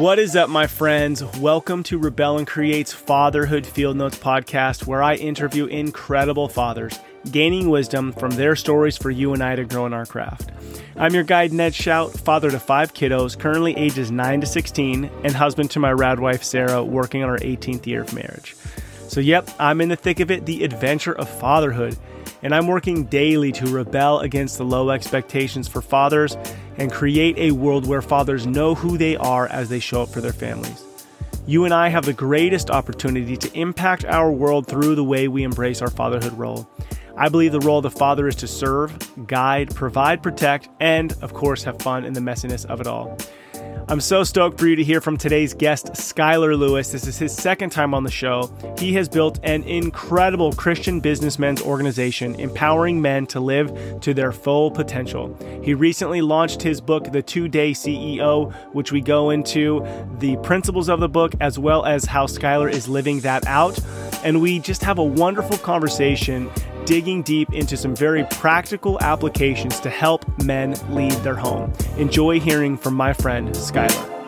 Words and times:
What 0.00 0.18
is 0.18 0.34
up, 0.34 0.48
my 0.48 0.66
friends? 0.66 1.22
Welcome 1.40 1.82
to 1.82 1.98
Rebel 1.98 2.38
and 2.38 2.46
Create's 2.46 2.90
Fatherhood 2.90 3.66
Field 3.66 3.98
Notes 3.98 4.18
podcast, 4.18 4.86
where 4.86 5.02
I 5.02 5.16
interview 5.16 5.66
incredible 5.66 6.48
fathers, 6.48 6.98
gaining 7.30 7.68
wisdom 7.68 8.12
from 8.12 8.30
their 8.30 8.56
stories 8.56 8.96
for 8.96 9.10
you 9.10 9.34
and 9.34 9.42
I 9.42 9.56
to 9.56 9.64
grow 9.66 9.84
in 9.84 9.92
our 9.92 10.06
craft. 10.06 10.52
I'm 10.96 11.12
your 11.12 11.22
guide, 11.22 11.52
Ned 11.52 11.74
Shout, 11.74 12.12
father 12.12 12.50
to 12.50 12.58
five 12.58 12.94
kiddos, 12.94 13.38
currently 13.38 13.76
ages 13.76 14.10
9 14.10 14.40
to 14.40 14.46
16, 14.46 15.10
and 15.22 15.34
husband 15.34 15.70
to 15.72 15.80
my 15.80 15.92
rad 15.92 16.18
wife, 16.18 16.44
Sarah, 16.44 16.82
working 16.82 17.22
on 17.22 17.28
our 17.28 17.36
18th 17.36 17.86
year 17.86 18.00
of 18.00 18.14
marriage. 18.14 18.56
So, 19.06 19.20
yep, 19.20 19.50
I'm 19.58 19.82
in 19.82 19.90
the 19.90 19.96
thick 19.96 20.20
of 20.20 20.30
it, 20.30 20.46
the 20.46 20.64
adventure 20.64 21.12
of 21.12 21.28
fatherhood 21.28 21.98
and 22.42 22.54
I'm 22.54 22.66
working 22.66 23.04
daily 23.04 23.52
to 23.52 23.66
rebel 23.66 24.20
against 24.20 24.58
the 24.58 24.64
low 24.64 24.90
expectations 24.90 25.68
for 25.68 25.82
fathers 25.82 26.36
and 26.80 26.90
create 26.90 27.36
a 27.36 27.50
world 27.52 27.86
where 27.86 28.00
fathers 28.00 28.46
know 28.46 28.74
who 28.74 28.96
they 28.96 29.14
are 29.16 29.46
as 29.48 29.68
they 29.68 29.78
show 29.78 30.02
up 30.02 30.08
for 30.08 30.22
their 30.22 30.32
families. 30.32 30.82
You 31.46 31.66
and 31.66 31.74
I 31.74 31.90
have 31.90 32.06
the 32.06 32.14
greatest 32.14 32.70
opportunity 32.70 33.36
to 33.36 33.52
impact 33.58 34.06
our 34.06 34.32
world 34.32 34.66
through 34.66 34.94
the 34.94 35.04
way 35.04 35.28
we 35.28 35.42
embrace 35.42 35.82
our 35.82 35.90
fatherhood 35.90 36.32
role. 36.32 36.68
I 37.18 37.28
believe 37.28 37.52
the 37.52 37.60
role 37.60 37.78
of 37.78 37.82
the 37.82 37.90
father 37.90 38.28
is 38.28 38.36
to 38.36 38.48
serve, 38.48 38.96
guide, 39.26 39.74
provide, 39.74 40.22
protect, 40.22 40.70
and, 40.80 41.12
of 41.20 41.34
course, 41.34 41.62
have 41.64 41.82
fun 41.82 42.06
in 42.06 42.14
the 42.14 42.20
messiness 42.20 42.64
of 42.64 42.80
it 42.80 42.86
all. 42.86 43.18
I'm 43.90 44.00
so 44.00 44.22
stoked 44.22 44.60
for 44.60 44.68
you 44.68 44.76
to 44.76 44.84
hear 44.84 45.00
from 45.00 45.16
today's 45.16 45.52
guest, 45.52 45.86
Skylar 45.94 46.56
Lewis. 46.56 46.92
This 46.92 47.08
is 47.08 47.18
his 47.18 47.34
second 47.34 47.70
time 47.70 47.92
on 47.92 48.04
the 48.04 48.10
show. 48.10 48.48
He 48.78 48.92
has 48.94 49.08
built 49.08 49.40
an 49.42 49.64
incredible 49.64 50.52
Christian 50.52 51.00
businessmen's 51.00 51.60
organization 51.60 52.36
empowering 52.36 53.02
men 53.02 53.26
to 53.26 53.40
live 53.40 54.00
to 54.02 54.14
their 54.14 54.30
full 54.30 54.70
potential. 54.70 55.36
He 55.64 55.74
recently 55.74 56.20
launched 56.20 56.62
his 56.62 56.80
book, 56.80 57.10
The 57.10 57.20
Two 57.20 57.48
Day 57.48 57.72
CEO, 57.72 58.54
which 58.72 58.92
we 58.92 59.00
go 59.00 59.30
into 59.30 59.84
the 60.20 60.36
principles 60.36 60.88
of 60.88 61.00
the 61.00 61.08
book 61.08 61.32
as 61.40 61.58
well 61.58 61.84
as 61.84 62.04
how 62.04 62.26
Skylar 62.26 62.70
is 62.70 62.86
living 62.86 63.18
that 63.20 63.44
out. 63.46 63.76
And 64.22 64.40
we 64.40 64.60
just 64.60 64.84
have 64.84 64.98
a 64.98 65.04
wonderful 65.04 65.58
conversation 65.58 66.48
digging 66.84 67.22
deep 67.22 67.52
into 67.52 67.76
some 67.76 67.94
very 67.94 68.24
practical 68.32 69.00
applications 69.00 69.78
to 69.80 69.88
help 69.88 70.24
men 70.42 70.74
lead 70.88 71.12
their 71.22 71.36
home. 71.36 71.72
Enjoy 71.98 72.40
hearing 72.40 72.76
from 72.76 72.94
my 72.94 73.12
friend, 73.12 73.49
Skylar. 73.54 74.20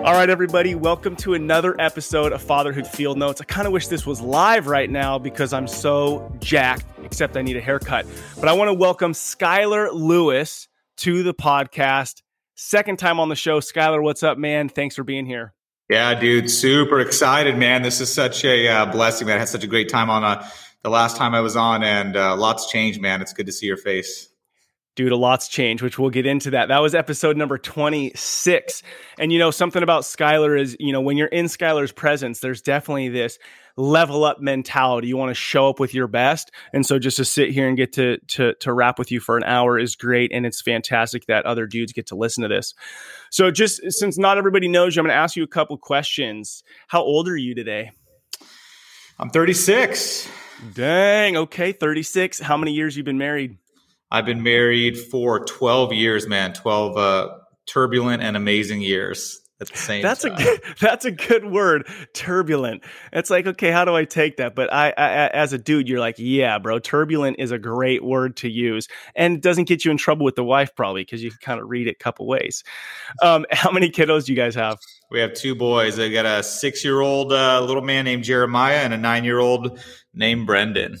All 0.00 0.12
right, 0.12 0.30
everybody, 0.30 0.76
welcome 0.76 1.16
to 1.16 1.34
another 1.34 1.74
episode 1.80 2.32
of 2.32 2.40
Fatherhood 2.40 2.86
Field 2.86 3.18
Notes. 3.18 3.40
I 3.40 3.44
kind 3.44 3.66
of 3.66 3.72
wish 3.72 3.88
this 3.88 4.06
was 4.06 4.20
live 4.20 4.68
right 4.68 4.88
now 4.88 5.18
because 5.18 5.52
I'm 5.52 5.66
so 5.66 6.32
jacked, 6.38 6.84
except 7.02 7.36
I 7.36 7.42
need 7.42 7.56
a 7.56 7.60
haircut. 7.60 8.06
But 8.38 8.48
I 8.48 8.52
want 8.52 8.68
to 8.68 8.74
welcome 8.74 9.12
Skylar 9.12 9.92
Lewis 9.92 10.68
to 10.98 11.22
the 11.22 11.34
podcast. 11.34 12.22
Second 12.54 12.98
time 12.98 13.18
on 13.18 13.28
the 13.28 13.34
show. 13.34 13.60
Skylar, 13.60 14.02
what's 14.02 14.22
up, 14.22 14.38
man? 14.38 14.68
Thanks 14.68 14.94
for 14.94 15.02
being 15.02 15.26
here. 15.26 15.54
Yeah, 15.88 16.18
dude, 16.18 16.50
super 16.50 17.00
excited, 17.00 17.56
man. 17.56 17.82
This 17.82 18.00
is 18.00 18.12
such 18.12 18.44
a 18.44 18.68
uh, 18.68 18.86
blessing, 18.86 19.26
man. 19.26 19.36
I 19.36 19.40
had 19.40 19.48
such 19.48 19.64
a 19.64 19.68
great 19.68 19.88
time 19.88 20.08
on 20.08 20.24
uh, 20.24 20.48
the 20.82 20.90
last 20.90 21.16
time 21.16 21.34
I 21.34 21.40
was 21.40 21.56
on, 21.56 21.82
and 21.82 22.16
uh, 22.16 22.36
lots 22.36 22.70
changed, 22.70 23.00
man. 23.00 23.20
It's 23.22 23.32
good 23.32 23.46
to 23.46 23.52
see 23.52 23.66
your 23.66 23.76
face. 23.76 24.28
Dude, 24.96 25.12
a 25.12 25.16
lot's 25.16 25.48
changed, 25.48 25.82
which 25.82 25.98
we'll 25.98 26.08
get 26.08 26.24
into 26.24 26.50
that. 26.52 26.68
That 26.68 26.80
was 26.80 26.94
episode 26.94 27.36
number 27.36 27.58
26. 27.58 28.82
And 29.18 29.30
you 29.30 29.38
know, 29.38 29.50
something 29.50 29.82
about 29.82 30.04
Skylar 30.04 30.58
is, 30.58 30.74
you 30.80 30.90
know, 30.90 31.02
when 31.02 31.18
you're 31.18 31.28
in 31.28 31.46
Skylar's 31.46 31.92
presence, 31.92 32.40
there's 32.40 32.62
definitely 32.62 33.10
this 33.10 33.38
level 33.76 34.24
up 34.24 34.40
mentality. 34.40 35.08
You 35.08 35.18
want 35.18 35.28
to 35.30 35.34
show 35.34 35.68
up 35.68 35.78
with 35.78 35.92
your 35.92 36.06
best. 36.06 36.50
And 36.72 36.86
so 36.86 36.98
just 36.98 37.18
to 37.18 37.26
sit 37.26 37.50
here 37.50 37.68
and 37.68 37.76
get 37.76 37.92
to 37.92 38.16
to 38.28 38.54
to 38.54 38.72
rap 38.72 38.98
with 38.98 39.12
you 39.12 39.20
for 39.20 39.36
an 39.36 39.44
hour 39.44 39.78
is 39.78 39.96
great. 39.96 40.32
And 40.32 40.46
it's 40.46 40.62
fantastic 40.62 41.26
that 41.26 41.44
other 41.44 41.66
dudes 41.66 41.92
get 41.92 42.06
to 42.06 42.16
listen 42.16 42.42
to 42.42 42.48
this. 42.48 42.74
So 43.30 43.50
just 43.50 43.82
since 43.92 44.16
not 44.16 44.38
everybody 44.38 44.66
knows 44.66 44.96
you, 44.96 45.00
I'm 45.00 45.06
gonna 45.06 45.18
ask 45.18 45.36
you 45.36 45.42
a 45.42 45.46
couple 45.46 45.76
questions. 45.76 46.64
How 46.88 47.02
old 47.02 47.28
are 47.28 47.36
you 47.36 47.54
today? 47.54 47.90
I'm 49.18 49.28
36. 49.28 50.26
Dang, 50.72 51.36
okay, 51.36 51.72
36. 51.72 52.40
How 52.40 52.56
many 52.56 52.72
years 52.72 52.96
you 52.96 53.02
been 53.02 53.18
married? 53.18 53.58
I've 54.10 54.26
been 54.26 54.42
married 54.42 54.98
for 54.98 55.44
12 55.44 55.92
years, 55.92 56.26
man. 56.26 56.52
12 56.52 56.96
uh, 56.96 57.28
turbulent 57.66 58.22
and 58.22 58.36
amazing 58.36 58.80
years 58.80 59.40
at 59.60 59.68
the 59.68 59.76
same 59.76 60.02
that's 60.02 60.22
time. 60.22 60.34
a 60.34 60.36
good, 60.36 60.60
that's 60.80 61.04
a 61.04 61.10
good 61.10 61.46
word 61.46 61.88
turbulent. 62.12 62.84
It's 63.12 63.30
like 63.30 63.46
okay 63.46 63.70
how 63.70 63.84
do 63.84 63.94
i 63.94 64.04
take 64.04 64.36
that? 64.36 64.54
But 64.54 64.72
I, 64.72 64.88
I, 64.96 65.28
as 65.28 65.52
a 65.52 65.58
dude 65.58 65.88
you're 65.88 66.00
like 66.00 66.16
yeah 66.18 66.58
bro 66.58 66.78
turbulent 66.78 67.36
is 67.38 67.50
a 67.50 67.58
great 67.58 68.04
word 68.04 68.36
to 68.38 68.50
use 68.50 68.88
and 69.14 69.36
it 69.36 69.42
doesn't 69.42 69.64
get 69.64 69.84
you 69.84 69.90
in 69.90 69.96
trouble 69.96 70.24
with 70.24 70.36
the 70.36 70.44
wife 70.44 70.74
probably 70.74 71.02
because 71.02 71.22
you 71.22 71.30
can 71.30 71.38
kind 71.40 71.60
of 71.60 71.68
read 71.68 71.86
it 71.86 71.92
a 71.92 72.02
couple 72.02 72.26
ways. 72.26 72.62
Um, 73.22 73.46
how 73.52 73.70
many 73.70 73.90
kiddos 73.90 74.26
do 74.26 74.32
you 74.32 74.36
guys 74.36 74.54
have? 74.54 74.78
We 75.10 75.20
have 75.20 75.34
two 75.34 75.54
boys. 75.54 75.98
I 75.98 76.08
got 76.08 76.26
a 76.26 76.42
six 76.42 76.84
year 76.84 77.00
old 77.00 77.32
uh, 77.32 77.60
little 77.60 77.82
man 77.82 78.04
named 78.04 78.24
jeremiah 78.24 78.78
and 78.78 78.92
a 78.92 78.98
nine 78.98 79.24
year 79.24 79.38
old 79.38 79.80
named 80.12 80.46
brendan 80.46 80.98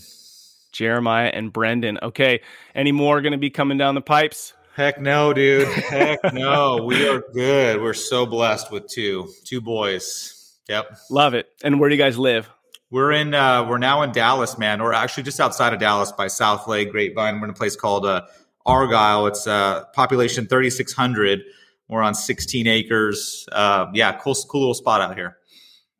jeremiah 0.76 1.30
and 1.32 1.52
brendan 1.52 1.98
okay 2.02 2.40
any 2.74 2.92
more 2.92 3.20
going 3.20 3.32
to 3.32 3.38
be 3.38 3.50
coming 3.50 3.78
down 3.78 3.94
the 3.94 4.00
pipes 4.00 4.52
Heck 4.76 5.00
no, 5.00 5.32
dude. 5.32 5.66
Heck 5.68 6.34
no. 6.34 6.84
We 6.84 7.08
are 7.08 7.22
good. 7.32 7.80
We're 7.80 7.94
so 7.94 8.26
blessed 8.26 8.70
with 8.70 8.86
two, 8.86 9.32
two 9.42 9.62
boys. 9.62 10.58
Yep. 10.68 10.98
Love 11.10 11.32
it. 11.32 11.48
And 11.64 11.80
where 11.80 11.88
do 11.88 11.96
you 11.96 12.02
guys 12.02 12.18
live? 12.18 12.50
We're 12.90 13.12
in 13.12 13.32
uh 13.32 13.66
we're 13.66 13.78
now 13.78 14.02
in 14.02 14.12
Dallas, 14.12 14.58
man. 14.58 14.82
We're 14.82 14.92
actually 14.92 15.22
just 15.22 15.40
outside 15.40 15.72
of 15.72 15.80
Dallas 15.80 16.12
by 16.12 16.26
Southlake 16.26 16.90
Grapevine. 16.90 17.40
We're 17.40 17.46
in 17.46 17.50
a 17.50 17.54
place 17.54 17.74
called 17.74 18.04
uh 18.04 18.26
Argyle. 18.66 19.26
It's 19.28 19.46
uh 19.46 19.84
population 19.94 20.46
3600. 20.46 21.40
We're 21.88 22.02
on 22.02 22.14
16 22.14 22.66
acres. 22.66 23.48
Uh 23.50 23.86
yeah, 23.94 24.12
cool 24.18 24.36
cool 24.46 24.60
little 24.60 24.74
spot 24.74 25.00
out 25.00 25.16
here. 25.16 25.38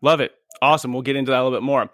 Love 0.03 0.21
it. 0.21 0.33
Awesome. 0.61 0.93
We'll 0.93 1.01
get 1.01 1.17
into 1.17 1.31
that 1.31 1.41
a 1.41 1.43
little 1.43 1.59
bit 1.59 1.65
more. 1.65 1.91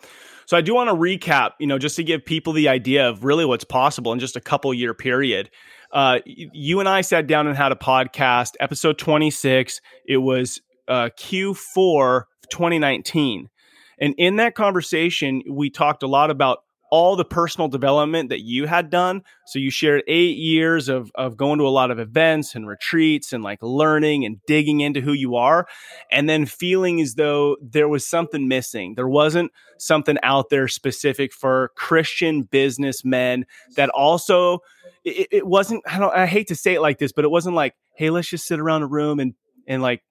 So 0.53 0.59
I 0.59 0.61
do 0.61 0.75
want 0.75 0.91
to 0.91 0.95
recap, 0.95 1.53
you 1.59 1.67
know, 1.67 1.79
just 1.79 1.97
to 1.97 2.05
give 2.05 2.27
people 2.27 2.53
the 2.53 2.69
idea 2.69 3.09
of 3.09 3.25
really 3.25 3.47
what's 3.47 3.65
possible 3.65 4.13
in 4.13 4.19
just 4.19 4.37
a 4.37 4.41
couple 4.41 4.75
year 4.75 4.93
period 4.93 5.49
uh, 5.93 6.21
you 6.25 6.81
and 6.81 6.89
I 6.89 7.03
sat 7.03 7.27
down 7.27 7.47
and 7.47 7.57
had 7.57 7.71
a 7.71 7.77
podcast, 7.77 8.53
episode 8.61 8.99
26. 8.99 9.81
It 10.07 10.17
was 10.17 10.61
uh, 10.89 11.11
Q4 11.19 12.25
2019. 12.51 13.51
And 13.99 14.15
in 14.17 14.37
that 14.37 14.55
conversation, 14.55 15.43
we 15.49 15.71
talked 15.71 16.03
a 16.03 16.07
lot 16.07 16.31
about 16.31 16.65
all 16.93 17.17
the 17.17 17.25
personal 17.25 17.69
development 17.69 18.29
that 18.29 18.43
you 18.43 18.67
had 18.67 18.91
done. 18.91 19.23
So 19.47 19.59
you 19.59 19.71
shared 19.71 20.03
eight 20.07 20.37
years 20.37 20.91
of, 20.91 21.11
of 21.15 21.39
going 21.39 21.59
to 21.59 21.67
a 21.67 21.71
lot 21.71 21.91
of 21.91 21.99
events 21.99 22.55
and 22.55 22.69
retreats 22.69 23.33
and 23.33 23.43
like 23.43 23.61
learning 23.63 24.27
and 24.27 24.37
digging 24.47 24.81
into 24.81 25.01
who 25.01 25.15
you 25.15 25.37
are, 25.37 25.67
and 26.11 26.29
then 26.29 26.45
feeling 26.45 27.01
as 27.01 27.15
though 27.15 27.57
there 27.63 27.89
was 27.89 28.07
something 28.07 28.47
missing. 28.47 28.95
There 28.95 29.09
wasn't 29.09 29.53
something 29.79 30.19
out 30.23 30.51
there 30.51 30.69
specific 30.69 31.33
for 31.33 31.73
Christian 31.77 32.43
businessmen 32.43 33.47
that 33.77 33.89
also 33.89 34.59
it, 35.03 35.29
it 35.31 35.47
wasn't 35.47 35.83
I 35.87 35.99
don't 35.99 36.15
I 36.15 36.27
hate 36.27 36.49
to 36.49 36.55
say 36.55 36.75
it 36.75 36.83
like 36.83 36.99
this, 36.99 37.13
but 37.13 37.25
it 37.25 37.31
wasn't 37.31 37.57
like, 37.57 37.75
hey, 37.95 38.11
let's 38.11 38.29
just 38.29 38.47
sit 38.47 38.61
around 38.61 38.83
a 38.83 38.87
room 38.87 39.19
and 39.19 39.33
and 39.67 39.81
like 39.81 40.03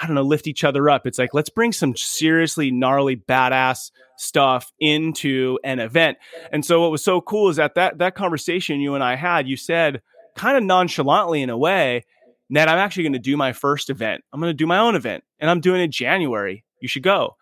I 0.00 0.06
don't 0.06 0.14
know, 0.14 0.22
lift 0.22 0.46
each 0.46 0.64
other 0.64 0.88
up. 0.88 1.06
It's 1.06 1.18
like, 1.18 1.34
let's 1.34 1.50
bring 1.50 1.72
some 1.72 1.94
seriously 1.96 2.70
gnarly, 2.70 3.16
badass 3.16 3.90
stuff 4.16 4.72
into 4.80 5.58
an 5.64 5.80
event. 5.80 6.18
And 6.50 6.64
so 6.64 6.80
what 6.80 6.90
was 6.90 7.04
so 7.04 7.20
cool 7.20 7.50
is 7.50 7.56
that 7.56 7.74
that, 7.74 7.98
that 7.98 8.14
conversation 8.14 8.80
you 8.80 8.94
and 8.94 9.04
I 9.04 9.16
had, 9.16 9.46
you 9.46 9.56
said 9.56 10.00
kind 10.34 10.56
of 10.56 10.62
nonchalantly 10.62 11.42
in 11.42 11.50
a 11.50 11.58
way, 11.58 12.04
Ned, 12.48 12.68
I'm 12.68 12.78
actually 12.78 13.04
going 13.04 13.12
to 13.14 13.18
do 13.18 13.36
my 13.36 13.52
first 13.52 13.90
event. 13.90 14.24
I'm 14.32 14.40
going 14.40 14.50
to 14.50 14.54
do 14.54 14.66
my 14.66 14.78
own 14.78 14.94
event 14.94 15.24
and 15.38 15.50
I'm 15.50 15.60
doing 15.60 15.80
it 15.80 15.88
January. 15.88 16.64
You 16.80 16.88
should 16.88 17.02
go. 17.02 17.36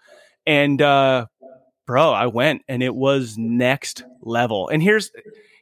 And, 0.47 0.81
uh, 0.81 1.27
bro, 1.87 2.13
I 2.13 2.27
went 2.27 2.63
and 2.69 2.83
it 2.83 2.95
was 2.95 3.37
next 3.39 4.05
level. 4.23 4.69
And 4.69 4.83
here's, 4.83 5.11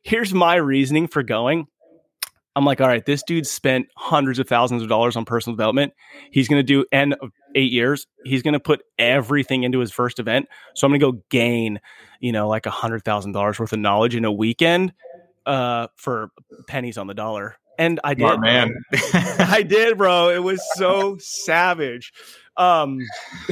here's 0.02 0.32
my 0.32 0.56
reasoning 0.56 1.08
for 1.08 1.22
going. 1.22 1.66
I'm 2.58 2.64
like, 2.64 2.80
all 2.80 2.88
right, 2.88 3.06
this 3.06 3.22
dude 3.22 3.46
spent 3.46 3.86
hundreds 3.96 4.40
of 4.40 4.48
thousands 4.48 4.82
of 4.82 4.88
dollars 4.88 5.14
on 5.14 5.24
personal 5.24 5.54
development. 5.54 5.92
He's 6.32 6.48
going 6.48 6.58
to 6.58 6.64
do 6.64 6.84
end 6.90 7.14
of 7.22 7.30
eight 7.54 7.70
years. 7.70 8.08
He's 8.24 8.42
going 8.42 8.54
to 8.54 8.60
put 8.60 8.82
everything 8.98 9.62
into 9.62 9.78
his 9.78 9.92
first 9.92 10.18
event. 10.18 10.48
So 10.74 10.84
I'm 10.84 10.90
going 10.90 10.98
to 10.98 11.12
go 11.12 11.22
gain, 11.28 11.78
you 12.18 12.32
know, 12.32 12.48
like 12.48 12.66
a 12.66 12.70
hundred 12.70 13.04
thousand 13.04 13.30
dollars 13.30 13.60
worth 13.60 13.72
of 13.72 13.78
knowledge 13.78 14.16
in 14.16 14.24
a 14.24 14.32
weekend 14.32 14.92
uh, 15.46 15.86
for 15.94 16.32
pennies 16.66 16.98
on 16.98 17.06
the 17.06 17.14
dollar. 17.14 17.54
And 17.78 18.00
I 18.02 18.14
did, 18.14 18.22
Smart 18.22 18.40
man. 18.40 18.74
I 19.14 19.62
did, 19.62 19.96
bro. 19.96 20.30
It 20.30 20.42
was 20.42 20.60
so 20.74 21.16
savage. 21.20 22.12
Um, 22.56 22.98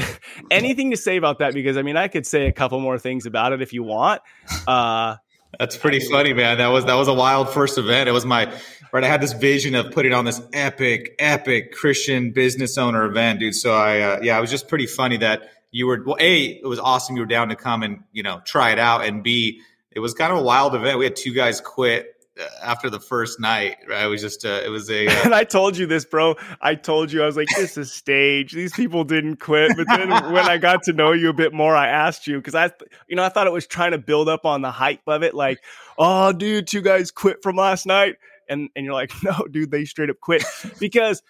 anything 0.50 0.90
to 0.90 0.96
say 0.96 1.16
about 1.16 1.38
that? 1.38 1.54
Because 1.54 1.76
I 1.76 1.82
mean, 1.82 1.96
I 1.96 2.08
could 2.08 2.26
say 2.26 2.48
a 2.48 2.52
couple 2.52 2.80
more 2.80 2.98
things 2.98 3.25
about 3.25 3.52
it 3.52 3.62
if 3.62 3.72
you 3.72 3.84
want. 3.84 4.20
Uh, 4.66 5.14
that's 5.58 5.76
pretty 5.76 6.00
funny, 6.00 6.32
man. 6.32 6.58
That 6.58 6.68
was 6.68 6.84
that 6.84 6.94
was 6.94 7.08
a 7.08 7.14
wild 7.14 7.50
first 7.50 7.78
event. 7.78 8.08
It 8.08 8.12
was 8.12 8.24
my 8.24 8.52
right. 8.92 9.04
I 9.04 9.08
had 9.08 9.20
this 9.20 9.32
vision 9.32 9.74
of 9.74 9.92
putting 9.92 10.12
on 10.12 10.24
this 10.24 10.40
epic, 10.52 11.14
epic 11.18 11.72
Christian 11.72 12.32
business 12.32 12.78
owner 12.78 13.04
event, 13.04 13.40
dude. 13.40 13.54
So 13.54 13.74
I, 13.74 14.00
uh, 14.00 14.20
yeah, 14.22 14.36
it 14.36 14.40
was 14.40 14.50
just 14.50 14.68
pretty 14.68 14.86
funny 14.86 15.18
that 15.18 15.50
you 15.70 15.86
were. 15.86 16.02
Well, 16.04 16.16
a, 16.20 16.44
it 16.44 16.66
was 16.66 16.78
awesome 16.78 17.16
you 17.16 17.22
were 17.22 17.26
down 17.26 17.48
to 17.48 17.56
come 17.56 17.82
and 17.82 18.02
you 18.12 18.22
know 18.22 18.40
try 18.44 18.70
it 18.72 18.78
out, 18.78 19.04
and 19.04 19.22
b, 19.22 19.60
it 19.90 20.00
was 20.00 20.14
kind 20.14 20.32
of 20.32 20.38
a 20.38 20.42
wild 20.42 20.74
event. 20.74 20.98
We 20.98 21.04
had 21.04 21.16
two 21.16 21.32
guys 21.32 21.60
quit 21.60 22.15
after 22.62 22.90
the 22.90 23.00
first 23.00 23.40
night. 23.40 23.76
Right? 23.88 24.04
It 24.04 24.08
was 24.08 24.20
just 24.20 24.44
uh, 24.44 24.60
it 24.64 24.68
was 24.68 24.90
a. 24.90 25.06
Uh, 25.06 25.10
and 25.24 25.34
I 25.34 25.44
told 25.44 25.76
you 25.76 25.86
this, 25.86 26.04
bro. 26.04 26.36
I 26.60 26.74
told 26.74 27.12
you 27.12 27.22
I 27.22 27.26
was 27.26 27.36
like, 27.36 27.48
this 27.56 27.76
is 27.76 27.92
stage. 27.92 28.52
These 28.52 28.72
people 28.72 29.04
didn't 29.04 29.36
quit. 29.36 29.76
But 29.76 29.86
then 29.88 30.10
when 30.32 30.48
I 30.48 30.58
got 30.58 30.82
to 30.84 30.92
know 30.92 31.12
you 31.12 31.28
a 31.28 31.34
bit 31.34 31.52
more, 31.52 31.74
I 31.74 31.88
asked 31.88 32.26
you 32.26 32.36
because 32.36 32.54
I, 32.54 32.70
you 33.08 33.16
know, 33.16 33.24
I 33.24 33.28
thought 33.28 33.46
it 33.46 33.52
was 33.52 33.66
trying 33.66 33.92
to 33.92 33.98
build 33.98 34.28
up 34.28 34.44
on 34.44 34.62
the 34.62 34.70
hype 34.70 35.06
of 35.06 35.22
it. 35.22 35.34
Like, 35.34 35.58
oh, 35.98 36.32
dude, 36.32 36.66
two 36.66 36.82
guys 36.82 37.10
quit 37.10 37.42
from 37.42 37.56
last 37.56 37.86
night, 37.86 38.16
and 38.48 38.68
and 38.76 38.84
you're 38.84 38.94
like, 38.94 39.12
no, 39.22 39.46
dude, 39.50 39.70
they 39.70 39.84
straight 39.84 40.10
up 40.10 40.20
quit 40.20 40.44
because. 40.78 41.22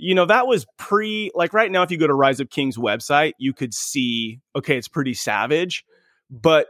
You 0.00 0.14
know, 0.14 0.26
that 0.26 0.46
was 0.46 0.64
pre, 0.76 1.32
like 1.34 1.52
right 1.52 1.72
now, 1.72 1.82
if 1.82 1.90
you 1.90 1.98
go 1.98 2.06
to 2.06 2.14
Rise 2.14 2.40
Up 2.40 2.50
Kings 2.50 2.76
website, 2.76 3.32
you 3.36 3.52
could 3.52 3.74
see, 3.74 4.38
okay, 4.54 4.78
it's 4.78 4.86
pretty 4.86 5.12
savage. 5.12 5.84
But 6.30 6.68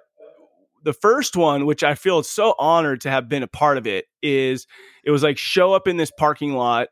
the 0.89 0.95
first 0.95 1.37
one, 1.37 1.67
which 1.67 1.85
I 1.85 1.95
feel 1.95 2.23
so 2.23 2.55
honored 2.59 3.03
to 3.03 3.11
have 3.11 3.29
been 3.29 3.43
a 3.43 3.47
part 3.47 3.77
of 3.77 3.87
it, 3.87 4.07
is 4.23 4.67
it 5.05 5.11
was 5.11 5.23
like 5.23 5.37
show 5.37 5.75
up 5.75 5.87
in 5.87 5.99
this 5.99 6.11
parking 6.11 6.55
lot 6.55 6.89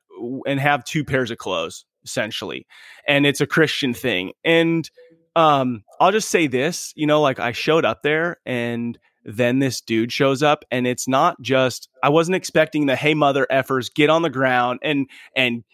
and 0.46 0.60
have 0.60 0.84
two 0.84 1.02
pairs 1.02 1.30
of 1.30 1.38
clothes, 1.38 1.86
essentially. 2.04 2.66
And 3.08 3.24
it's 3.24 3.40
a 3.40 3.46
Christian 3.46 3.94
thing. 3.94 4.32
And 4.44 4.90
um, 5.34 5.82
I'll 5.98 6.12
just 6.12 6.28
say 6.28 6.46
this, 6.46 6.92
you 6.94 7.06
know, 7.06 7.22
like 7.22 7.40
I 7.40 7.52
showed 7.52 7.86
up 7.86 8.02
there 8.02 8.36
and 8.44 8.98
then 9.24 9.60
this 9.60 9.80
dude 9.80 10.12
shows 10.12 10.42
up 10.42 10.66
and 10.70 10.86
it's 10.86 11.08
not 11.08 11.40
just 11.40 11.88
I 12.02 12.10
wasn't 12.10 12.34
expecting 12.34 12.84
the 12.84 12.96
hey 12.96 13.14
mother 13.14 13.46
effers 13.50 13.92
get 13.92 14.10
on 14.10 14.20
the 14.20 14.28
ground 14.28 14.80
and 14.82 15.08
and 15.34 15.64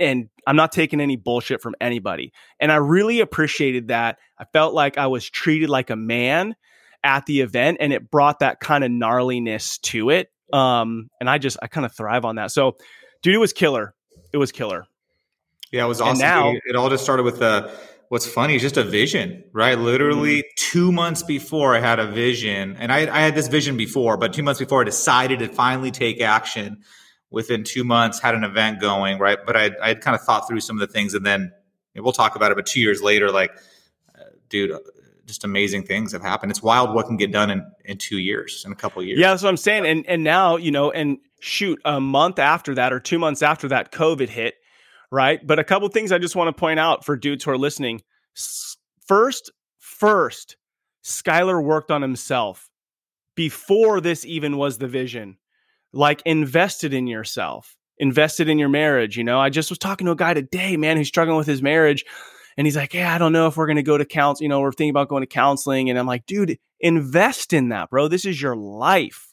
and 0.00 0.28
I'm 0.48 0.56
not 0.56 0.72
taking 0.72 1.00
any 1.00 1.14
bullshit 1.14 1.62
from 1.62 1.76
anybody. 1.80 2.32
And 2.58 2.72
I 2.72 2.76
really 2.76 3.20
appreciated 3.20 3.86
that. 3.88 4.18
I 4.36 4.46
felt 4.52 4.74
like 4.74 4.98
I 4.98 5.06
was 5.06 5.30
treated 5.30 5.70
like 5.70 5.90
a 5.90 5.96
man 5.96 6.56
at 7.04 7.26
the 7.26 7.40
event 7.40 7.78
and 7.80 7.92
it 7.92 8.10
brought 8.10 8.40
that 8.40 8.60
kind 8.60 8.84
of 8.84 8.90
gnarliness 8.90 9.80
to 9.82 10.10
it. 10.10 10.30
Um, 10.52 11.10
and 11.20 11.28
I 11.28 11.38
just, 11.38 11.56
I 11.62 11.66
kind 11.66 11.86
of 11.86 11.94
thrive 11.94 12.24
on 12.24 12.36
that. 12.36 12.50
So, 12.50 12.76
dude, 13.22 13.34
it 13.34 13.38
was 13.38 13.52
killer. 13.52 13.94
It 14.32 14.38
was 14.38 14.52
killer. 14.52 14.86
Yeah, 15.70 15.84
it 15.84 15.88
was 15.88 16.00
awesome. 16.00 16.12
And 16.12 16.18
now, 16.20 16.54
it, 16.64 16.76
all 16.76 16.88
just 16.88 17.04
started 17.04 17.24
with 17.24 17.42
a, 17.42 17.70
what's 18.08 18.26
funny 18.26 18.56
is 18.56 18.62
just 18.62 18.76
a 18.76 18.84
vision, 18.84 19.44
right? 19.52 19.78
Literally 19.78 20.38
mm-hmm. 20.38 20.48
two 20.56 20.92
months 20.92 21.22
before 21.22 21.76
I 21.76 21.80
had 21.80 21.98
a 21.98 22.06
vision, 22.06 22.76
and 22.78 22.92
I, 22.92 23.00
I, 23.00 23.20
had 23.20 23.34
this 23.34 23.48
vision 23.48 23.76
before, 23.76 24.16
but 24.16 24.32
two 24.32 24.42
months 24.42 24.60
before 24.60 24.80
I 24.80 24.84
decided 24.84 25.40
to 25.40 25.48
finally 25.48 25.90
take 25.90 26.20
action. 26.20 26.82
Within 27.30 27.62
two 27.62 27.84
months, 27.84 28.18
had 28.18 28.34
an 28.34 28.42
event 28.42 28.80
going, 28.80 29.18
right? 29.18 29.38
But 29.44 29.54
I 29.54 29.70
I 29.82 29.88
had 29.88 30.00
kind 30.00 30.14
of 30.14 30.22
thought 30.22 30.48
through 30.48 30.60
some 30.60 30.80
of 30.80 30.80
the 30.80 30.90
things, 30.90 31.12
and 31.12 31.26
then 31.26 31.52
we'll 31.94 32.14
talk 32.14 32.36
about 32.36 32.52
it. 32.52 32.54
But 32.54 32.64
two 32.64 32.80
years 32.80 33.02
later, 33.02 33.30
like, 33.30 33.50
uh, 34.18 34.22
dude, 34.48 34.72
just 35.28 35.44
amazing 35.44 35.84
things 35.84 36.12
have 36.12 36.22
happened. 36.22 36.50
It's 36.50 36.62
wild 36.62 36.94
what 36.94 37.06
can 37.06 37.16
get 37.16 37.30
done 37.30 37.50
in, 37.50 37.70
in 37.84 37.98
two 37.98 38.18
years, 38.18 38.64
in 38.66 38.72
a 38.72 38.74
couple 38.74 39.02
years. 39.02 39.20
Yeah, 39.20 39.30
that's 39.30 39.42
what 39.42 39.50
I'm 39.50 39.58
saying. 39.58 39.86
And 39.86 40.06
and 40.06 40.24
now, 40.24 40.56
you 40.56 40.70
know, 40.70 40.90
and 40.90 41.18
shoot, 41.38 41.78
a 41.84 42.00
month 42.00 42.38
after 42.38 42.74
that 42.74 42.92
or 42.92 42.98
two 42.98 43.18
months 43.18 43.42
after 43.42 43.68
that, 43.68 43.92
COVID 43.92 44.28
hit, 44.28 44.54
right? 45.12 45.46
But 45.46 45.58
a 45.58 45.64
couple 45.64 45.86
things 45.90 46.10
I 46.10 46.18
just 46.18 46.34
want 46.34 46.48
to 46.48 46.58
point 46.58 46.80
out 46.80 47.04
for 47.04 47.16
dudes 47.16 47.44
who 47.44 47.52
are 47.52 47.58
listening. 47.58 48.02
First, 49.06 49.52
first, 49.78 50.56
Skylar 51.04 51.62
worked 51.62 51.90
on 51.90 52.02
himself 52.02 52.70
before 53.34 54.00
this 54.00 54.24
even 54.24 54.56
was 54.56 54.78
the 54.78 54.88
vision. 54.88 55.36
Like 55.92 56.22
invested 56.24 56.92
in 56.92 57.06
yourself, 57.06 57.76
invested 57.98 58.48
in 58.48 58.58
your 58.58 58.68
marriage. 58.68 59.16
You 59.16 59.24
know, 59.24 59.40
I 59.40 59.50
just 59.50 59.70
was 59.70 59.78
talking 59.78 60.06
to 60.06 60.12
a 60.12 60.16
guy 60.16 60.34
today, 60.34 60.76
man, 60.76 60.96
who's 60.96 61.08
struggling 61.08 61.38
with 61.38 61.46
his 61.46 61.62
marriage 61.62 62.04
and 62.58 62.66
he's 62.66 62.76
like, 62.76 62.92
Yeah, 62.92 63.14
I 63.14 63.18
don't 63.18 63.32
know 63.32 63.46
if 63.46 63.56
we're 63.56 63.66
going 63.66 63.76
to 63.76 63.82
go 63.82 63.96
to 63.96 64.04
counsel. 64.04 64.42
You 64.42 64.48
know, 64.48 64.60
we're 64.60 64.72
thinking 64.72 64.90
about 64.90 65.08
going 65.08 65.22
to 65.22 65.28
counseling. 65.28 65.88
And 65.88 65.98
I'm 65.98 66.06
like, 66.06 66.26
Dude, 66.26 66.58
invest 66.80 67.54
in 67.54 67.70
that, 67.70 67.88
bro. 67.88 68.08
This 68.08 68.26
is 68.26 68.42
your 68.42 68.56
life. 68.56 69.32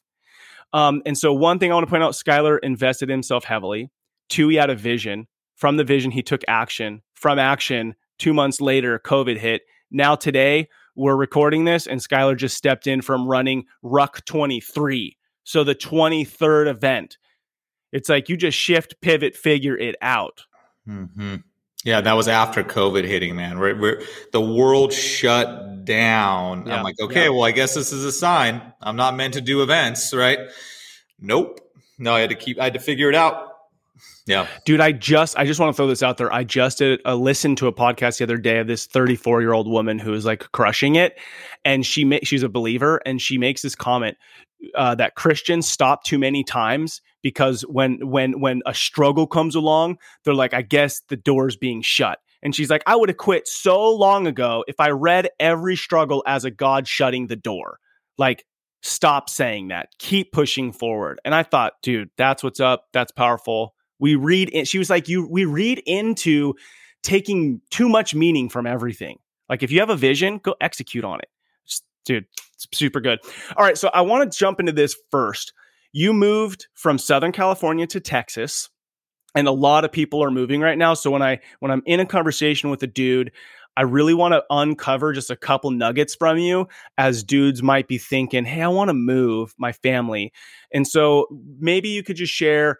Um, 0.72 1.02
and 1.06 1.18
so, 1.18 1.34
one 1.34 1.58
thing 1.58 1.72
I 1.72 1.74
want 1.74 1.88
to 1.88 1.90
point 1.90 2.04
out 2.04 2.14
Skylar 2.14 2.60
invested 2.62 3.10
himself 3.10 3.44
heavily. 3.44 3.90
Two, 4.30 4.48
he 4.50 4.56
had 4.56 4.70
a 4.70 4.76
vision. 4.76 5.28
From 5.56 5.78
the 5.78 5.84
vision, 5.84 6.12
he 6.12 6.22
took 6.22 6.44
action. 6.48 7.02
From 7.16 7.40
action, 7.40 7.96
two 8.20 8.34
months 8.34 8.62
later, 8.62 9.00
COVID 9.00 9.38
hit. 9.38 9.64
Now, 9.90 10.16
today, 10.16 10.70
we're 10.96 11.16
recording 11.16 11.66
this, 11.66 11.88
and 11.88 12.00
Skylar 12.00 12.38
just 12.38 12.56
stepped 12.56 12.88
in 12.88 13.02
from 13.02 13.28
running 13.28 13.66
Ruck 13.82 14.24
23. 14.26 15.18
So, 15.44 15.64
the 15.64 15.76
23rd 15.76 16.68
event. 16.68 17.18
It's 17.92 18.10
like 18.10 18.30
you 18.30 18.38
just 18.38 18.58
shift, 18.58 19.00
pivot, 19.02 19.36
figure 19.36 19.78
it 19.78 19.96
out. 20.02 20.44
Mm-hmm. 20.88 21.36
Yeah, 21.86 22.02
that 22.02 22.14
was 22.14 22.28
after 22.28 22.64
COVID 22.64 23.06
hitting, 23.06 23.36
man. 23.36 23.60
We're, 23.60 23.80
we're 23.80 24.02
the 24.32 24.42
world 24.42 24.92
shut 24.92 25.86
down. 25.86 26.66
Yeah, 26.66 26.78
I'm 26.78 26.84
like, 26.84 27.00
okay, 27.00 27.26
yeah. 27.26 27.30
well, 27.30 27.44
I 27.44 27.52
guess 27.52 27.76
this 27.76 27.94
is 27.94 28.04
a 28.04 28.12
sign. 28.12 28.60
I'm 28.82 28.96
not 28.96 29.16
meant 29.16 29.36
to 29.36 29.42
do 29.42 29.62
events, 29.62 30.12
right? 30.12 30.40
Nope. 31.20 31.60
No, 32.00 32.16
I 32.16 32.22
had 32.22 32.32
to 32.32 32.36
keep. 32.36 32.60
I 32.60 32.64
had 32.66 32.74
to 32.74 32.80
figure 32.80 33.08
it 33.08 33.16
out. 33.16 33.52
Yeah, 34.26 34.48
dude. 34.66 34.82
I 34.82 34.94
just, 34.94 35.38
I 35.38 35.46
just 35.46 35.60
want 35.60 35.74
to 35.74 35.78
throw 35.78 35.86
this 35.86 36.02
out 36.02 36.18
there. 36.18 36.34
I 36.34 36.44
just 36.44 36.80
did 36.80 37.00
a 37.06 37.16
listen 37.16 37.56
to 37.58 37.68
a 37.68 37.72
podcast 37.72 38.18
the 38.18 38.24
other 38.24 38.38
day 38.38 38.58
of 38.58 38.66
this 38.66 38.88
34 38.88 39.42
year 39.42 39.54
old 39.54 39.68
woman 39.68 40.00
who 40.00 40.12
is 40.16 40.26
like 40.26 40.52
crushing 40.52 40.96
it, 40.96 41.20
and 41.64 41.86
she 41.86 42.04
ma- 42.04 42.18
she's 42.24 42.42
a 42.42 42.50
believer, 42.50 43.00
and 43.06 43.22
she 43.22 43.38
makes 43.38 43.62
this 43.62 43.76
comment 43.76 44.18
uh, 44.74 44.96
that 44.96 45.14
Christians 45.14 45.70
stop 45.70 46.04
too 46.04 46.18
many 46.18 46.44
times 46.44 47.02
because 47.26 47.62
when 47.64 48.08
when 48.08 48.40
when 48.40 48.62
a 48.68 48.74
struggle 48.76 49.26
comes 49.26 49.56
along, 49.56 49.98
they're 50.24 50.36
like, 50.36 50.54
I 50.54 50.62
guess 50.62 51.02
the 51.10 51.18
door's 51.18 51.58
being 51.58 51.82
shut. 51.82 52.20
And 52.44 52.54
she's 52.54 52.70
like, 52.70 52.84
I 52.86 52.96
would 52.96 53.10
have 53.10 53.18
quit 53.18 53.48
so 53.48 53.90
long 53.96 54.28
ago 54.28 54.64
if 54.68 54.76
I 54.80 54.92
read 54.92 55.30
every 55.40 55.76
struggle 55.76 56.22
as 56.28 56.46
a 56.46 56.52
God 56.52 56.88
shutting 56.88 57.26
the 57.26 57.36
door. 57.36 57.80
Like, 58.20 58.46
stop 58.84 59.28
saying 59.28 59.70
that. 59.70 59.90
Keep 59.98 60.34
pushing 60.34 60.72
forward. 60.72 61.20
And 61.26 61.34
I 61.34 61.42
thought, 61.42 61.74
dude, 61.82 62.12
that's 62.16 62.44
what's 62.44 62.60
up. 62.60 62.86
That's 62.94 63.12
powerful. 63.12 63.74
We 63.98 64.14
read 64.14 64.50
in, 64.50 64.66
she 64.66 64.78
was 64.78 64.92
like, 64.92 65.10
you 65.10 65.28
we 65.28 65.46
read 65.46 65.82
into 65.88 66.54
taking 67.02 67.60
too 67.72 67.90
much 67.90 68.14
meaning 68.14 68.50
from 68.50 68.68
everything. 68.68 69.18
Like 69.50 69.64
if 69.64 69.72
you 69.72 69.80
have 69.80 69.90
a 69.90 69.96
vision, 69.96 70.38
go 70.38 70.54
execute 70.62 71.04
on 71.04 71.22
it. 71.22 71.30
Just, 71.66 71.86
dude, 72.06 72.26
super 72.72 73.02
good. 73.02 73.18
All 73.58 73.66
right, 73.66 73.80
so 73.80 73.90
I 73.96 74.02
want 74.02 74.32
to 74.32 74.38
jump 74.38 74.60
into 74.60 74.74
this 74.74 74.96
first. 75.10 75.54
You 75.96 76.12
moved 76.12 76.68
from 76.74 76.98
Southern 76.98 77.32
California 77.32 77.88
to 77.88 78.02
Texas, 78.02 78.70
and 79.34 79.48
a 79.48 79.52
lot 79.54 79.86
of 79.86 79.94
people 79.94 80.22
are 80.22 80.30
moving 80.30 80.60
right 80.60 80.78
now. 80.78 80.94
So 80.94 81.10
when 81.10 81.22
I 81.22 81.40
when 81.62 81.72
I'm 81.72 81.84
in 81.86 82.02
a 82.02 82.06
conversation 82.06 82.70
with 82.70 82.84
a 82.84 82.88
dude, 82.88 83.32
I 83.78 83.84
really 83.84 84.14
want 84.14 84.34
to 84.34 84.44
uncover 84.50 85.14
just 85.14 85.30
a 85.30 85.38
couple 85.38 85.72
nuggets 85.72 86.14
from 86.14 86.38
you 86.38 86.68
as 86.98 87.24
dudes 87.24 87.64
might 87.64 87.88
be 87.88 87.98
thinking, 87.98 88.44
"Hey, 88.44 88.62
I 88.62 88.68
want 88.68 88.90
to 88.90 88.94
move 88.94 89.56
my 89.58 89.72
family." 89.72 90.34
And 90.74 90.86
so 90.86 91.28
maybe 91.62 91.88
you 91.88 92.04
could 92.04 92.18
just 92.18 92.34
share 92.34 92.78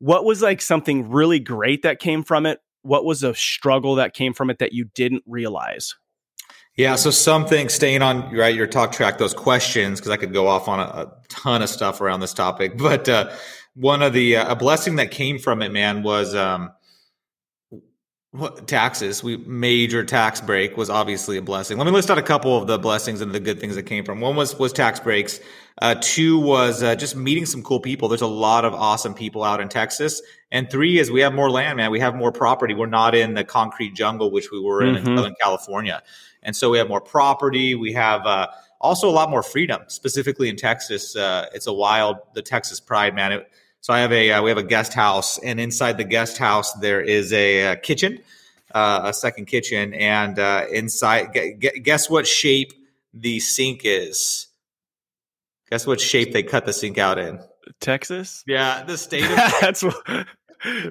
what 0.00 0.24
was 0.24 0.42
like 0.42 0.60
something 0.60 1.08
really 1.08 1.38
great 1.38 1.82
that 1.82 2.00
came 2.00 2.24
from 2.24 2.46
it? 2.46 2.58
What 2.82 3.04
was 3.04 3.22
a 3.22 3.32
struggle 3.36 3.94
that 3.94 4.12
came 4.12 4.34
from 4.34 4.50
it 4.50 4.58
that 4.58 4.72
you 4.72 4.86
didn't 4.92 5.22
realize? 5.24 5.94
Yeah, 6.76 6.96
so 6.96 7.10
something 7.10 7.70
staying 7.70 8.02
on 8.02 8.34
right 8.34 8.54
your 8.54 8.66
talk 8.66 8.92
track 8.92 9.16
those 9.16 9.32
questions 9.32 9.98
because 9.98 10.10
I 10.10 10.18
could 10.18 10.34
go 10.34 10.46
off 10.46 10.68
on 10.68 10.80
a, 10.80 10.82
a, 10.82 11.12
ton 11.28 11.62
of 11.62 11.70
stuff 11.70 12.02
around 12.02 12.20
this 12.20 12.34
topic, 12.34 12.76
but 12.78 13.08
uh, 13.08 13.32
one 13.74 14.02
of 14.02 14.12
the 14.12 14.36
uh, 14.36 14.52
a 14.52 14.56
blessing 14.56 14.96
that 14.96 15.10
came 15.10 15.38
from 15.38 15.62
it, 15.62 15.72
man, 15.72 16.02
was 16.02 16.34
um, 16.34 16.70
what, 18.32 18.68
taxes. 18.68 19.22
We 19.22 19.38
major 19.38 20.04
tax 20.04 20.40
break 20.40 20.76
was 20.76 20.90
obviously 20.90 21.38
a 21.38 21.42
blessing. 21.42 21.78
Let 21.78 21.86
me 21.86 21.92
list 21.92 22.10
out 22.10 22.18
a 22.18 22.22
couple 22.22 22.56
of 22.56 22.66
the 22.66 22.78
blessings 22.78 23.22
and 23.22 23.32
the 23.32 23.40
good 23.40 23.58
things 23.58 23.74
that 23.76 23.84
came 23.84 24.04
from. 24.04 24.20
One 24.20 24.36
was 24.36 24.58
was 24.58 24.72
tax 24.72 25.00
breaks. 25.00 25.40
Uh, 25.80 25.94
two 26.00 26.38
was 26.38 26.82
uh, 26.82 26.94
just 26.94 27.16
meeting 27.16 27.46
some 27.46 27.62
cool 27.62 27.80
people. 27.80 28.08
There's 28.08 28.22
a 28.22 28.26
lot 28.26 28.64
of 28.64 28.74
awesome 28.74 29.14
people 29.14 29.42
out 29.42 29.60
in 29.60 29.68
Texas. 29.68 30.22
And 30.50 30.70
three 30.70 30.98
is 30.98 31.10
we 31.10 31.20
have 31.20 31.34
more 31.34 31.50
land, 31.50 31.76
man. 31.76 31.90
We 31.90 32.00
have 32.00 32.14
more 32.14 32.32
property. 32.32 32.74
We're 32.74 32.86
not 32.86 33.14
in 33.14 33.34
the 33.34 33.44
concrete 33.44 33.94
jungle 33.94 34.30
which 34.30 34.50
we 34.50 34.60
were 34.60 34.82
in 34.82 34.94
mm-hmm. 34.94 35.08
in 35.08 35.16
Southern 35.16 35.34
California. 35.40 36.02
And 36.46 36.54
so 36.54 36.70
we 36.70 36.78
have 36.78 36.88
more 36.88 37.00
property. 37.00 37.74
We 37.74 37.92
have 37.92 38.24
uh, 38.24 38.46
also 38.80 39.10
a 39.10 39.10
lot 39.10 39.28
more 39.28 39.42
freedom, 39.42 39.82
specifically 39.88 40.48
in 40.48 40.56
Texas. 40.56 41.16
Uh, 41.16 41.46
it's 41.52 41.66
a 41.66 41.72
wild, 41.72 42.18
the 42.34 42.40
Texas 42.40 42.78
pride, 42.78 43.14
man. 43.14 43.32
It, 43.32 43.50
so 43.80 43.92
I 43.92 43.98
have 43.98 44.12
a, 44.12 44.30
uh, 44.30 44.42
we 44.42 44.50
have 44.50 44.58
a 44.58 44.62
guest 44.62 44.94
house 44.94 45.38
and 45.38 45.60
inside 45.60 45.98
the 45.98 46.04
guest 46.04 46.38
house, 46.38 46.72
there 46.74 47.00
is 47.00 47.32
a, 47.32 47.58
a 47.58 47.72
uh, 47.72 47.76
kitchen, 47.76 48.20
uh, 48.74 49.02
a 49.04 49.12
second 49.12 49.46
kitchen. 49.46 49.92
And 49.92 50.38
uh, 50.38 50.66
inside, 50.72 51.36
guess 51.82 52.08
what 52.08 52.26
shape 52.26 52.72
the 53.12 53.40
sink 53.40 53.82
is? 53.84 54.46
Guess 55.70 55.86
what 55.86 56.00
shape 56.00 56.32
they 56.32 56.44
cut 56.44 56.64
the 56.64 56.72
sink 56.72 56.96
out 56.96 57.18
in? 57.18 57.40
Texas? 57.80 58.44
Yeah, 58.46 58.84
the 58.84 58.96
state 58.96 59.24
of 59.24 59.30
That's 59.60 59.82
what 59.82 60.26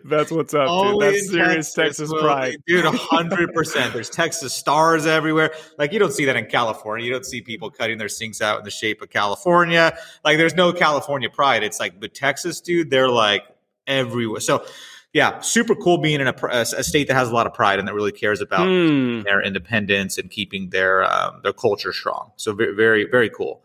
that's 0.06 0.32
what's 0.32 0.54
up, 0.54 0.68
dude. 0.68 1.02
That's 1.02 1.30
serious 1.30 1.74
Texas, 1.74 2.10
Texas 2.10 2.12
pride. 2.12 2.58
Dude, 2.68 2.86
100%. 2.86 3.94
There's 3.94 4.10
Texas 4.10 4.54
stars 4.54 5.06
everywhere. 5.06 5.52
Like, 5.78 5.92
you 5.92 6.00
don't 6.00 6.14
see 6.14 6.26
that 6.26 6.36
in 6.36 6.46
California. 6.46 7.06
You 7.06 7.12
don't 7.12 7.26
see 7.26 7.42
people 7.42 7.70
cutting 7.70 7.98
their 7.98 8.10
sinks 8.10 8.42
out 8.42 8.60
in 8.60 8.66
the 8.66 8.72
shape 8.72 9.02
of 9.02 9.10
California. 9.10 9.98
Like, 10.24 10.38
there's 10.38 10.56
no 10.56 10.74
California 10.74 11.30
pride. 11.30 11.64
It's 11.64 11.80
like, 11.80 12.00
but 12.00 12.14
Texas, 12.14 12.62
dude, 12.62 12.90
they're 12.90 13.10
like 13.10 13.44
everywhere. 13.88 14.40
So, 14.40 14.66
yeah, 15.14 15.40
super 15.40 15.76
cool 15.76 15.98
being 15.98 16.20
in 16.20 16.28
a, 16.28 16.36
a, 16.52 16.66
state 16.84 17.08
that 17.08 17.14
has 17.14 17.30
a 17.30 17.34
lot 17.34 17.48
of 17.48 17.54
pride 17.54 17.80
and 17.80 17.88
that 17.88 17.94
really 17.94 18.12
cares 18.12 18.42
about 18.42 18.68
mm. 18.68 19.24
their 19.24 19.42
independence 19.42 20.18
and 20.18 20.30
keeping 20.30 20.72
their 20.72 21.06
um, 21.06 21.40
their 21.42 21.54
culture 21.54 21.94
strong. 21.94 22.32
So 22.36 22.54
very, 22.54 22.76
very, 22.76 23.06
very 23.06 23.30
cool. 23.30 23.64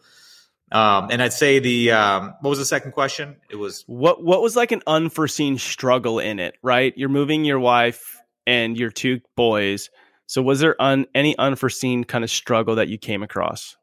Um, 0.72 1.08
and 1.10 1.20
I'd 1.20 1.32
say 1.32 1.58
the 1.58 1.92
um, 1.92 2.34
what 2.40 2.50
was 2.50 2.58
the 2.58 2.64
second 2.64 2.92
question? 2.92 3.36
It 3.50 3.56
was 3.56 3.84
what 3.86 4.22
what 4.22 4.40
was 4.40 4.54
like 4.54 4.72
an 4.72 4.82
unforeseen 4.86 5.58
struggle 5.58 6.18
in 6.18 6.38
it, 6.38 6.54
right? 6.62 6.92
You're 6.96 7.08
moving 7.08 7.44
your 7.44 7.58
wife 7.58 8.20
and 8.46 8.76
your 8.76 8.90
two 8.90 9.20
boys. 9.36 9.90
So 10.26 10.42
was 10.42 10.60
there 10.60 10.80
un, 10.80 11.06
any 11.14 11.36
unforeseen 11.38 12.04
kind 12.04 12.22
of 12.22 12.30
struggle 12.30 12.76
that 12.76 12.88
you 12.88 12.98
came 12.98 13.22
across? 13.22 13.76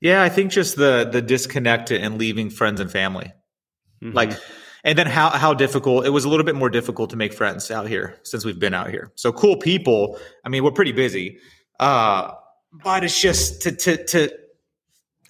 Yeah, 0.00 0.22
I 0.22 0.28
think 0.28 0.52
just 0.52 0.76
the 0.76 1.08
the 1.10 1.22
disconnect 1.22 1.90
and 1.90 2.18
leaving 2.18 2.50
friends 2.50 2.80
and 2.80 2.90
family. 2.90 3.32
Mm-hmm. 4.02 4.14
Like 4.14 4.32
and 4.84 4.98
then 4.98 5.06
how 5.06 5.30
how 5.30 5.54
difficult 5.54 6.04
it 6.04 6.10
was 6.10 6.26
a 6.26 6.28
little 6.28 6.44
bit 6.44 6.54
more 6.54 6.68
difficult 6.68 7.10
to 7.10 7.16
make 7.16 7.32
friends 7.32 7.70
out 7.70 7.88
here 7.88 8.18
since 8.22 8.44
we've 8.44 8.58
been 8.58 8.74
out 8.74 8.90
here. 8.90 9.12
So 9.14 9.32
cool 9.32 9.56
people. 9.56 10.18
I 10.44 10.50
mean, 10.50 10.62
we're 10.62 10.72
pretty 10.72 10.92
busy. 10.92 11.38
Uh 11.80 12.32
but 12.84 13.02
it's 13.02 13.18
just 13.18 13.62
to 13.62 13.72
to 13.72 14.04
to 14.04 14.38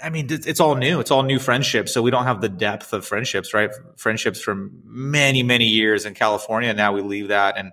I 0.02 0.10
mean, 0.10 0.28
it's 0.30 0.60
all 0.60 0.76
new. 0.76 1.00
It's 1.00 1.10
all 1.10 1.22
new 1.22 1.38
friendships. 1.38 1.92
So 1.92 2.02
we 2.02 2.10
don't 2.10 2.24
have 2.24 2.40
the 2.40 2.48
depth 2.48 2.92
of 2.92 3.04
friendships, 3.04 3.52
right? 3.52 3.70
Friendships 3.96 4.40
from 4.40 4.80
many, 4.84 5.42
many 5.42 5.66
years 5.66 6.06
in 6.06 6.14
California. 6.14 6.72
Now 6.72 6.92
we 6.92 7.02
leave 7.02 7.28
that, 7.28 7.56
and 7.58 7.72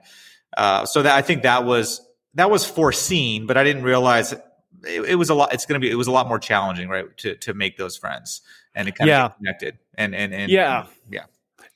uh, 0.58 0.86
so 0.86 1.04
that 1.04 1.16
I 1.16 1.22
think 1.22 1.44
that 1.44 1.66
was 1.66 2.02
that 2.34 2.50
was 2.50 2.66
foreseen, 2.66 3.46
but 3.46 3.58
I 3.58 3.64
didn't 3.64 3.84
realize 3.84 4.34
it, 4.34 4.44
it 4.84 5.16
was 5.16 5.30
a 5.30 5.36
lot. 5.36 5.54
It's 5.54 5.66
going 5.66 5.80
to 5.80 5.86
be 5.86 5.92
it 5.92 5.96
was 5.96 6.08
a 6.08 6.12
lot 6.12 6.28
more 6.28 6.40
challenging, 6.40 6.90
right? 6.90 7.06
To 7.18 7.36
to 7.36 7.54
make 7.54 7.78
those 7.78 7.98
friends 7.98 8.42
and 8.76 8.88
it 8.88 8.96
kind 8.96 9.08
yeah. 9.08 9.26
of 9.26 9.38
connected 9.38 9.78
and 9.96 10.14
and 10.14 10.34
and 10.34 10.52
yeah, 10.52 10.86
yeah. 11.10 11.24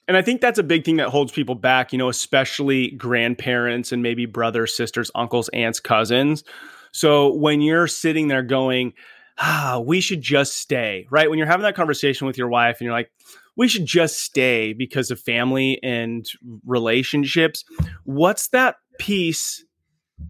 And 0.07 0.17
I 0.17 0.23
think 0.23 0.41
that's 0.41 0.57
a 0.57 0.63
big 0.63 0.85
thing 0.85 0.97
that 0.97 1.09
holds 1.09 1.31
people 1.31 1.53
back, 1.53 1.93
you 1.93 1.99
know, 1.99 2.09
especially 2.09 2.91
grandparents 2.91 3.91
and 3.91 4.01
maybe 4.01 4.25
brothers, 4.25 4.75
sisters, 4.75 5.11
uncles, 5.13 5.49
aunts, 5.49 5.79
cousins. 5.79 6.43
So 6.91 7.31
when 7.35 7.61
you're 7.61 7.85
sitting 7.85 8.27
there 8.27 8.41
going, 8.41 8.93
ah, 9.39 9.81
we 9.84 10.01
should 10.01 10.22
just 10.22 10.58
stay, 10.58 11.08
right? 11.10 11.29
When 11.29 11.39
you're 11.39 11.48
having 11.48 11.63
that 11.63 11.75
conversation 11.75 12.27
with 12.27 12.38
your 12.38 12.50
wife 12.50 12.77
and 12.79 12.86
you're 12.86 12.93
like, 12.93 13.12
we 13.55 13.67
should 13.67 13.86
just 13.86 14.19
stay 14.19 14.74
because 14.74 15.12
of 15.12 15.19
family 15.19 15.79
and 15.81 16.25
relationships, 16.65 17.63
what's 18.03 18.50
that 18.50 18.75
piece 19.00 19.63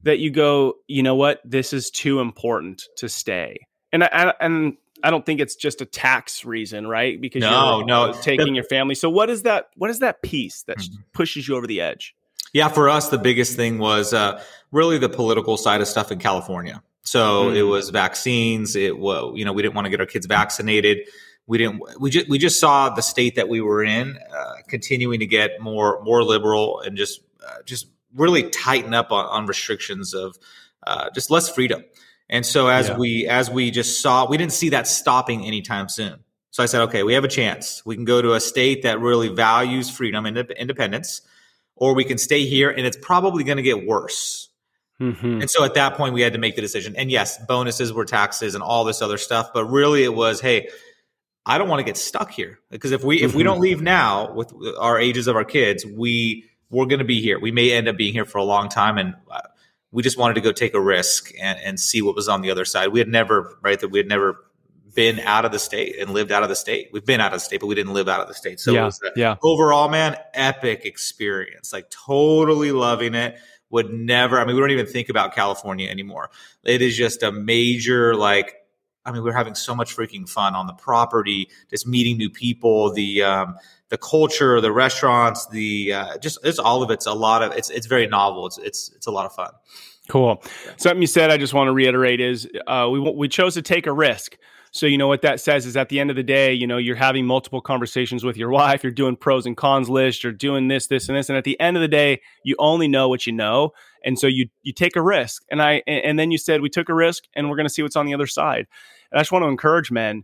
that 0.04 0.20
you 0.20 0.32
go, 0.32 0.76
you 0.88 1.04
know 1.04 1.16
what, 1.16 1.42
this 1.44 1.74
is 1.74 1.90
too 1.90 2.20
important 2.20 2.84
to 2.98 3.10
stay? 3.10 3.60
And 3.92 4.04
I, 4.04 4.34
and 4.40 4.78
I 5.04 5.10
don't 5.10 5.26
think 5.26 5.40
it's 5.40 5.56
just 5.56 5.82
a 5.82 5.86
tax 5.86 6.46
reason, 6.46 6.88
right? 6.88 7.20
Because 7.20 7.42
no, 7.42 7.78
you're 7.78 7.86
no, 7.88 8.14
taking 8.14 8.56
your 8.56 8.64
family. 8.64 8.96
So 8.96 9.10
what 9.10 9.30
is 9.30 9.44
that? 9.44 9.70
What 9.76 9.90
is 9.90 10.00
that 10.00 10.22
piece 10.22 10.64
that 10.64 10.78
mm-hmm. 10.78 11.02
pushes 11.14 11.48
you 11.48 11.56
over 11.56 11.68
the 11.68 11.82
edge? 11.82 12.16
Yeah, 12.54 12.68
for 12.68 12.90
us, 12.90 13.10
the 13.10 13.18
biggest 13.18 13.56
thing 13.56 13.78
was 13.78 14.14
uh, 14.14 14.42
really 14.72 14.98
the 14.98 15.10
political 15.10 15.56
side 15.56 15.82
of 15.82 15.88
stuff 15.88 16.12
in 16.12 16.20
California. 16.20 16.82
So 17.10 17.46
mm. 17.46 17.56
it 17.56 17.64
was 17.64 17.90
vaccines. 17.90 18.76
It 18.76 19.00
was, 19.00 19.34
you 19.36 19.44
know, 19.44 19.52
we 19.52 19.64
didn't 19.64 19.74
want 19.74 19.86
to 19.86 19.90
get 19.90 20.00
our 20.00 20.06
kids 20.06 20.28
vaccinated. 20.28 21.08
We 21.48 21.58
didn't. 21.58 21.82
We 22.00 22.12
just 22.12 22.30
we 22.30 22.38
just 22.38 22.60
saw 22.60 22.90
the 22.90 23.02
state 23.02 23.34
that 23.34 23.50
we 23.50 23.62
were 23.62 23.84
in 23.84 24.16
uh, 24.32 24.54
continuing 24.68 25.20
to 25.22 25.26
get 25.26 25.60
more 25.60 26.04
more 26.04 26.24
liberal 26.24 26.82
and 26.82 26.96
just 26.96 27.22
uh, 27.44 27.64
just 27.66 27.88
really 28.14 28.52
tighten 28.52 28.94
up 28.94 29.12
on, 29.12 29.26
on 29.26 29.48
restrictions 29.48 30.14
of 30.14 30.38
uh, 30.86 31.10
just 31.16 31.32
less 31.32 31.50
freedom. 31.50 31.84
And 32.30 32.46
so 32.46 32.68
as 32.68 32.90
yeah. 32.90 32.98
we 32.98 33.28
as 33.28 33.50
we 33.50 33.72
just 33.72 34.04
saw, 34.04 34.30
we 34.30 34.38
didn't 34.38 34.54
see 34.54 34.70
that 34.70 34.86
stopping 34.86 35.44
anytime 35.44 35.90
soon. 35.90 36.20
So 36.52 36.62
I 36.62 36.68
said, 36.68 36.82
okay, 36.82 37.02
we 37.02 37.16
have 37.16 37.24
a 37.24 37.28
chance. 37.30 37.84
We 37.88 37.96
can 37.96 38.06
go 38.06 38.22
to 38.22 38.34
a 38.34 38.40
state 38.40 38.84
that 38.84 39.00
really 39.00 39.30
values 39.30 39.90
freedom 39.90 40.28
and 40.28 40.38
independence, 40.38 41.22
or 41.76 41.96
we 41.96 42.04
can 42.04 42.20
stay 42.20 42.46
here 42.46 42.70
and 42.70 42.86
it's 42.86 42.98
probably 43.02 43.44
going 43.44 43.58
to 43.58 43.64
get 43.64 43.88
worse. 43.88 44.49
Mm-hmm. 45.00 45.42
And 45.42 45.50
so 45.50 45.64
at 45.64 45.76
that 45.76 45.96
point, 45.96 46.14
we 46.14 46.22
had 46.22 46.34
to 46.34 46.40
make 46.40 46.56
the 46.56 46.62
decision. 46.62 46.96
And 46.96 47.10
yes, 47.10 47.38
bonuses 47.46 47.94
were 47.94 48.06
taxes 48.06 48.54
and 48.54 48.64
all 48.64 48.84
this 48.84 49.02
other 49.02 49.18
stuff, 49.18 49.52
but 49.54 49.66
really 49.66 50.04
it 50.04 50.14
was, 50.14 50.42
hey, 50.42 50.70
I 51.46 51.58
don't 51.58 51.70
want 51.70 51.80
to 51.80 51.86
get 51.86 51.98
stuck 51.98 52.32
here 52.32 52.60
because 52.70 52.92
if 52.92 53.04
we 53.04 53.18
mm-hmm. 53.18 53.26
if 53.26 53.36
we 53.36 53.44
don't 53.44 53.60
leave 53.60 53.82
now 53.82 54.34
with 54.34 54.54
our 54.78 55.00
ages 55.00 55.28
of 55.28 55.36
our 55.36 55.46
kids, 55.46 55.86
we 55.86 56.50
we're 56.70 56.86
going 56.86 57.00
to 57.00 57.06
be 57.06 57.22
here. 57.22 57.40
We 57.40 57.52
may 57.52 57.72
end 57.72 57.88
up 57.88 57.98
being 57.98 58.14
here 58.14 58.26
for 58.26 58.38
a 58.38 58.44
long 58.44 58.70
time, 58.70 58.98
and 58.98 59.16
uh, 59.32 59.42
we 59.92 60.04
just 60.04 60.18
wanted 60.18 60.36
to 60.36 60.42
go 60.42 60.52
take 60.52 60.76
a 60.76 60.80
risk 60.80 61.32
and, 61.42 61.58
and 61.64 61.80
see 61.80 62.02
what 62.02 62.14
was 62.14 62.28
on 62.30 62.42
the 62.42 62.52
other 62.52 62.66
side. 62.66 62.90
We 62.90 63.00
had 63.00 63.08
never 63.08 63.58
right 63.62 63.80
that 63.80 63.90
we 63.90 63.98
had 63.98 64.08
never 64.08 64.46
been 64.94 65.20
out 65.22 65.46
of 65.46 65.52
the 65.52 65.60
state 65.60 65.98
and 65.98 66.12
lived 66.12 66.32
out 66.32 66.44
of 66.44 66.50
the 66.50 66.56
state. 66.56 66.90
We've 66.92 67.06
been 67.06 67.22
out 67.22 67.34
of 67.34 67.40
the 67.40 67.46
state, 67.46 67.62
but 67.62 67.68
we 67.68 67.76
didn't 67.76 67.94
live 67.94 68.10
out 68.10 68.20
of 68.20 68.28
the 68.28 68.34
state. 68.34 68.60
So 68.60 68.74
yeah, 68.74 68.90
yeah. 69.16 69.36
overall, 69.42 69.88
man, 69.90 70.18
epic 70.34 70.86
experience. 70.86 71.72
Like 71.74 71.90
totally 71.90 72.72
loving 72.72 73.16
it 73.16 73.38
would 73.70 73.92
never, 73.92 74.40
I 74.40 74.46
mean, 74.46 74.56
we 74.56 74.62
don't 74.62 74.72
even 74.72 74.86
think 74.86 75.10
about 75.10 75.36
California 75.36 75.90
anymore. 75.90 76.32
It 76.64 76.82
is 76.82 76.98
just 76.98 77.24
a 77.24 77.32
major, 77.32 78.16
like, 78.16 78.56
I 79.06 79.12
mean, 79.12 79.24
we're 79.24 79.34
having 79.34 79.56
so 79.56 79.74
much 79.74 79.96
freaking 79.96 80.28
fun 80.28 80.56
on 80.56 80.68
the 80.68 80.74
property, 80.74 81.50
just 81.70 81.88
meeting 81.88 82.18
new 82.18 82.30
people, 82.30 82.94
the, 82.94 83.24
um, 83.24 83.56
the 83.90 83.98
culture, 83.98 84.60
the 84.62 84.72
restaurants, 84.72 85.48
the, 85.48 85.94
uh, 85.94 86.18
just, 86.18 86.40
it's 86.44 86.60
all 86.60 86.84
of 86.84 86.92
it's 86.92 87.06
a 87.06 87.14
lot 87.14 87.42
of, 87.42 87.54
it's, 87.54 87.70
it's 87.70 87.88
very 87.88 88.08
novel. 88.08 88.46
It's, 88.46 88.58
it's, 88.58 88.92
it's 88.96 89.08
a 89.08 89.12
lot 89.12 89.26
of 89.26 89.34
fun. 89.34 89.52
Cool. 90.10 90.44
Something 90.78 91.02
you 91.02 91.08
said, 91.08 91.32
I 91.32 91.38
just 91.38 91.54
want 91.54 91.68
to 91.68 91.74
reiterate 91.74 92.20
is, 92.20 92.48
uh, 92.68 92.90
we, 92.92 93.00
we 93.00 93.28
chose 93.28 93.54
to 93.54 93.62
take 93.62 93.88
a 93.88 93.94
risk. 93.94 94.38
So, 94.72 94.86
you 94.86 94.98
know, 94.98 95.08
what 95.08 95.22
that 95.24 95.40
says 95.40 95.66
is 95.66 95.76
at 95.76 95.90
the 95.90 96.00
end 96.00 96.10
of 96.10 96.16
the 96.16 96.24
day, 96.24 96.54
you 96.54 96.68
know, 96.68 96.78
you're 96.78 96.96
having 96.96 97.26
multiple 97.26 97.62
conversations 97.62 98.24
with 98.24 98.38
your 98.38 98.50
wife, 98.50 98.84
you're 98.84 98.92
doing 98.92 99.16
pros 99.16 99.46
and 99.46 99.58
cons 99.58 99.90
list, 99.90 100.24
you're 100.24 100.32
doing 100.32 100.68
this, 100.68 100.88
this, 100.88 101.10
and 101.10 101.18
this. 101.18 101.30
And 101.30 101.38
at 101.38 101.44
the 101.44 101.60
end 101.60 101.76
of 101.76 101.82
the 101.82 101.88
day, 101.88 102.22
you 102.44 102.56
only 102.60 102.88
know 102.88 103.10
what 103.10 103.26
you 103.26 103.34
know. 103.34 103.72
And 104.06 104.18
so 104.18 104.28
you 104.28 104.48
you 104.62 104.74
take 104.74 104.96
a 104.96 105.02
risk. 105.02 105.44
And 105.50 105.62
I 105.62 105.82
and 105.88 106.20
then 106.20 106.32
you 106.32 106.38
said 106.38 106.62
we 106.62 106.70
took 106.70 106.90
a 106.90 106.94
risk 106.94 107.24
and 107.36 107.50
we're 107.50 107.58
gonna 107.58 107.70
see 107.70 107.82
what's 107.82 107.96
on 107.96 108.06
the 108.06 108.14
other 108.14 108.28
side. 108.28 108.68
And 109.12 109.20
I 109.20 109.22
just 109.22 109.32
want 109.32 109.44
to 109.44 109.50
encourage 109.50 109.92
men 109.92 110.24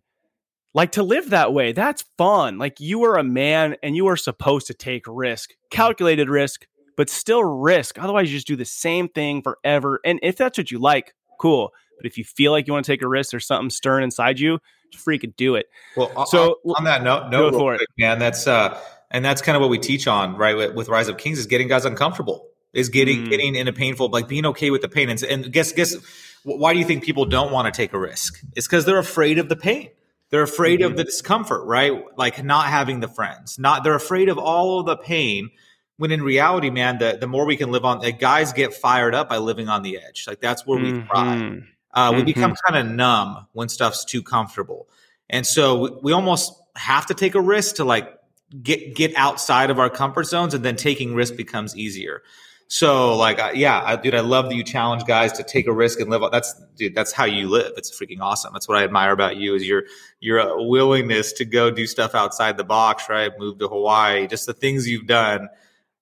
like 0.76 0.92
to 0.92 1.04
live 1.04 1.30
that 1.30 1.54
way. 1.54 1.72
That's 1.72 2.04
fun. 2.18 2.58
Like 2.58 2.80
you 2.80 3.04
are 3.06 3.18
a 3.18 3.24
man 3.24 3.78
and 3.82 3.96
you 3.96 4.08
are 4.08 4.18
supposed 4.18 4.68
to 4.68 4.74
take 4.74 5.06
risk, 5.08 5.52
calculated 5.72 6.30
risk, 6.30 6.68
but 6.98 7.10
still 7.10 7.44
risk. 7.44 7.98
Otherwise, 7.98 8.30
you 8.30 8.38
just 8.38 8.48
do 8.48 8.58
the 8.58 8.66
same 8.66 9.08
thing 9.08 9.42
forever. 9.42 10.00
And 10.06 10.20
if 10.22 10.36
that's 10.38 10.58
what 10.58 10.72
you 10.72 10.80
like, 10.80 11.14
cool. 11.40 11.72
But 11.98 12.06
if 12.06 12.18
you 12.18 12.24
feel 12.24 12.52
like 12.52 12.68
you 12.68 12.74
want 12.74 12.86
to 12.86 12.92
take 12.92 13.02
a 13.02 13.08
risk 13.08 13.34
or 13.34 13.40
something 13.40 13.70
stirring 13.70 14.04
inside 14.04 14.40
you, 14.40 14.60
just 14.92 15.06
freaking 15.06 15.36
do 15.36 15.56
it. 15.56 15.68
Well, 15.96 16.26
so 16.26 16.60
on, 16.66 16.76
on 16.78 16.84
that 16.86 17.04
note, 17.04 17.30
no, 17.30 17.52
quick, 17.52 17.82
it. 17.82 17.88
man, 17.98 18.20
that's 18.20 18.48
uh, 18.48 18.80
and 19.12 19.24
that's 19.24 19.42
kind 19.42 19.56
of 19.56 19.62
what 19.62 19.70
we 19.70 19.80
teach 19.80 20.08
on, 20.08 20.36
right? 20.36 20.56
With, 20.56 20.76
with, 20.76 20.90
Rise 20.90 21.10
Up 21.10 21.18
Kings 21.18 21.40
is 21.40 21.48
getting 21.48 21.68
guys 21.68 21.86
uncomfortable, 21.86 22.48
is 22.74 22.90
getting 22.90 23.26
mm. 23.26 23.30
getting 23.30 23.56
in 23.56 23.68
a 23.68 23.74
painful, 23.74 24.10
like 24.10 24.28
being 24.28 24.46
okay 24.48 24.70
with 24.72 24.82
the 24.82 24.90
pain. 24.90 25.10
And, 25.10 25.22
and 25.24 25.52
guess 25.52 25.72
guess 25.72 25.96
why 26.44 26.74
do 26.74 26.80
you 26.80 26.86
think 26.86 27.04
people 27.04 27.26
don't 27.26 27.52
want 27.52 27.74
to 27.74 27.76
take 27.76 27.94
a 27.94 28.00
risk? 28.00 28.40
It's 28.56 28.68
because 28.68 28.86
they're 28.86 29.00
afraid 29.00 29.40
of 29.40 29.50
the 29.50 29.56
pain. 29.56 29.90
They're 30.30 30.44
afraid 30.44 30.80
mm-hmm. 30.80 30.92
of 30.92 30.98
the 30.98 31.04
discomfort, 31.04 31.66
right? 31.66 32.04
Like 32.18 32.44
not 32.44 32.68
having 32.68 33.00
the 33.00 33.08
friends. 33.08 33.58
Not 33.60 33.84
they're 33.84 33.96
afraid 33.96 34.30
of 34.30 34.38
all 34.38 34.80
of 34.80 34.86
the 34.86 34.98
pain. 34.98 35.50
When 35.98 36.12
in 36.12 36.22
reality, 36.22 36.70
man, 36.70 36.98
the, 36.98 37.18
the 37.18 37.28
more 37.28 37.46
we 37.46 37.56
can 37.56 37.72
live 37.72 37.86
on, 37.86 38.00
the 38.00 38.12
guys 38.12 38.52
get 38.52 38.74
fired 38.74 39.16
up 39.16 39.30
by 39.30 39.38
living 39.38 39.70
on 39.70 39.82
the 39.82 39.98
edge. 39.98 40.26
Like 40.28 40.42
that's 40.42 40.66
where 40.66 40.78
mm-hmm. 40.78 41.02
we 41.02 41.08
thrive. 41.08 41.64
Uh, 41.96 42.12
we 42.12 42.18
mm-hmm. 42.18 42.26
become 42.26 42.56
kind 42.68 42.78
of 42.88 42.94
numb 42.94 43.48
when 43.54 43.70
stuff's 43.70 44.06
too 44.06 44.22
comfortable, 44.22 44.88
and 45.30 45.48
so 45.48 45.80
we, 45.80 45.90
we, 46.04 46.12
almost 46.12 46.54
have 46.76 47.06
to 47.06 47.14
take 47.14 47.36
a 47.36 47.42
risk 47.42 47.78
to 47.78 47.86
like 47.86 48.20
get 48.62 48.96
get 48.96 49.16
outside 49.16 49.70
of 49.70 49.80
our 49.80 49.90
comfort 49.90 50.26
zones, 50.26 50.54
and 50.54 50.64
then 50.64 50.76
taking 50.76 51.16
risk 51.16 51.36
becomes 51.36 51.76
easier. 51.76 52.22
So, 52.68 53.16
like, 53.16 53.40
yeah, 53.54 53.82
I, 53.86 53.96
dude, 53.96 54.16
I 54.16 54.22
love 54.22 54.50
that 54.50 54.56
you 54.56 54.64
challenge 54.64 55.06
guys 55.06 55.34
to 55.34 55.44
take 55.44 55.68
a 55.68 55.72
risk 55.72 56.00
and 56.00 56.10
live. 56.10 56.24
That's, 56.32 56.60
dude, 56.76 56.96
that's 56.96 57.12
how 57.12 57.26
you 57.26 57.48
live. 57.48 57.74
It's 57.78 57.96
freaking 57.98 58.22
awesome. 58.22 58.54
That's 58.54 58.68
what 58.68 58.78
I 58.78 58.84
admire 58.84 59.12
about 59.12 59.38
you 59.38 59.54
is 59.54 59.68
your 59.68 59.84
your 60.20 60.40
uh, 60.40 60.64
willingness 60.64 61.32
to 61.34 61.46
go 61.46 61.70
do 61.70 61.86
stuff 61.86 62.16
outside 62.16 62.58
the 62.58 62.64
box, 62.64 63.08
right? 63.08 63.32
Move 63.38 63.60
to 63.60 63.68
Hawaii, 63.68 64.28
just 64.28 64.48
the 64.48 64.54
things 64.54 64.88
you've 64.88 65.06
done 65.06 65.50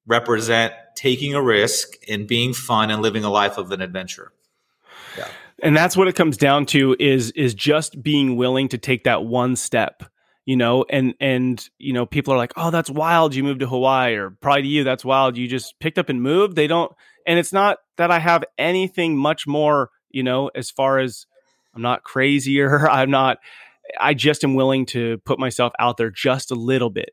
represent 0.06 0.74
taking 0.96 1.34
a 1.34 1.42
risk 1.42 1.96
and 2.08 2.28
being 2.28 2.54
fun 2.54 2.92
and 2.92 3.02
living 3.02 3.24
a 3.24 3.30
life 3.30 3.58
of 3.58 3.72
an 3.72 3.82
adventure. 3.82 4.32
And 5.64 5.76
that's 5.76 5.98
what 5.98 6.08
it 6.08 6.16
comes 6.16 6.38
down 6.38 6.66
to 6.68 6.96
is 7.00 7.32
is 7.32 7.54
just 7.54 8.04
being 8.04 8.36
willing 8.36 8.70
to 8.70 8.78
take 8.78 9.06
that 9.06 9.24
one 9.24 9.56
step 9.56 10.04
you 10.46 10.58
know? 10.58 10.84
And 10.90 11.14
and 11.22 11.66
you 11.78 11.94
know 11.94 12.06
people 12.06 12.34
are 12.34 12.38
like 12.38 12.54
oh 12.58 12.70
that's 12.70 12.90
wild 12.90 13.34
you 13.34 13.44
moved 13.44 13.62
to 13.62 13.68
hawaii 13.68 14.16
or 14.16 14.32
probably 14.32 14.64
to 14.64 14.68
you 14.68 14.84
that's 14.84 15.06
wild 15.06 15.38
you 15.38 15.48
just 15.48 15.80
picked 15.80 15.98
up 15.98 16.10
and 16.10 16.22
moved. 16.22 16.56
They 16.56 16.68
don't 16.68 16.92
and 17.26 17.40
it's 17.40 17.54
not 17.54 17.78
that 17.98 18.12
i 18.12 18.20
have 18.20 18.44
anything 18.58 19.18
much 19.18 19.48
more 19.48 19.90
you 20.10 20.24
know 20.24 20.50
as 20.56 20.70
far 20.72 21.00
as 21.00 21.26
i'm 21.76 21.82
not 21.82 22.04
crazier 22.04 22.90
i'm 22.90 23.12
not 23.12 23.38
i 24.00 24.14
just 24.14 24.44
am 24.44 24.56
willing 24.56 24.86
to 24.88 25.20
put 25.26 25.40
myself 25.40 25.74
out 25.80 25.98
there 25.98 26.12
just 26.12 26.52
a 26.52 26.56
little 26.56 26.90
bit. 26.90 27.12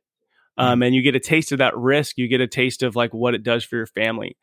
Um, 0.58 0.74
mm-hmm. 0.74 0.82
and 0.82 0.94
you 0.94 1.02
get 1.02 1.14
a 1.14 1.20
taste 1.20 1.52
of 1.52 1.58
that 1.58 1.76
risk 1.76 2.18
you 2.18 2.28
get 2.28 2.40
a 2.40 2.46
taste 2.46 2.82
of 2.82 2.96
like 2.96 3.14
what 3.14 3.34
it 3.34 3.42
does 3.42 3.64
for 3.64 3.76
your 3.76 3.86
family. 3.86 4.36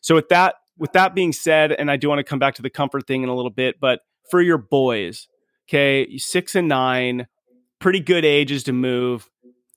So 0.00 0.16
with 0.16 0.28
that 0.30 0.56
with 0.78 0.92
that 0.92 1.14
being 1.14 1.32
said, 1.32 1.72
and 1.72 1.90
I 1.90 1.96
do 1.96 2.08
want 2.08 2.18
to 2.18 2.24
come 2.24 2.38
back 2.38 2.54
to 2.56 2.62
the 2.62 2.70
comfort 2.70 3.06
thing 3.06 3.22
in 3.22 3.28
a 3.28 3.34
little 3.34 3.50
bit, 3.50 3.80
but 3.80 4.00
for 4.30 4.40
your 4.40 4.58
boys, 4.58 5.28
okay, 5.68 6.16
six 6.18 6.54
and 6.54 6.68
nine, 6.68 7.26
pretty 7.78 8.00
good 8.00 8.24
ages 8.24 8.64
to 8.64 8.72
move. 8.72 9.28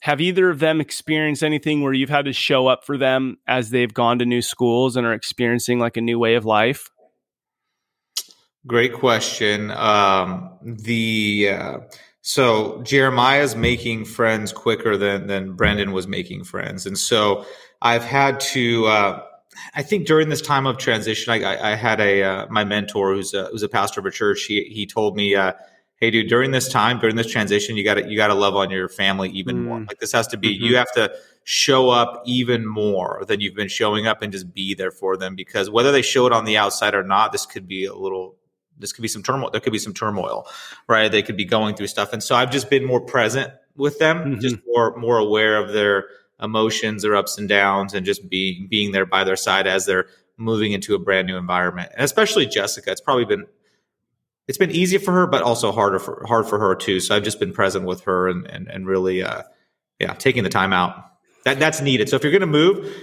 Have 0.02 0.22
either 0.22 0.50
of 0.50 0.60
them 0.60 0.82
experienced 0.82 1.44
anything 1.44 1.82
where 1.82 1.94
you've 1.94 2.10
had 2.10 2.26
to 2.26 2.34
show 2.34 2.68
up 2.68 2.86
for 2.86 2.98
them 2.98 3.38
as 3.48 3.72
they've 3.72 3.94
gone 3.94 4.20
to 4.20 4.26
new 4.26 4.42
schools 4.42 4.96
and 4.96 5.06
are 5.06 5.14
experiencing 5.14 5.80
like 5.80 5.98
a 5.98 6.02
new 6.02 6.20
way 6.20 6.36
of 6.36 6.46
life? 6.46 6.90
Great 8.68 8.94
question. 8.94 9.72
Um, 9.72 10.58
the 10.62 11.50
uh, 11.52 11.78
So 12.22 12.82
Jeremiah's 12.84 13.56
making 13.56 14.06
friends 14.06 14.52
quicker 14.52 14.98
than 14.98 15.28
than 15.28 15.54
Brendan 15.54 15.92
was 15.92 16.08
making 16.08 16.44
friends, 16.44 16.86
and 16.88 16.98
so 16.98 17.46
I've 17.82 18.04
had 18.04 18.40
to. 18.40 18.86
Uh, 18.88 19.24
I 19.74 19.84
think 19.84 20.08
during 20.08 20.30
this 20.30 20.42
time 20.42 20.66
of 20.66 20.78
transition, 20.78 21.32
I, 21.32 21.72
I 21.72 21.76
had 21.76 22.00
a 22.00 22.24
uh, 22.24 22.48
my 22.50 22.64
mentor 22.64 23.14
who's 23.14 23.34
a, 23.34 23.46
who's 23.46 23.64
a 23.64 23.70
pastor 23.70 24.00
of 24.00 24.06
a 24.06 24.12
church. 24.12 24.44
He 24.44 24.64
he 24.66 24.86
told 24.86 25.16
me, 25.16 25.36
uh, 25.36 25.54
"Hey, 25.98 26.12
dude, 26.12 26.28
during 26.28 26.52
this 26.52 26.70
time, 26.70 27.00
during 27.00 27.16
this 27.16 27.32
transition, 27.32 27.76
you 27.78 27.84
got 27.84 27.96
to 27.96 28.10
you 28.10 28.18
got 28.18 28.28
to 28.28 28.34
love 28.34 28.56
on 28.56 28.70
your 28.70 28.90
family 28.90 29.30
even 29.30 29.58
mm. 29.58 29.64
more. 29.64 29.80
Like 29.82 30.00
this 30.00 30.12
has 30.12 30.28
to 30.28 30.38
be. 30.38 30.56
Mm-hmm. 30.56 30.66
You 30.66 30.78
have 30.78 30.92
to 30.94 31.14
show 31.44 31.90
up 31.90 32.24
even 32.26 32.66
more 32.66 33.24
than 33.28 33.40
you've 33.40 33.56
been 33.56 33.68
showing 33.68 34.08
up, 34.08 34.22
and 34.22 34.32
just 34.32 34.54
be 34.54 34.74
there 34.74 34.92
for 34.92 35.18
them. 35.18 35.36
Because 35.36 35.70
whether 35.70 35.92
they 35.92 36.02
show 36.02 36.26
it 36.28 36.34
on 36.34 36.46
the 36.46 36.58
outside 36.58 36.96
or 36.96 37.04
not, 37.04 37.32
this 37.32 37.46
could 37.46 37.68
be 37.68 37.86
a 37.86 37.94
little 37.94 38.36
this 38.78 38.94
could 38.94 39.02
be 39.02 39.08
some 39.08 39.24
turmoil. 39.24 39.50
There 39.52 39.62
could 39.62 39.74
be 39.74 39.80
some 39.80 39.94
turmoil, 39.94 40.48
right? 40.88 41.12
They 41.12 41.22
could 41.22 41.38
be 41.38 41.46
going 41.46 41.76
through 41.76 41.88
stuff, 41.88 42.14
and 42.14 42.22
so 42.22 42.36
I've 42.36 42.52
just 42.52 42.70
been 42.70 42.86
more 42.86 43.02
present 43.02 43.52
with 43.76 44.00
them, 44.00 44.18
mm-hmm. 44.18 44.40
just 44.40 44.58
more 44.68 44.96
more 44.98 45.18
aware 45.18 45.58
of 45.58 45.72
their 45.74 46.06
emotions, 46.46 47.02
their 47.02 47.16
ups 47.16 47.38
and 47.38 47.50
downs, 47.50 47.94
and 47.94 48.06
just 48.06 48.30
being 48.30 48.68
being 48.70 48.92
there 48.92 49.06
by 49.06 49.24
their 49.24 49.36
side 49.36 49.68
as 49.68 49.86
they're 49.86 50.08
moving 50.38 50.72
into 50.72 50.96
a 50.96 51.00
brand 51.00 51.28
new 51.28 51.38
environment. 51.38 51.92
And 51.94 52.04
especially 52.04 52.46
Jessica, 52.46 52.92
it's 52.92 53.02
probably 53.02 53.26
been 53.26 53.46
it's 54.48 54.58
been 54.58 54.72
easy 54.72 54.98
for 54.98 55.12
her, 55.12 55.28
but 55.28 55.42
also 55.42 55.72
harder 55.72 56.00
for 56.00 56.24
hard 56.28 56.48
for 56.48 56.60
her 56.60 56.76
too. 56.76 57.00
So 57.00 57.16
I've 57.16 57.24
just 57.24 57.40
been 57.40 57.54
present 57.54 57.86
with 57.86 58.02
her 58.02 58.28
and 58.30 58.46
and, 58.48 58.68
and 58.70 58.88
really, 58.88 59.24
uh, 59.24 59.44
yeah, 60.00 60.14
taking 60.14 60.44
the 60.44 60.50
time 60.50 60.72
out. 60.74 61.04
That 61.46 61.60
that's 61.60 61.82
needed. 61.82 62.10
So 62.10 62.16
if 62.16 62.24
you're 62.24 62.38
to 62.40 62.46
move, 62.46 62.96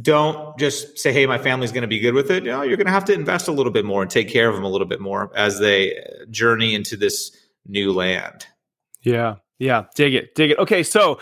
don't 0.00 0.58
just 0.58 0.98
say, 0.98 1.12
"Hey, 1.12 1.26
my 1.26 1.38
family's 1.38 1.72
going 1.72 1.82
to 1.82 1.88
be 1.88 1.98
good 1.98 2.14
with 2.14 2.30
it." 2.30 2.44
You 2.44 2.50
know, 2.50 2.62
you're 2.62 2.76
going 2.76 2.86
to 2.86 2.92
have 2.92 3.04
to 3.06 3.12
invest 3.12 3.48
a 3.48 3.52
little 3.52 3.72
bit 3.72 3.84
more 3.84 4.02
and 4.02 4.10
take 4.10 4.28
care 4.28 4.48
of 4.48 4.54
them 4.54 4.64
a 4.64 4.68
little 4.68 4.86
bit 4.86 5.00
more 5.00 5.30
as 5.36 5.58
they 5.58 6.02
journey 6.30 6.74
into 6.74 6.96
this 6.96 7.36
new 7.66 7.92
land. 7.92 8.46
Yeah, 9.02 9.36
yeah, 9.58 9.84
dig 9.94 10.14
it, 10.14 10.34
dig 10.34 10.52
it. 10.52 10.58
Okay, 10.58 10.82
so, 10.82 11.20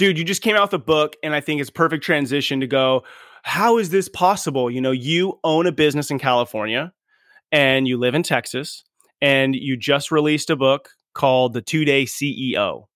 dude, 0.00 0.16
you 0.16 0.24
just 0.24 0.40
came 0.40 0.56
out 0.56 0.62
with 0.62 0.72
a 0.72 0.82
book, 0.82 1.16
and 1.22 1.34
I 1.34 1.42
think 1.42 1.60
it's 1.60 1.68
a 1.68 1.74
perfect 1.74 2.02
transition 2.02 2.60
to 2.60 2.66
go. 2.66 3.04
How 3.42 3.76
is 3.76 3.90
this 3.90 4.08
possible? 4.08 4.70
You 4.70 4.80
know, 4.80 4.92
you 4.92 5.38
own 5.44 5.66
a 5.66 5.72
business 5.72 6.10
in 6.10 6.18
California, 6.18 6.92
and 7.52 7.86
you 7.86 7.98
live 7.98 8.14
in 8.14 8.22
Texas, 8.22 8.82
and 9.20 9.54
you 9.54 9.76
just 9.76 10.10
released 10.10 10.48
a 10.48 10.56
book 10.56 10.88
called 11.12 11.52
"The 11.52 11.60
Two 11.60 11.84
Day 11.84 12.06
CEO," 12.06 12.86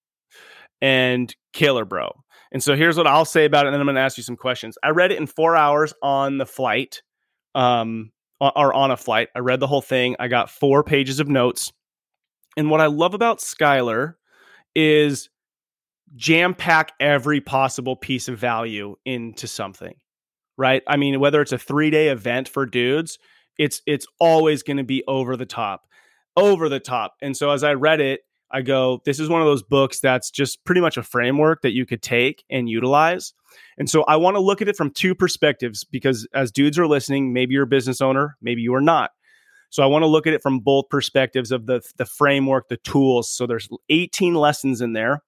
and 0.80 1.34
killer, 1.52 1.84
bro 1.84 2.24
and 2.54 2.62
so 2.62 2.76
here's 2.76 2.96
what 2.96 3.08
I'll 3.08 3.24
say 3.24 3.46
about 3.46 3.66
it, 3.66 3.68
and 3.68 3.74
then 3.74 3.80
I'm 3.80 3.86
going 3.86 3.96
to 3.96 4.00
ask 4.00 4.16
you 4.16 4.22
some 4.22 4.36
questions. 4.36 4.78
I 4.80 4.90
read 4.90 5.10
it 5.10 5.18
in 5.18 5.26
four 5.26 5.56
hours 5.56 5.92
on 6.00 6.38
the 6.38 6.46
flight, 6.46 7.02
um, 7.56 8.12
or 8.40 8.72
on 8.72 8.92
a 8.92 8.96
flight. 8.96 9.28
I 9.34 9.40
read 9.40 9.58
the 9.58 9.66
whole 9.66 9.82
thing. 9.82 10.14
I 10.20 10.28
got 10.28 10.50
four 10.50 10.84
pages 10.84 11.18
of 11.18 11.28
notes. 11.28 11.72
And 12.56 12.70
what 12.70 12.80
I 12.80 12.86
love 12.86 13.12
about 13.12 13.40
Skylar 13.40 14.14
is 14.76 15.30
jam 16.16 16.54
pack 16.54 16.92
every 17.00 17.40
possible 17.40 17.96
piece 17.96 18.28
of 18.28 18.38
value 18.38 18.96
into 19.04 19.46
something, 19.46 19.94
right? 20.56 20.82
I 20.86 20.96
mean, 20.96 21.20
whether 21.20 21.40
it's 21.40 21.52
a 21.52 21.58
three 21.58 21.90
day 21.90 22.08
event 22.08 22.48
for 22.48 22.66
dudes, 22.66 23.18
it's 23.58 23.82
it's 23.86 24.06
always 24.18 24.62
going 24.62 24.76
to 24.78 24.84
be 24.84 25.04
over 25.06 25.36
the 25.36 25.46
top, 25.46 25.86
over 26.36 26.68
the 26.68 26.80
top. 26.80 27.14
And 27.22 27.36
so 27.36 27.50
as 27.50 27.64
I 27.64 27.74
read 27.74 28.00
it, 28.00 28.20
I 28.50 28.62
go, 28.62 29.00
this 29.04 29.18
is 29.18 29.28
one 29.28 29.40
of 29.40 29.46
those 29.46 29.62
books 29.62 30.00
that's 30.00 30.30
just 30.30 30.64
pretty 30.64 30.80
much 30.80 30.96
a 30.96 31.02
framework 31.02 31.62
that 31.62 31.72
you 31.72 31.86
could 31.86 32.02
take 32.02 32.44
and 32.50 32.68
utilize. 32.68 33.32
And 33.78 33.90
so 33.90 34.04
I 34.04 34.16
want 34.16 34.36
to 34.36 34.40
look 34.40 34.62
at 34.62 34.68
it 34.68 34.76
from 34.76 34.90
two 34.90 35.14
perspectives 35.14 35.84
because 35.84 36.26
as 36.34 36.52
dudes 36.52 36.78
are 36.78 36.86
listening, 36.86 37.32
maybe 37.32 37.54
you're 37.54 37.64
a 37.64 37.68
business 37.68 38.00
owner, 38.00 38.36
maybe 38.40 38.62
you 38.62 38.74
are 38.74 38.80
not. 38.80 39.10
So 39.70 39.82
I 39.82 39.86
want 39.86 40.04
to 40.04 40.06
look 40.06 40.28
at 40.28 40.34
it 40.34 40.42
from 40.42 40.60
both 40.60 40.88
perspectives 40.88 41.50
of 41.50 41.66
the 41.66 41.80
the 41.96 42.04
framework, 42.04 42.68
the 42.68 42.76
tools. 42.76 43.28
So 43.28 43.44
there's 43.44 43.68
18 43.88 44.34
lessons 44.34 44.80
in 44.80 44.92
there. 44.92 45.20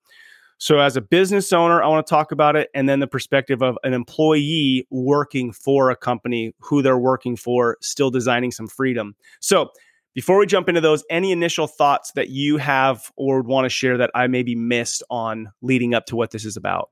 So 0.58 0.78
as 0.78 0.96
a 0.96 1.00
business 1.00 1.52
owner, 1.52 1.82
I 1.82 1.88
want 1.88 2.06
to 2.06 2.10
talk 2.10 2.32
about 2.32 2.56
it 2.56 2.70
and 2.74 2.88
then 2.88 3.00
the 3.00 3.06
perspective 3.06 3.62
of 3.62 3.76
an 3.84 3.92
employee 3.92 4.86
working 4.90 5.52
for 5.52 5.90
a 5.90 5.96
company, 5.96 6.54
who 6.60 6.82
they're 6.82 6.98
working 6.98 7.36
for, 7.36 7.76
still 7.82 8.10
designing 8.10 8.50
some 8.50 8.66
freedom. 8.66 9.14
So 9.40 9.70
before 10.14 10.38
we 10.38 10.46
jump 10.46 10.68
into 10.68 10.80
those, 10.80 11.04
any 11.10 11.30
initial 11.30 11.66
thoughts 11.66 12.12
that 12.12 12.30
you 12.30 12.56
have 12.56 13.12
or 13.16 13.36
would 13.36 13.46
want 13.46 13.66
to 13.66 13.68
share 13.68 13.98
that 13.98 14.10
I 14.14 14.28
maybe 14.28 14.54
missed 14.54 15.02
on 15.10 15.52
leading 15.60 15.92
up 15.92 16.06
to 16.06 16.16
what 16.16 16.30
this 16.30 16.46
is 16.46 16.56
about? 16.56 16.90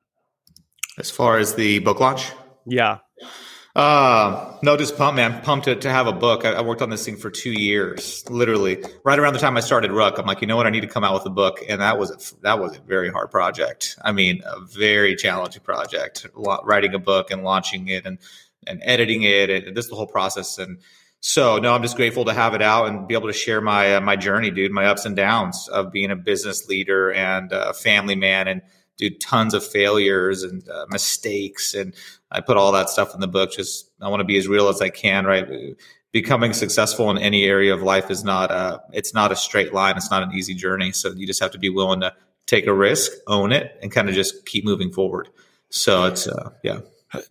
As 0.99 1.11
far 1.11 1.39
as 1.39 1.55
the 1.55 1.79
book 1.79 2.01
launch? 2.01 2.33
Yeah. 2.67 2.99
Uh, 3.75 4.57
no, 4.63 4.77
just 4.77 4.97
pumped, 4.97 5.17
man. 5.17 5.43
Pumped 5.43 5.65
to, 5.65 5.75
to 5.75 5.91
have 5.91 6.07
a 6.07 6.13
book. 6.13 6.45
I, 6.45 6.53
I, 6.53 6.61
worked 6.61 6.81
on 6.81 6.91
this 6.91 7.05
thing 7.05 7.17
for 7.17 7.29
two 7.29 7.51
years, 7.51 8.25
literally. 8.31 8.81
Right 9.03 9.19
around 9.19 9.33
the 9.33 9.41
time 9.41 9.57
I 9.57 9.61
started 9.61 9.91
Ruck, 9.91 10.17
I'm 10.17 10.27
like, 10.27 10.41
you 10.41 10.47
know 10.47 10.57
what? 10.57 10.69
I 10.69 10.71
need 10.71 10.83
to 10.83 10.87
come 10.87 11.03
out 11.03 11.15
with 11.15 11.27
a 11.27 11.31
book, 11.31 11.59
and 11.69 11.81
that 11.81 11.99
was 11.99 12.11
a, 12.13 12.41
that 12.43 12.61
was 12.61 12.77
a 12.77 12.81
very 12.83 13.11
hard 13.11 13.33
project. 13.33 13.97
I 14.05 14.13
mean, 14.13 14.43
a 14.47 14.61
very 14.61 15.17
challenging 15.17 15.63
project. 15.63 16.25
Writing 16.37 16.95
a 16.95 17.01
book 17.01 17.33
and 17.33 17.43
launching 17.43 17.89
it, 17.89 18.07
and 18.07 18.19
and 18.65 18.81
editing 18.85 19.23
it, 19.23 19.51
and 19.51 19.77
this 19.77 19.89
the 19.89 19.97
whole 19.97 20.07
process. 20.07 20.57
And 20.59 20.79
so 21.19 21.59
no, 21.59 21.75
I'm 21.75 21.83
just 21.83 21.97
grateful 21.97 22.27
to 22.27 22.33
have 22.33 22.55
it 22.55 22.63
out 22.63 22.87
and 22.87 23.09
be 23.09 23.15
able 23.15 23.27
to 23.27 23.33
share 23.33 23.61
my 23.61 23.97
uh, 23.97 24.01
my 24.01 24.15
journey, 24.15 24.53
dude, 24.53 24.71
my 24.71 24.87
ups 24.87 25.05
and 25.05 25.17
downs 25.17 25.67
of 25.67 25.91
being 25.91 26.13
a 26.13 26.17
business 26.17 26.69
leader 26.69 27.13
and 27.13 27.51
a 27.51 27.75
family 27.75 28.15
man, 28.15 28.47
and 28.47 28.63
do 28.99 29.11
tons 29.11 29.53
of 29.53 29.67
failures 29.67 30.45
and 30.45 30.69
uh, 30.69 30.87
mistakes, 30.91 31.75
and 31.75 31.93
I 32.35 32.41
put 32.41 32.57
all 32.57 32.73
that 32.73 32.91
stuff 32.91 33.15
in 33.15 33.21
the 33.21 33.29
book. 33.29 33.53
Just 33.53 33.91
I 34.03 34.09
want 34.09 34.21
to 34.21 34.25
be 34.25 34.37
as 34.37 34.49
real 34.49 34.69
as 34.69 34.83
I 34.83 34.91
can, 34.91 35.25
right? 35.25 35.47
Becoming 36.13 36.53
successful 36.53 37.11
in 37.11 37.19
any 37.19 37.45
area 37.45 37.73
of 37.73 37.83
life 37.83 38.11
is 38.11 38.25
not 38.25 38.51
a 38.51 38.83
it's 38.93 39.15
not 39.15 39.33
a 39.33 39.37
straight 39.37 39.73
line. 39.73 39.97
It's 39.97 40.11
not 40.11 40.23
an 40.23 40.33
easy 40.33 40.55
journey. 40.55 40.93
So 40.93 41.13
you 41.13 41.27
just 41.27 41.41
have 41.41 41.53
to 41.53 41.59
be 41.59 41.71
willing 41.71 42.01
to 42.01 42.13
take 42.47 42.67
a 42.67 42.75
risk, 42.75 43.13
own 43.27 43.53
it, 43.53 43.79
and 43.81 43.91
kind 43.91 44.09
of 44.09 44.15
just 44.15 44.45
keep 44.47 44.65
moving 44.65 44.93
forward. 44.93 45.29
So 45.71 46.05
it's 46.05 46.27
uh, 46.27 46.51
yeah, 46.63 46.81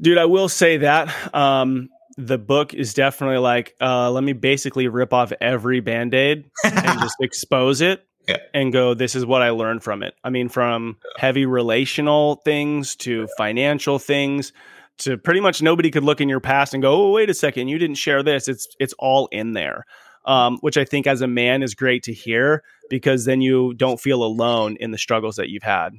dude. 0.02 0.18
I 0.18 0.26
will 0.26 0.50
say 0.50 0.78
that. 0.78 1.36
Um, 1.36 1.89
the 2.16 2.38
book 2.38 2.74
is 2.76 2.94
definitely 2.94 3.39
like, 3.39 3.76
uh, 3.82 4.12
let 4.12 4.24
me 4.24 4.34
basically 4.34 4.88
rip 4.88 5.13
off 5.13 5.34
every 5.42 5.80
band 5.80 6.13
aid 6.13 6.46
and 6.63 7.00
just 7.00 7.16
expose 7.22 7.82
it 7.82 8.06
yeah. 8.28 8.38
and 8.54 8.72
go, 8.72 8.94
this 8.94 9.16
is 9.16 9.26
what 9.26 9.42
I 9.42 9.50
learned 9.50 9.84
from 9.84 10.04
it. 10.04 10.13
I 10.24 10.30
mean, 10.30 10.50
from 10.50 10.98
heavy 11.18 11.46
relational 11.46 12.36
things 12.36 12.96
to 12.98 13.28
financial 13.38 14.00
things 14.00 14.54
to 15.00 15.18
pretty 15.18 15.40
much 15.40 15.62
nobody 15.62 15.92
could 15.92 16.04
look 16.04 16.22
in 16.22 16.30
your 16.30 16.40
past 16.40 16.74
and 16.74 16.82
go, 16.82 16.94
oh, 16.94 17.12
wait 17.12 17.30
a 17.30 17.34
second, 17.34 17.68
you 17.68 17.78
didn't 17.78 17.96
share 17.98 18.24
this. 18.24 18.48
It's 18.48 18.68
it's 18.80 18.94
all 19.00 19.28
in 19.32 19.54
there. 19.54 19.86
Um, 20.26 20.58
which 20.62 20.78
I 20.78 20.86
think 20.86 21.06
as 21.06 21.20
a 21.20 21.28
man 21.28 21.64
is 21.64 21.76
great 21.76 22.04
to 22.04 22.14
hear 22.14 22.64
because 22.90 23.26
then 23.26 23.42
you 23.42 23.74
don't 23.74 24.00
feel 24.00 24.24
alone 24.24 24.78
in 24.80 24.92
the 24.92 24.98
struggles 24.98 25.36
that 25.36 25.50
you've 25.50 25.64
had. 25.64 25.96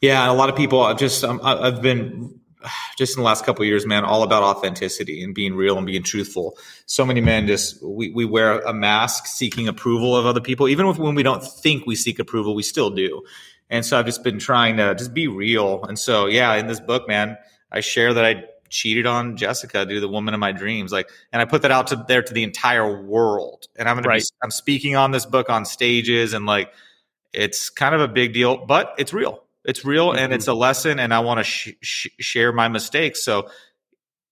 Yeah, 0.00 0.30
a 0.30 0.32
lot 0.32 0.48
of 0.48 0.54
people. 0.54 0.80
I've 0.80 0.98
just 0.98 1.24
um, 1.24 1.40
I've 1.42 1.82
been 1.82 2.38
just 2.96 3.16
in 3.16 3.22
the 3.22 3.26
last 3.26 3.44
couple 3.44 3.64
years, 3.64 3.86
man, 3.86 4.04
all 4.04 4.22
about 4.22 4.42
authenticity 4.42 5.22
and 5.22 5.34
being 5.34 5.54
real 5.54 5.76
and 5.76 5.86
being 5.86 6.02
truthful. 6.02 6.56
So 6.86 7.04
many 7.04 7.20
men 7.20 7.46
just 7.46 7.82
we, 7.82 8.10
we 8.10 8.24
wear 8.24 8.60
a 8.60 8.72
mask 8.72 9.26
seeking 9.26 9.68
approval 9.68 10.16
of 10.16 10.26
other 10.26 10.40
people. 10.40 10.68
Even 10.68 10.86
when 10.94 11.14
we 11.14 11.22
don't 11.22 11.44
think 11.44 11.86
we 11.86 11.94
seek 11.94 12.18
approval, 12.18 12.54
we 12.54 12.62
still 12.62 12.90
do. 12.90 13.22
And 13.70 13.84
so 13.84 13.98
I've 13.98 14.06
just 14.06 14.24
been 14.24 14.38
trying 14.38 14.78
to 14.78 14.94
just 14.94 15.12
be 15.12 15.28
real. 15.28 15.84
And 15.84 15.98
so 15.98 16.26
yeah, 16.26 16.54
in 16.54 16.66
this 16.66 16.80
book, 16.80 17.06
man, 17.06 17.36
I 17.70 17.80
share 17.80 18.14
that 18.14 18.24
I 18.24 18.44
cheated 18.68 19.06
on 19.06 19.36
Jessica, 19.36 19.86
do 19.86 20.00
the 20.00 20.08
woman 20.08 20.34
of 20.34 20.40
my 20.40 20.52
dreams. 20.52 20.92
Like, 20.92 21.10
and 21.32 21.40
I 21.40 21.44
put 21.44 21.62
that 21.62 21.70
out 21.70 21.88
to 21.88 22.04
there 22.08 22.22
to 22.22 22.34
the 22.34 22.42
entire 22.42 23.02
world. 23.02 23.66
And 23.76 23.88
I'm 23.88 23.96
gonna 23.96 24.08
right. 24.08 24.22
be, 24.22 24.36
I'm 24.42 24.50
speaking 24.50 24.96
on 24.96 25.10
this 25.10 25.26
book 25.26 25.50
on 25.50 25.64
stages 25.64 26.34
and 26.34 26.46
like 26.46 26.72
it's 27.32 27.70
kind 27.70 27.94
of 27.94 28.00
a 28.00 28.08
big 28.08 28.32
deal, 28.32 28.56
but 28.56 28.94
it's 28.98 29.12
real 29.12 29.44
it's 29.68 29.84
real 29.84 30.08
mm-hmm. 30.08 30.18
and 30.18 30.32
it's 30.32 30.48
a 30.48 30.54
lesson, 30.54 30.98
and 30.98 31.12
I 31.12 31.20
want 31.20 31.38
to 31.38 31.44
sh- 31.44 31.74
sh- 31.82 32.08
share 32.18 32.52
my 32.52 32.68
mistakes. 32.68 33.22
So, 33.22 33.50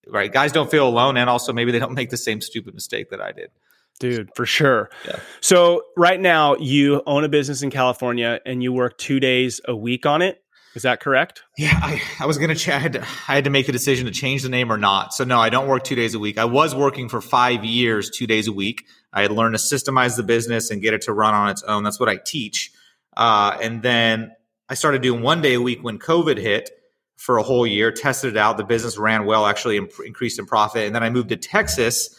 right, 0.07 0.33
guys 0.33 0.51
don't 0.51 0.71
feel 0.71 0.89
alone, 0.89 1.19
and 1.19 1.29
also 1.29 1.53
maybe 1.53 1.73
they 1.73 1.79
don't 1.79 1.93
make 1.93 2.09
the 2.09 2.17
same 2.17 2.41
stupid 2.41 2.75
mistake 2.75 3.11
that 3.11 3.21
I 3.21 3.33
did. 3.33 3.51
Dude, 3.99 4.31
for 4.35 4.45
sure. 4.45 4.91
Yeah. 5.07 5.21
So 5.41 5.83
right 5.97 6.21
now 6.21 6.57
you 6.57 7.03
own 7.07 7.25
a 7.25 7.31
business 7.31 7.63
in 7.63 7.71
California 7.71 8.41
and 8.45 8.63
you 8.63 8.71
work 8.71 8.99
two 8.99 9.21
days 9.21 9.59
a 9.65 9.75
week 9.75 10.05
on 10.05 10.21
it. 10.21 10.43
Is 10.77 10.83
that 10.83 11.01
correct? 11.01 11.43
Yeah, 11.57 11.73
I, 11.73 12.03
I 12.21 12.27
was 12.27 12.37
gonna. 12.37 12.55
Ch- 12.55 12.69
I, 12.69 12.79
had 12.79 12.93
to, 12.93 13.01
I 13.01 13.35
had 13.35 13.45
to 13.45 13.51
make 13.51 13.67
a 13.67 13.73
decision 13.73 14.05
to 14.05 14.13
change 14.13 14.43
the 14.43 14.51
name 14.51 14.71
or 14.71 14.77
not. 14.77 15.15
So 15.15 15.25
no, 15.25 15.41
I 15.41 15.49
don't 15.49 15.69
work 15.69 15.85
two 15.85 15.95
days 15.95 16.15
a 16.15 16.19
week. 16.19 16.37
I 16.37 16.45
was 16.45 16.75
working 16.75 17.09
for 17.09 17.23
five 17.23 17.65
years, 17.65 18.11
two 18.11 18.27
days 18.27 18.47
a 18.47 18.53
week. 18.53 18.85
I 19.11 19.23
had 19.23 19.33
learned 19.33 19.57
to 19.57 19.59
systemize 19.59 20.17
the 20.17 20.23
business 20.23 20.71
and 20.71 20.83
get 20.83 20.93
it 20.93 21.01
to 21.03 21.15
run 21.15 21.33
on 21.33 21.49
its 21.49 21.63
own. 21.63 21.83
That's 21.83 21.99
what 21.99 22.11
I 22.11 22.17
teach. 22.17 22.73
Uh, 23.17 23.57
and 23.63 23.83
then 23.83 24.33
I 24.69 24.75
started 24.75 25.01
doing 25.01 25.23
one 25.23 25.41
day 25.41 25.55
a 25.55 25.63
week 25.63 25.83
when 25.83 25.99
COVID 25.99 26.37
hit 26.37 26.69
for 27.17 27.39
a 27.39 27.43
whole 27.43 27.67
year, 27.67 27.91
tested 27.91 28.35
it 28.35 28.37
out. 28.37 28.59
The 28.59 28.65
business 28.65 28.99
ran 28.99 29.25
well, 29.25 29.47
actually 29.47 29.79
imp- 29.79 29.99
increased 30.05 30.39
in 30.39 30.45
profit. 30.45 30.85
And 30.85 30.95
then 30.95 31.03
I 31.03 31.09
moved 31.09 31.31
to 31.31 31.37
Texas, 31.37 32.15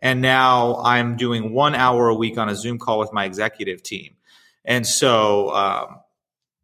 and 0.00 0.22
now 0.22 0.76
I'm 0.76 1.16
doing 1.16 1.52
one 1.52 1.74
hour 1.74 2.08
a 2.08 2.14
week 2.14 2.38
on 2.38 2.48
a 2.48 2.56
Zoom 2.56 2.78
call 2.78 2.98
with 2.98 3.12
my 3.12 3.26
executive 3.26 3.82
team. 3.82 4.14
And 4.64 4.86
so, 4.86 5.50
um, 5.50 6.00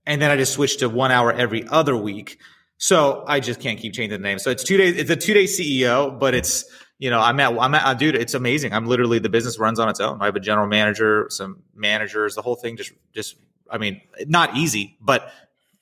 and 0.06 0.20
then 0.20 0.30
I 0.30 0.36
just 0.36 0.52
switched 0.52 0.80
to 0.80 0.88
one 0.88 1.10
hour 1.10 1.32
every 1.32 1.66
other 1.68 1.96
week. 1.96 2.38
So 2.76 3.24
I 3.26 3.40
just 3.40 3.60
can't 3.60 3.78
keep 3.78 3.94
changing 3.94 4.10
the 4.20 4.22
name. 4.22 4.38
So 4.38 4.50
it's 4.50 4.64
two 4.64 4.76
days. 4.76 4.96
It's 4.96 5.10
a 5.10 5.16
two 5.16 5.34
day 5.34 5.44
CEO, 5.44 6.18
but 6.18 6.34
it's 6.34 6.64
you 6.98 7.10
know 7.10 7.20
I'm 7.20 7.38
at 7.40 7.56
I'm 7.58 7.74
at 7.74 7.84
uh, 7.84 7.94
dude. 7.94 8.14
It's 8.14 8.34
amazing. 8.34 8.72
I'm 8.72 8.86
literally 8.86 9.18
the 9.18 9.28
business 9.28 9.58
runs 9.58 9.78
on 9.78 9.88
its 9.88 10.00
own. 10.00 10.20
I 10.20 10.26
have 10.26 10.36
a 10.36 10.40
general 10.40 10.66
manager, 10.66 11.26
some 11.30 11.62
managers, 11.74 12.34
the 12.34 12.42
whole 12.42 12.56
thing 12.56 12.76
just 12.76 12.92
just 13.12 13.36
I 13.70 13.78
mean, 13.78 14.00
not 14.26 14.56
easy, 14.56 14.96
but 15.00 15.32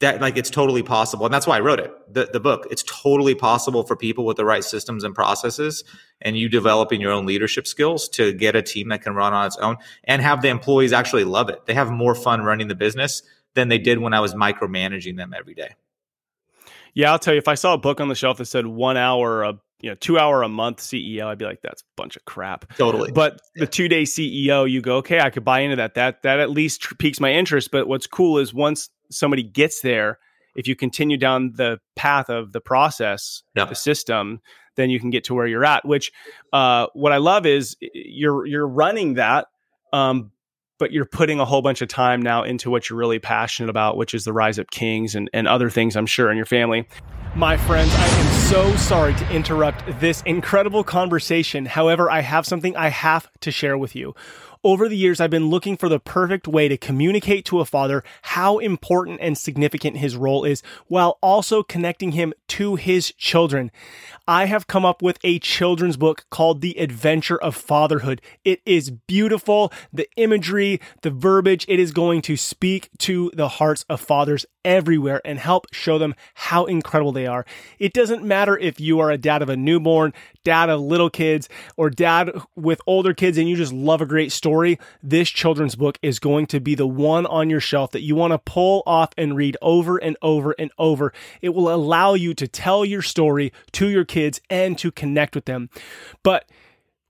that 0.02 0.20
like 0.20 0.37
it's 0.37 0.50
totally 0.50 0.82
possible 0.82 1.24
and 1.24 1.32
that's 1.32 1.46
why 1.46 1.56
i 1.56 1.61
wrote 1.61 1.78
it 1.78 1.92
the, 2.12 2.28
the 2.32 2.40
book 2.40 2.66
it's 2.72 2.82
totally 2.82 3.37
possible 3.37 3.85
for 3.85 3.94
people 3.96 4.24
with 4.26 4.37
the 4.37 4.44
right 4.44 4.64
systems 4.64 5.04
and 5.04 5.14
processes 5.14 5.85
and 6.20 6.37
you 6.37 6.48
developing 6.48 7.00
your 7.00 7.12
own 7.12 7.24
leadership 7.24 7.68
skills 7.68 8.08
to 8.08 8.32
get 8.32 8.56
a 8.56 8.62
team 8.62 8.88
that 8.88 9.00
can 9.00 9.14
run 9.14 9.32
on 9.32 9.46
its 9.46 9.56
own 9.58 9.76
and 10.04 10.20
have 10.20 10.42
the 10.42 10.48
employees 10.48 10.92
actually 10.92 11.22
love 11.22 11.48
it 11.48 11.64
they 11.66 11.74
have 11.74 11.90
more 11.90 12.16
fun 12.16 12.42
running 12.42 12.66
the 12.66 12.74
business 12.74 13.22
than 13.54 13.68
they 13.68 13.78
did 13.78 13.98
when 13.98 14.14
i 14.14 14.20
was 14.20 14.34
micromanaging 14.34 15.16
them 15.16 15.34
every 15.36 15.54
day 15.54 15.74
yeah 16.94 17.10
i'll 17.12 17.18
tell 17.18 17.34
you 17.34 17.38
if 17.38 17.48
i 17.48 17.54
saw 17.54 17.74
a 17.74 17.78
book 17.78 18.00
on 18.00 18.08
the 18.08 18.14
shelf 18.14 18.38
that 18.38 18.46
said 18.46 18.66
one 18.66 18.96
hour 18.96 19.42
a 19.42 19.54
you 19.80 19.90
know 19.90 19.96
two 19.96 20.18
hour 20.18 20.42
a 20.42 20.48
month 20.48 20.78
ceo 20.78 21.26
i'd 21.26 21.38
be 21.38 21.44
like 21.44 21.60
that's 21.62 21.82
a 21.82 21.86
bunch 21.96 22.16
of 22.16 22.24
crap 22.24 22.72
totally 22.76 23.10
but 23.10 23.40
the 23.56 23.66
two 23.66 23.88
day 23.88 24.02
ceo 24.02 24.70
you 24.70 24.80
go 24.80 24.98
okay 24.98 25.20
i 25.20 25.30
could 25.30 25.44
buy 25.44 25.60
into 25.60 25.76
that 25.76 25.94
that 25.94 26.22
that 26.22 26.38
at 26.38 26.50
least 26.50 26.86
piques 26.98 27.18
my 27.18 27.32
interest 27.32 27.70
but 27.70 27.88
what's 27.88 28.06
cool 28.06 28.38
is 28.38 28.54
once 28.54 28.90
somebody 29.12 29.42
gets 29.42 29.80
there, 29.80 30.18
if 30.56 30.66
you 30.66 30.76
continue 30.76 31.16
down 31.16 31.52
the 31.54 31.78
path 31.96 32.28
of 32.28 32.52
the 32.52 32.60
process, 32.60 33.42
yeah. 33.54 33.64
the 33.64 33.74
system, 33.74 34.40
then 34.76 34.90
you 34.90 34.98
can 34.98 35.10
get 35.10 35.24
to 35.24 35.34
where 35.34 35.46
you're 35.46 35.64
at. 35.64 35.86
Which, 35.86 36.12
uh, 36.52 36.86
what 36.94 37.12
I 37.12 37.18
love 37.18 37.46
is 37.46 37.76
you're 37.80 38.46
you're 38.46 38.66
running 38.66 39.14
that, 39.14 39.46
um, 39.92 40.32
but 40.83 40.90
you're 40.90 41.05
putting 41.05 41.38
a 41.38 41.45
whole 41.45 41.62
bunch 41.62 41.81
of 41.81 41.87
time 41.87 42.21
now 42.21 42.42
into 42.42 42.68
what 42.68 42.90
you're 42.90 42.99
really 42.99 43.21
passionate 43.21 43.71
about, 43.71 43.97
which 43.97 44.14
is 44.14 44.25
the 44.25 44.33
Rise 44.33 44.59
Up 44.59 44.68
Kings 44.73 45.14
and 45.14 45.31
and 45.33 45.47
other 45.47 45.71
things. 45.71 45.95
I'm 45.95 46.07
sure 46.07 46.29
in 46.29 46.37
your 46.37 46.45
family. 46.45 46.88
My 47.37 47.57
friends, 47.57 47.95
I 47.95 48.05
am 48.05 48.33
so 48.51 48.75
sorry 48.75 49.14
to 49.14 49.31
interrupt 49.31 49.85
this 50.01 50.23
incredible 50.23 50.83
conversation. 50.83 51.66
However, 51.66 52.11
I 52.11 52.18
have 52.18 52.47
something 52.47 52.77
I 52.77 52.88
have 52.88 53.31
to 53.42 53.53
share 53.53 53.79
with 53.79 53.95
you. 53.95 54.16
Over 54.64 54.88
the 54.88 54.96
years, 54.96 55.20
I've 55.20 55.29
been 55.29 55.51
looking 55.51 55.77
for 55.77 55.88
the 55.88 55.98
perfect 55.98 56.46
way 56.46 56.68
to 56.68 56.77
communicate 56.77 57.44
to 57.46 57.59
a 57.59 57.64
father 57.64 58.05
how 58.22 58.59
important 58.59 59.18
and 59.20 59.37
significant 59.37 59.96
his 59.96 60.14
role 60.14 60.44
is 60.44 60.62
while 60.87 61.18
also 61.20 61.64
connecting 61.64 62.12
him 62.12 62.33
to 62.46 62.77
his 62.77 63.12
children. 63.14 63.72
I 64.29 64.44
have 64.44 64.68
come 64.68 64.85
up 64.85 65.03
with 65.03 65.18
a 65.25 65.40
children's 65.40 65.96
book 65.96 66.27
called 66.31 66.61
The 66.61 66.79
Adventure 66.79 67.42
of 67.42 67.57
Fatherhood. 67.57 68.22
It 68.44 68.62
is 68.64 68.90
beautiful. 68.90 69.72
The 69.92 70.07
imagery, 70.16 70.81
the 71.01 71.11
verbiage, 71.11 71.66
it 71.68 71.81
is 71.81 71.90
going 71.90 72.22
to 72.22 72.37
speak 72.37 72.88
to 72.98 73.33
the 73.35 73.48
hearts 73.48 73.85
of 73.88 74.01
fathers 74.01 74.46
everywhere 74.64 75.20
and 75.25 75.40
help 75.40 75.66
show 75.72 75.98
them 75.98 76.14
how 76.35 76.66
incredible 76.66 77.11
they 77.11 77.27
are. 77.27 77.44
It 77.81 77.92
doesn't 77.92 78.22
matter 78.22 78.57
if 78.57 78.79
you 78.79 79.01
are 79.01 79.11
a 79.11 79.18
dad 79.18 79.42
of 79.42 79.48
a 79.48 79.57
newborn, 79.57 80.12
dad 80.44 80.70
of 80.70 80.81
little 80.81 81.11
kids, 81.11 81.48
or 81.77 81.90
dad 81.90 82.31
with 82.55 82.81
older 82.87 83.12
kids 83.12 83.38
and 83.38 83.48
you 83.48 83.57
just 83.57 83.72
love 83.72 84.01
a 84.01 84.07
great 84.07 84.31
story. 84.31 84.51
This 85.02 85.30
children's 85.30 85.74
book 85.74 85.98
is 86.02 86.18
going 86.18 86.46
to 86.46 86.60
be 86.60 86.74
the 86.74 86.86
one 86.86 87.26
on 87.26 87.50
your 87.50 87.60
shelf 87.60 87.92
that 87.92 88.02
you 88.02 88.14
want 88.14 88.32
to 88.32 88.38
pull 88.38 88.82
off 88.86 89.10
and 89.16 89.36
read 89.36 89.56
over 89.62 89.98
and 89.98 90.16
over 90.22 90.52
and 90.58 90.70
over. 90.78 91.12
It 91.40 91.50
will 91.50 91.72
allow 91.72 92.14
you 92.14 92.34
to 92.34 92.48
tell 92.48 92.84
your 92.84 93.02
story 93.02 93.52
to 93.72 93.88
your 93.88 94.04
kids 94.04 94.40
and 94.50 94.76
to 94.78 94.90
connect 94.90 95.34
with 95.34 95.46
them. 95.46 95.70
But 96.22 96.48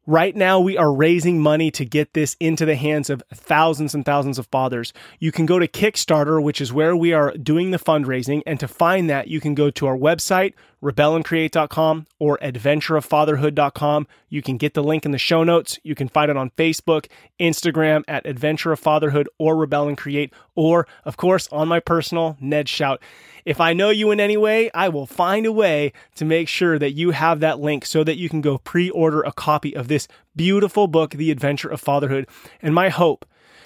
Right 0.04 0.34
now, 0.34 0.58
we 0.58 0.76
are 0.76 0.92
raising 0.92 1.40
money 1.40 1.70
to 1.70 1.84
get 1.84 2.12
this 2.12 2.36
into 2.40 2.64
the 2.66 2.74
hands 2.74 3.08
of 3.08 3.22
thousands 3.32 3.94
and 3.94 4.04
thousands 4.04 4.36
of 4.36 4.48
fathers. 4.48 4.92
You 5.20 5.30
can 5.30 5.46
go 5.46 5.60
to 5.60 5.68
Kickstarter, 5.68 6.42
which 6.42 6.60
is 6.60 6.72
where 6.72 6.96
we 6.96 7.12
are 7.12 7.32
doing 7.36 7.70
the 7.70 7.78
fundraising. 7.78 8.42
And 8.44 8.58
to 8.58 8.66
find 8.66 9.08
that, 9.08 9.28
you 9.28 9.40
can 9.40 9.54
go 9.54 9.70
to 9.70 9.86
our 9.86 9.96
website, 9.96 10.54
rebelandcreate.com 10.82 12.06
or 12.18 12.38
adventureoffatherhood.com. 12.38 14.06
You 14.28 14.42
can 14.42 14.56
get 14.56 14.74
the 14.74 14.82
link 14.82 15.04
in 15.04 15.12
the 15.12 15.18
show 15.18 15.44
notes. 15.44 15.78
You 15.82 15.94
can 15.94 16.08
find 16.08 16.30
it 16.30 16.36
on 16.36 16.50
Facebook, 16.50 17.06
Instagram 17.38 18.02
at 18.08 18.26
Adventure 18.26 18.72
of 18.72 18.80
Fatherhood 18.80 19.28
or 19.38 19.56
Rebel 19.56 19.88
and 19.88 19.96
Create, 19.96 20.32
or 20.54 20.86
of 21.04 21.16
course 21.16 21.48
on 21.52 21.68
my 21.68 21.80
personal 21.80 22.36
Ned 22.40 22.68
Shout. 22.68 23.00
If 23.44 23.60
I 23.60 23.72
know 23.72 23.90
you 23.90 24.10
in 24.10 24.20
any 24.20 24.36
way, 24.36 24.70
I 24.72 24.88
will 24.88 25.06
find 25.06 25.46
a 25.46 25.52
way 25.52 25.92
to 26.16 26.24
make 26.24 26.48
sure 26.48 26.78
that 26.78 26.92
you 26.92 27.10
have 27.10 27.40
that 27.40 27.60
link 27.60 27.84
so 27.86 28.04
that 28.04 28.16
you 28.16 28.28
can 28.28 28.40
go 28.40 28.58
pre 28.58 28.90
order 28.90 29.22
a 29.22 29.32
copy 29.32 29.74
of 29.74 29.88
this 29.88 30.08
beautiful 30.36 30.86
book, 30.86 31.12
The 31.12 31.30
Adventure 31.30 31.68
of 31.68 31.80
Fatherhood. 31.80 32.28
And 32.60 32.74
my 32.74 32.88
hope 32.88 33.24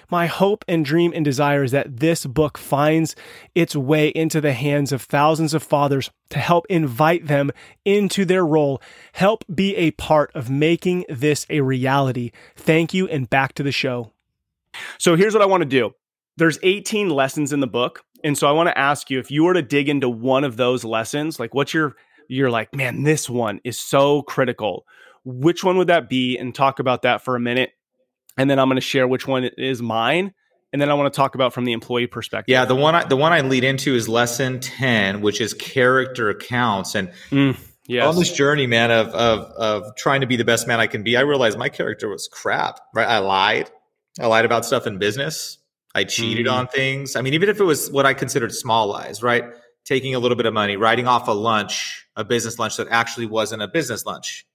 my 0.09 0.27
hope 0.27 0.63
and 0.67 0.85
dream 0.85 1.11
and 1.13 1.23
desire 1.25 1.63
is 1.63 1.71
that 1.71 1.99
this 1.99 2.25
book 2.25 2.57
finds 2.57 3.15
its 3.55 3.75
way 3.75 4.09
into 4.09 4.39
the 4.39 4.53
hands 4.53 4.91
of 4.91 5.01
thousands 5.01 5.53
of 5.53 5.63
fathers 5.63 6.09
to 6.29 6.39
help 6.39 6.65
invite 6.69 7.27
them 7.27 7.51
into 7.85 8.25
their 8.25 8.45
role, 8.45 8.81
help 9.13 9.43
be 9.53 9.75
a 9.75 9.91
part 9.91 10.31
of 10.33 10.49
making 10.49 11.05
this 11.09 11.45
a 11.49 11.61
reality. 11.61 12.31
Thank 12.55 12.93
you, 12.93 13.07
and 13.07 13.29
back 13.29 13.53
to 13.53 13.63
the 13.63 13.71
show. 13.71 14.11
So 14.97 15.15
here's 15.15 15.33
what 15.33 15.43
I 15.43 15.47
want 15.47 15.61
to 15.61 15.69
do 15.69 15.93
there's 16.37 16.59
18 16.63 17.09
lessons 17.09 17.51
in 17.51 17.59
the 17.59 17.67
book. 17.67 18.03
And 18.23 18.37
so 18.37 18.47
I 18.47 18.51
want 18.51 18.67
to 18.67 18.77
ask 18.77 19.09
you 19.09 19.19
if 19.19 19.29
you 19.29 19.43
were 19.43 19.53
to 19.53 19.61
dig 19.61 19.89
into 19.89 20.09
one 20.09 20.43
of 20.43 20.57
those 20.57 20.83
lessons, 20.83 21.39
like 21.39 21.53
what's 21.53 21.73
your, 21.73 21.95
you're 22.27 22.49
like, 22.49 22.73
man, 22.73 23.03
this 23.03 23.29
one 23.29 23.59
is 23.63 23.79
so 23.79 24.23
critical. 24.23 24.85
Which 25.23 25.63
one 25.63 25.77
would 25.77 25.87
that 25.87 26.09
be? 26.09 26.37
And 26.37 26.53
talk 26.53 26.79
about 26.79 27.03
that 27.03 27.23
for 27.23 27.35
a 27.35 27.39
minute 27.39 27.73
and 28.37 28.49
then 28.49 28.59
I'm 28.59 28.67
going 28.67 28.75
to 28.75 28.81
share 28.81 29.07
which 29.07 29.27
one 29.27 29.45
is 29.57 29.81
mine, 29.81 30.33
and 30.71 30.81
then 30.81 30.89
I 30.89 30.93
want 30.93 31.11
to 31.11 31.15
talk 31.15 31.35
about 31.35 31.53
from 31.53 31.65
the 31.65 31.73
employee 31.73 32.07
perspective. 32.07 32.51
Yeah, 32.51 32.65
the 32.65 32.75
one 32.75 32.95
I, 32.95 33.03
the 33.03 33.15
one 33.17 33.33
I 33.33 33.41
lead 33.41 33.63
into 33.63 33.95
is 33.95 34.07
lesson 34.07 34.59
ten, 34.59 35.21
which 35.21 35.41
is 35.41 35.53
character 35.53 36.33
counts, 36.33 36.95
and 36.95 37.11
mm, 37.31 37.57
yes. 37.87 38.05
on 38.05 38.15
this 38.15 38.31
journey, 38.31 38.67
man, 38.67 38.91
of 38.91 39.07
of 39.09 39.39
of 39.57 39.95
trying 39.95 40.21
to 40.21 40.27
be 40.27 40.35
the 40.35 40.45
best 40.45 40.67
man 40.67 40.79
I 40.79 40.87
can 40.87 41.03
be, 41.03 41.17
I 41.17 41.21
realized 41.21 41.57
my 41.57 41.69
character 41.69 42.07
was 42.07 42.27
crap. 42.31 42.79
Right, 42.93 43.07
I 43.07 43.19
lied, 43.19 43.71
I 44.19 44.27
lied 44.27 44.45
about 44.45 44.65
stuff 44.65 44.87
in 44.87 44.97
business, 44.99 45.57
I 45.95 46.03
cheated 46.03 46.45
mm. 46.45 46.51
on 46.53 46.67
things. 46.67 47.15
I 47.15 47.21
mean, 47.21 47.33
even 47.33 47.49
if 47.49 47.59
it 47.59 47.65
was 47.65 47.91
what 47.91 48.05
I 48.05 48.13
considered 48.13 48.53
small 48.53 48.87
lies, 48.87 49.23
right? 49.23 49.43
Taking 49.85 50.15
a 50.15 50.19
little 50.19 50.35
bit 50.35 50.45
of 50.45 50.53
money, 50.53 50.75
writing 50.75 51.07
off 51.07 51.29
a 51.29 51.31
lunch, 51.31 52.05
a 52.15 52.25
business 52.25 52.59
lunch 52.59 52.75
that 52.77 52.87
actually 52.89 53.25
wasn't 53.25 53.61
a 53.61 53.67
business 53.67 54.05
lunch 54.05 54.45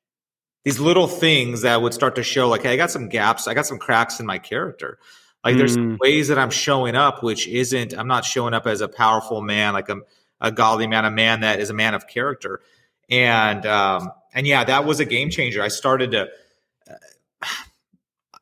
these 0.64 0.78
little 0.78 1.08
things 1.08 1.62
that 1.62 1.82
would 1.82 1.94
start 1.94 2.14
to 2.16 2.22
show 2.22 2.48
like, 2.48 2.62
hey, 2.62 2.74
I 2.74 2.76
got 2.76 2.90
some 2.90 3.08
gaps, 3.08 3.48
I 3.48 3.54
got 3.54 3.66
some 3.66 3.78
cracks 3.78 4.20
in 4.20 4.26
my 4.26 4.38
character. 4.38 4.98
Like 5.44 5.56
mm. 5.56 5.58
there's 5.58 5.98
ways 6.00 6.28
that 6.28 6.38
I'm 6.38 6.50
showing 6.50 6.94
up, 6.94 7.22
which 7.22 7.48
isn't, 7.48 7.96
I'm 7.98 8.06
not 8.06 8.24
showing 8.24 8.54
up 8.54 8.66
as 8.66 8.80
a 8.80 8.88
powerful 8.88 9.40
man, 9.40 9.72
like 9.72 9.88
a, 9.88 9.96
a 10.40 10.52
godly 10.52 10.86
man, 10.86 11.04
a 11.04 11.10
man 11.10 11.40
that 11.40 11.60
is 11.60 11.70
a 11.70 11.74
man 11.74 11.94
of 11.94 12.06
character. 12.06 12.60
And, 13.10 13.66
um, 13.66 14.12
and 14.34 14.46
yeah, 14.46 14.64
that 14.64 14.84
was 14.84 15.00
a 15.00 15.04
game 15.04 15.30
changer. 15.30 15.62
I 15.62 15.68
started 15.68 16.12
to, 16.12 16.28
uh, 16.88 16.94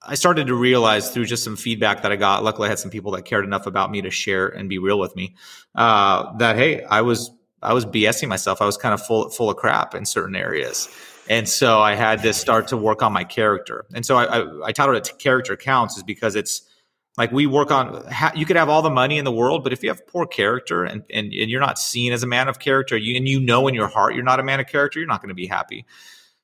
I 0.02 0.14
started 0.14 0.46
to 0.46 0.54
realize 0.54 1.10
through 1.10 1.26
just 1.26 1.44
some 1.44 1.56
feedback 1.56 2.02
that 2.02 2.10
I 2.10 2.16
got. 2.16 2.42
Luckily, 2.42 2.66
I 2.66 2.70
had 2.70 2.78
some 2.78 2.90
people 2.90 3.12
that 3.12 3.26
cared 3.26 3.44
enough 3.44 3.66
about 3.66 3.90
me 3.90 4.00
to 4.02 4.10
share 4.10 4.48
and 4.48 4.68
be 4.68 4.78
real 4.78 4.98
with 4.98 5.14
me. 5.14 5.36
Uh, 5.74 6.36
that 6.38 6.56
hey, 6.56 6.82
I 6.84 7.02
was 7.02 7.30
I 7.62 7.74
was 7.74 7.84
BSing 7.84 8.28
myself. 8.28 8.62
I 8.62 8.64
was 8.64 8.78
kind 8.78 8.94
of 8.94 9.04
full 9.04 9.28
full 9.28 9.50
of 9.50 9.56
crap 9.56 9.94
in 9.94 10.06
certain 10.06 10.34
areas, 10.34 10.88
and 11.28 11.48
so 11.48 11.80
I 11.80 11.94
had 11.94 12.22
to 12.22 12.32
start 12.32 12.68
to 12.68 12.76
work 12.76 13.02
on 13.02 13.12
my 13.12 13.24
character. 13.24 13.86
And 13.94 14.04
so 14.04 14.16
I, 14.16 14.24
I, 14.24 14.66
I 14.66 14.72
titled 14.72 14.96
it 14.96 15.12
"Character 15.18 15.56
Counts" 15.56 15.96
is 15.96 16.02
because 16.02 16.36
it's 16.36 16.62
like 17.16 17.32
we 17.32 17.46
work 17.46 17.70
on. 17.70 18.04
You 18.34 18.46
could 18.46 18.56
have 18.56 18.68
all 18.68 18.82
the 18.82 18.90
money 18.90 19.18
in 19.18 19.24
the 19.24 19.32
world, 19.32 19.62
but 19.62 19.72
if 19.72 19.82
you 19.82 19.90
have 19.90 20.06
poor 20.06 20.26
character 20.26 20.84
and 20.84 21.02
and, 21.10 21.32
and 21.32 21.50
you're 21.50 21.60
not 21.60 21.78
seen 21.78 22.12
as 22.12 22.22
a 22.22 22.26
man 22.26 22.48
of 22.48 22.58
character, 22.58 22.96
you, 22.96 23.16
and 23.16 23.28
you 23.28 23.40
know 23.40 23.68
in 23.68 23.74
your 23.74 23.88
heart 23.88 24.14
you're 24.14 24.24
not 24.24 24.40
a 24.40 24.42
man 24.42 24.60
of 24.60 24.66
character, 24.66 24.98
you're 24.98 25.08
not 25.08 25.20
going 25.20 25.28
to 25.28 25.34
be 25.34 25.46
happy. 25.46 25.84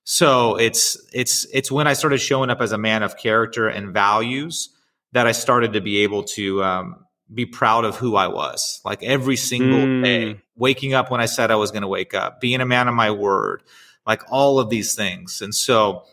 So 0.04 0.56
it's 0.56 0.96
it's 1.12 1.46
it's 1.52 1.70
when 1.70 1.86
I 1.86 1.94
started 1.94 2.18
showing 2.18 2.50
up 2.50 2.60
as 2.60 2.72
a 2.72 2.78
man 2.78 3.02
of 3.02 3.16
character 3.16 3.68
and 3.68 3.92
values 3.92 4.70
that 5.12 5.26
I 5.26 5.32
started 5.32 5.72
to 5.72 5.80
be 5.80 5.98
able 5.98 6.22
to 6.24 6.62
um, 6.62 7.06
be 7.32 7.46
proud 7.46 7.84
of 7.84 7.96
who 7.96 8.16
I 8.16 8.28
was. 8.28 8.80
Like 8.84 9.02
every 9.02 9.36
single 9.36 9.80
mm. 9.80 10.04
day, 10.04 10.40
waking 10.56 10.94
up 10.94 11.10
when 11.10 11.20
I 11.20 11.26
said 11.26 11.50
I 11.50 11.56
was 11.56 11.70
going 11.70 11.82
to 11.82 11.88
wake 11.88 12.14
up, 12.14 12.40
being 12.40 12.60
a 12.60 12.66
man 12.66 12.86
of 12.86 12.94
my 12.94 13.10
word, 13.10 13.62
like 14.06 14.22
all 14.30 14.58
of 14.58 14.70
these 14.70 14.94
things. 14.94 15.42
And 15.42 15.54
so, 15.54 16.04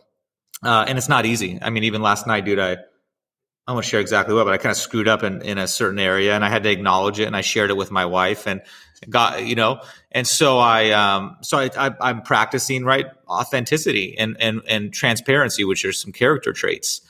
uh, 0.63 0.85
and 0.87 0.97
it's 0.97 1.09
not 1.09 1.25
easy. 1.25 1.59
I 1.61 1.69
mean, 1.69 1.83
even 1.83 2.01
last 2.01 2.25
night, 2.25 2.45
dude, 2.45 2.59
I, 2.59 2.77
I 3.67 3.73
won't 3.73 3.85
share 3.85 3.99
exactly 3.99 4.33
what, 4.33 4.45
but 4.45 4.53
I 4.53 4.57
kind 4.57 4.71
of 4.71 4.77
screwed 4.77 5.07
up 5.07 5.23
in, 5.23 5.41
in 5.41 5.57
a 5.57 5.67
certain 5.67 5.99
area 5.99 6.35
and 6.35 6.43
I 6.43 6.49
had 6.49 6.63
to 6.63 6.69
acknowledge 6.69 7.19
it 7.19 7.25
and 7.25 7.35
I 7.35 7.41
shared 7.41 7.69
it 7.69 7.77
with 7.77 7.91
my 7.91 8.05
wife 8.05 8.47
and 8.47 8.61
got, 9.09 9.45
you 9.45 9.55
know, 9.55 9.81
and 10.11 10.27
so 10.27 10.59
I, 10.59 10.91
um, 10.91 11.37
so 11.41 11.57
I, 11.57 11.69
I, 11.77 12.09
am 12.09 12.21
practicing 12.21 12.83
right 12.83 13.05
authenticity 13.27 14.17
and, 14.17 14.37
and, 14.39 14.61
and 14.67 14.93
transparency, 14.93 15.63
which 15.63 15.85
are 15.85 15.93
some 15.93 16.11
character 16.11 16.51
traits. 16.51 17.01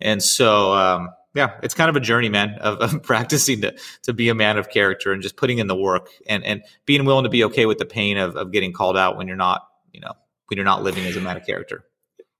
And 0.00 0.22
so, 0.22 0.72
um, 0.74 1.10
yeah, 1.34 1.58
it's 1.62 1.74
kind 1.74 1.88
of 1.88 1.96
a 1.96 2.00
journey, 2.00 2.28
man, 2.28 2.58
of, 2.60 2.78
of, 2.78 3.02
practicing 3.02 3.62
to 3.62 3.74
to 4.02 4.12
be 4.12 4.28
a 4.28 4.34
man 4.34 4.58
of 4.58 4.68
character 4.68 5.12
and 5.12 5.22
just 5.22 5.36
putting 5.36 5.58
in 5.58 5.66
the 5.66 5.76
work 5.76 6.08
and 6.26 6.44
and 6.44 6.62
being 6.84 7.04
willing 7.04 7.24
to 7.24 7.30
be 7.30 7.44
okay 7.44 7.66
with 7.66 7.78
the 7.78 7.86
pain 7.86 8.18
of 8.18 8.36
of 8.36 8.52
getting 8.52 8.72
called 8.72 8.96
out 8.96 9.16
when 9.16 9.28
you're 9.28 9.36
not, 9.36 9.66
you 9.92 10.00
know, 10.00 10.12
when 10.48 10.56
you're 10.56 10.64
not 10.64 10.82
living 10.82 11.04
as 11.04 11.16
a 11.16 11.36
of 11.36 11.46
character. 11.46 11.84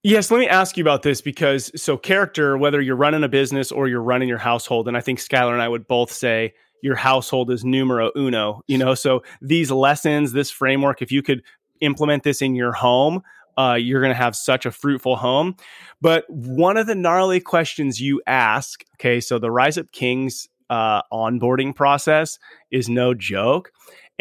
Yes, 0.04 0.32
let 0.32 0.40
me 0.40 0.48
ask 0.48 0.76
you 0.76 0.82
about 0.82 1.02
this 1.02 1.20
because 1.20 1.70
so 1.80 1.96
character, 1.96 2.58
whether 2.58 2.80
you're 2.80 2.96
running 2.96 3.22
a 3.22 3.28
business 3.28 3.70
or 3.70 3.86
you're 3.86 4.02
running 4.02 4.28
your 4.28 4.38
household, 4.38 4.88
and 4.88 4.96
I 4.96 5.00
think 5.00 5.20
Skylar 5.20 5.52
and 5.52 5.62
I 5.62 5.68
would 5.68 5.86
both 5.86 6.10
say 6.10 6.54
your 6.82 6.96
household 6.96 7.52
is 7.52 7.64
numero 7.64 8.10
uno. 8.16 8.62
You 8.66 8.78
know, 8.78 8.94
so 8.94 9.22
these 9.40 9.70
lessons, 9.70 10.32
this 10.32 10.50
framework, 10.50 11.02
if 11.02 11.12
you 11.12 11.22
could 11.22 11.42
implement 11.80 12.24
this 12.24 12.42
in 12.42 12.56
your 12.56 12.72
home, 12.72 13.22
uh, 13.56 13.76
you're 13.78 14.00
going 14.00 14.12
to 14.12 14.20
have 14.20 14.34
such 14.34 14.66
a 14.66 14.72
fruitful 14.72 15.16
home. 15.16 15.54
But 16.00 16.24
one 16.28 16.76
of 16.76 16.86
the 16.86 16.94
gnarly 16.94 17.38
questions 17.38 18.00
you 18.00 18.22
ask, 18.26 18.84
okay, 18.94 19.20
so 19.20 19.38
the 19.38 19.50
Rise 19.50 19.78
Up 19.78 19.92
Kings 19.92 20.48
uh, 20.68 21.02
onboarding 21.12 21.76
process 21.76 22.38
is 22.70 22.88
no 22.88 23.14
joke. 23.14 23.72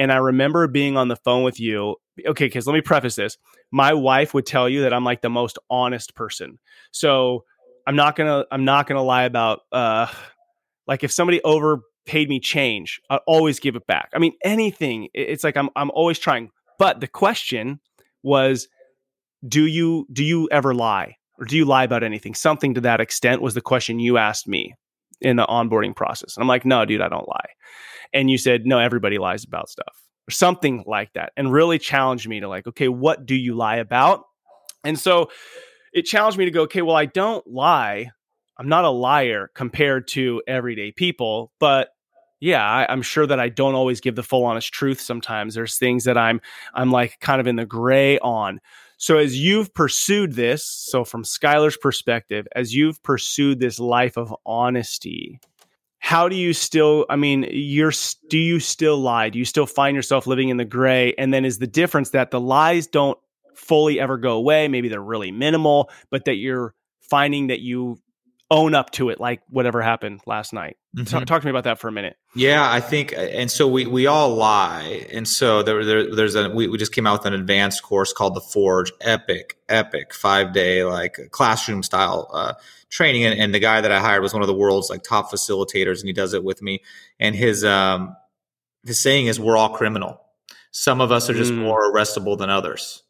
And 0.01 0.11
I 0.11 0.15
remember 0.15 0.67
being 0.67 0.97
on 0.97 1.09
the 1.09 1.15
phone 1.15 1.43
with 1.43 1.59
you. 1.59 1.95
Okay, 2.25 2.45
because 2.45 2.65
let 2.65 2.73
me 2.73 2.81
preface 2.81 3.13
this. 3.13 3.37
My 3.71 3.93
wife 3.93 4.33
would 4.33 4.47
tell 4.47 4.67
you 4.67 4.81
that 4.81 4.95
I'm 4.95 5.03
like 5.03 5.21
the 5.21 5.29
most 5.29 5.59
honest 5.69 6.15
person. 6.15 6.57
So 6.89 7.45
I'm 7.85 7.95
not 7.95 8.15
gonna 8.15 8.45
I'm 8.51 8.65
not 8.65 8.87
gonna 8.87 9.03
lie 9.03 9.25
about 9.25 9.59
uh 9.71 10.07
like 10.87 11.03
if 11.03 11.11
somebody 11.11 11.39
overpaid 11.43 12.29
me 12.29 12.39
change, 12.39 12.99
I'll 13.11 13.21
always 13.27 13.59
give 13.59 13.75
it 13.75 13.85
back. 13.85 14.09
I 14.15 14.17
mean 14.17 14.33
anything. 14.43 15.07
It's 15.13 15.43
like 15.43 15.55
I'm 15.55 15.69
I'm 15.75 15.91
always 15.91 16.17
trying. 16.17 16.49
But 16.79 16.99
the 16.99 17.07
question 17.07 17.79
was, 18.23 18.69
do 19.47 19.67
you 19.67 20.07
do 20.11 20.23
you 20.23 20.49
ever 20.51 20.73
lie? 20.73 21.17
Or 21.37 21.45
do 21.45 21.55
you 21.55 21.65
lie 21.65 21.83
about 21.83 22.01
anything? 22.01 22.33
Something 22.33 22.73
to 22.73 22.81
that 22.81 23.01
extent 23.01 23.43
was 23.43 23.53
the 23.53 23.61
question 23.61 23.99
you 23.99 24.17
asked 24.17 24.47
me 24.47 24.73
in 25.21 25.35
the 25.35 25.45
onboarding 25.45 25.95
process. 25.95 26.35
And 26.35 26.43
I'm 26.43 26.47
like, 26.47 26.65
no, 26.65 26.85
dude, 26.85 27.01
I 27.01 27.09
don't 27.09 27.27
lie. 27.27 27.49
And 28.13 28.29
you 28.29 28.37
said, 28.37 28.65
no, 28.65 28.79
everybody 28.79 29.17
lies 29.17 29.43
about 29.43 29.69
stuff 29.69 30.01
or 30.27 30.31
something 30.31 30.83
like 30.85 31.13
that. 31.13 31.31
And 31.37 31.51
really 31.51 31.79
challenged 31.79 32.27
me 32.27 32.39
to 32.39 32.49
like, 32.49 32.67
okay, 32.67 32.87
what 32.87 33.25
do 33.25 33.35
you 33.35 33.55
lie 33.55 33.77
about? 33.77 34.25
And 34.83 34.99
so 34.99 35.29
it 35.93 36.03
challenged 36.03 36.37
me 36.37 36.45
to 36.45 36.51
go, 36.51 36.63
okay, 36.63 36.81
well, 36.81 36.95
I 36.95 37.05
don't 37.05 37.45
lie. 37.47 38.09
I'm 38.57 38.69
not 38.69 38.85
a 38.85 38.89
liar 38.89 39.49
compared 39.55 40.07
to 40.09 40.41
everyday 40.47 40.91
people, 40.91 41.51
but 41.59 41.89
yeah, 42.39 42.65
I, 42.65 42.91
am 42.91 43.03
sure 43.03 43.27
that 43.27 43.39
I 43.39 43.49
don't 43.49 43.75
always 43.75 44.01
give 44.01 44.15
the 44.15 44.23
full 44.23 44.43
honest 44.45 44.73
truth. 44.73 44.99
Sometimes 44.99 45.53
there's 45.53 45.77
things 45.77 46.05
that 46.05 46.17
I'm 46.17 46.41
I'm 46.73 46.91
like 46.91 47.19
kind 47.19 47.39
of 47.39 47.47
in 47.47 47.55
the 47.55 47.65
gray 47.65 48.17
on. 48.19 48.59
So 49.01 49.17
as 49.17 49.35
you've 49.35 49.73
pursued 49.73 50.33
this, 50.33 50.63
so 50.63 51.03
from 51.03 51.23
Skylar's 51.23 51.75
perspective, 51.75 52.47
as 52.55 52.75
you've 52.75 53.01
pursued 53.01 53.59
this 53.59 53.79
life 53.79 54.15
of 54.15 54.31
honesty, 54.45 55.39
how 55.97 56.29
do 56.29 56.35
you 56.35 56.53
still 56.53 57.07
i 57.09 57.15
mean 57.15 57.47
you're 57.49 57.93
do 58.29 58.37
you 58.37 58.59
still 58.59 58.99
lie? 58.99 59.29
Do 59.29 59.39
you 59.39 59.45
still 59.45 59.65
find 59.65 59.95
yourself 59.95 60.27
living 60.27 60.49
in 60.49 60.57
the 60.57 60.65
gray? 60.65 61.15
And 61.17 61.33
then 61.33 61.45
is 61.45 61.57
the 61.57 61.65
difference 61.65 62.11
that 62.11 62.29
the 62.29 62.39
lies 62.39 62.85
don't 62.85 63.17
fully 63.55 63.99
ever 63.99 64.19
go 64.19 64.33
away 64.33 64.67
maybe 64.67 64.87
they're 64.87 65.01
really 65.01 65.31
minimal 65.31 65.89
but 66.11 66.25
that 66.25 66.35
you're 66.35 66.75
finding 67.01 67.47
that 67.47 67.59
you 67.59 67.97
own 68.51 68.75
up 68.75 68.91
to 68.91 69.09
it 69.09 69.19
like 69.19 69.41
whatever 69.49 69.81
happened 69.81 70.21
last 70.27 70.53
night. 70.53 70.77
Mm-hmm. 70.95 71.05
talk, 71.05 71.25
talk, 71.25 71.41
to 71.41 71.47
me 71.47 71.49
about 71.49 71.63
that 71.63 71.79
for 71.79 71.87
a 71.87 71.91
minute. 71.91 72.17
Yeah 72.35 72.69
i 72.69 72.79
think 72.79 73.13
and 73.17 73.49
so 73.49 73.67
we 73.67 73.87
we 73.87 74.07
all 74.07 74.35
lie 74.35 75.07
and 75.11 75.27
so 75.27 75.63
there, 75.63 75.83
there 75.83 76.15
there's 76.15 76.35
a 76.35 76.49
we, 76.49 76.67
we 76.67 76.77
just 76.77 76.93
came 76.93 77.07
out 77.07 77.19
with 77.19 77.25
an 77.25 77.33
advanced 77.33 77.81
course 77.81 78.13
called 78.13 78.35
the 78.35 78.41
forge 78.41 78.91
epic 79.01 79.57
epic 79.69 80.13
five 80.13 80.53
day 80.53 80.83
like 80.83 81.17
classroom 81.31 81.81
style 81.81 82.29
uh, 82.33 82.53
training 82.89 83.25
and, 83.25 83.39
and, 83.39 83.55
the 83.55 83.59
guy 83.59 83.81
that 83.81 83.91
i 83.91 83.99
hired 83.99 84.21
was 84.21 84.33
one 84.33 84.41
of 84.41 84.47
the 84.47 84.53
world's 84.53 84.89
like 84.89 85.01
top 85.01 85.31
facilitators 85.31 85.99
and 85.99 86.07
he 86.07 86.13
does 86.13 86.33
it 86.33 86.43
with 86.43 86.61
me 86.61 86.81
and 87.19 87.35
his 87.35 87.63
um 87.63 88.15
his 88.85 88.99
saying 88.99 89.27
is 89.27 89.39
we're 89.39 89.57
all 89.57 89.69
criminal. 89.69 90.19
Some 90.71 91.01
of 91.01 91.11
us 91.11 91.29
are 91.29 91.33
just 91.33 91.51
mm. 91.51 91.59
more 91.59 91.91
arrestable 91.91 92.37
than 92.37 92.49
others. 92.49 93.03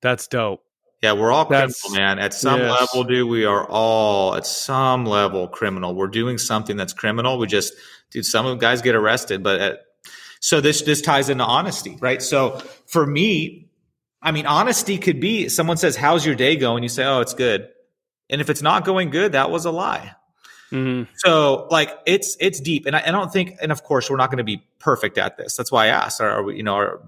That's 0.00 0.26
dope 0.26 0.62
yeah, 1.04 1.12
we're 1.12 1.30
all 1.30 1.44
criminal, 1.44 1.90
man. 1.90 2.18
At 2.18 2.32
some 2.32 2.60
yes. 2.60 2.80
level, 2.80 3.04
dude, 3.04 3.28
we 3.28 3.44
are 3.44 3.66
all 3.68 4.36
at 4.36 4.46
some 4.46 5.04
level 5.04 5.48
criminal. 5.48 5.94
We're 5.94 6.06
doing 6.06 6.38
something 6.38 6.78
that's 6.78 6.94
criminal. 6.94 7.36
We 7.38 7.46
just, 7.46 7.74
dude, 8.10 8.24
some 8.24 8.46
of 8.46 8.58
guys 8.58 8.80
get 8.80 8.94
arrested, 8.94 9.42
but 9.42 9.60
at, 9.60 9.80
so 10.40 10.62
this 10.62 10.80
this 10.80 11.02
ties 11.02 11.28
into 11.28 11.44
honesty, 11.44 11.98
right? 12.00 12.22
So 12.22 12.58
for 12.86 13.04
me, 13.04 13.68
I 14.22 14.32
mean, 14.32 14.46
honesty 14.46 14.96
could 14.96 15.20
be 15.20 15.50
someone 15.50 15.76
says, 15.76 15.94
"How's 15.94 16.24
your 16.24 16.36
day 16.36 16.56
going?" 16.56 16.82
You 16.82 16.88
say, 16.88 17.04
"Oh, 17.04 17.20
it's 17.20 17.34
good," 17.34 17.68
and 18.30 18.40
if 18.40 18.48
it's 18.48 18.62
not 18.62 18.86
going 18.86 19.10
good, 19.10 19.32
that 19.32 19.50
was 19.50 19.66
a 19.66 19.70
lie. 19.70 20.14
Mm-hmm. 20.72 21.12
So 21.16 21.68
like 21.70 21.90
it's 22.06 22.34
it's 22.40 22.60
deep, 22.60 22.86
and 22.86 22.96
I, 22.96 23.02
I, 23.08 23.10
don't 23.10 23.30
think, 23.30 23.58
and 23.60 23.70
of 23.72 23.82
course, 23.82 24.08
we're 24.08 24.16
not 24.16 24.30
going 24.30 24.38
to 24.38 24.44
be 24.44 24.64
perfect 24.78 25.18
at 25.18 25.36
this. 25.36 25.54
That's 25.54 25.70
why 25.70 25.84
I 25.84 25.88
asked: 25.88 26.22
Are, 26.22 26.30
are 26.30 26.42
we, 26.44 26.56
you 26.56 26.62
know, 26.62 26.76
are, 26.76 27.02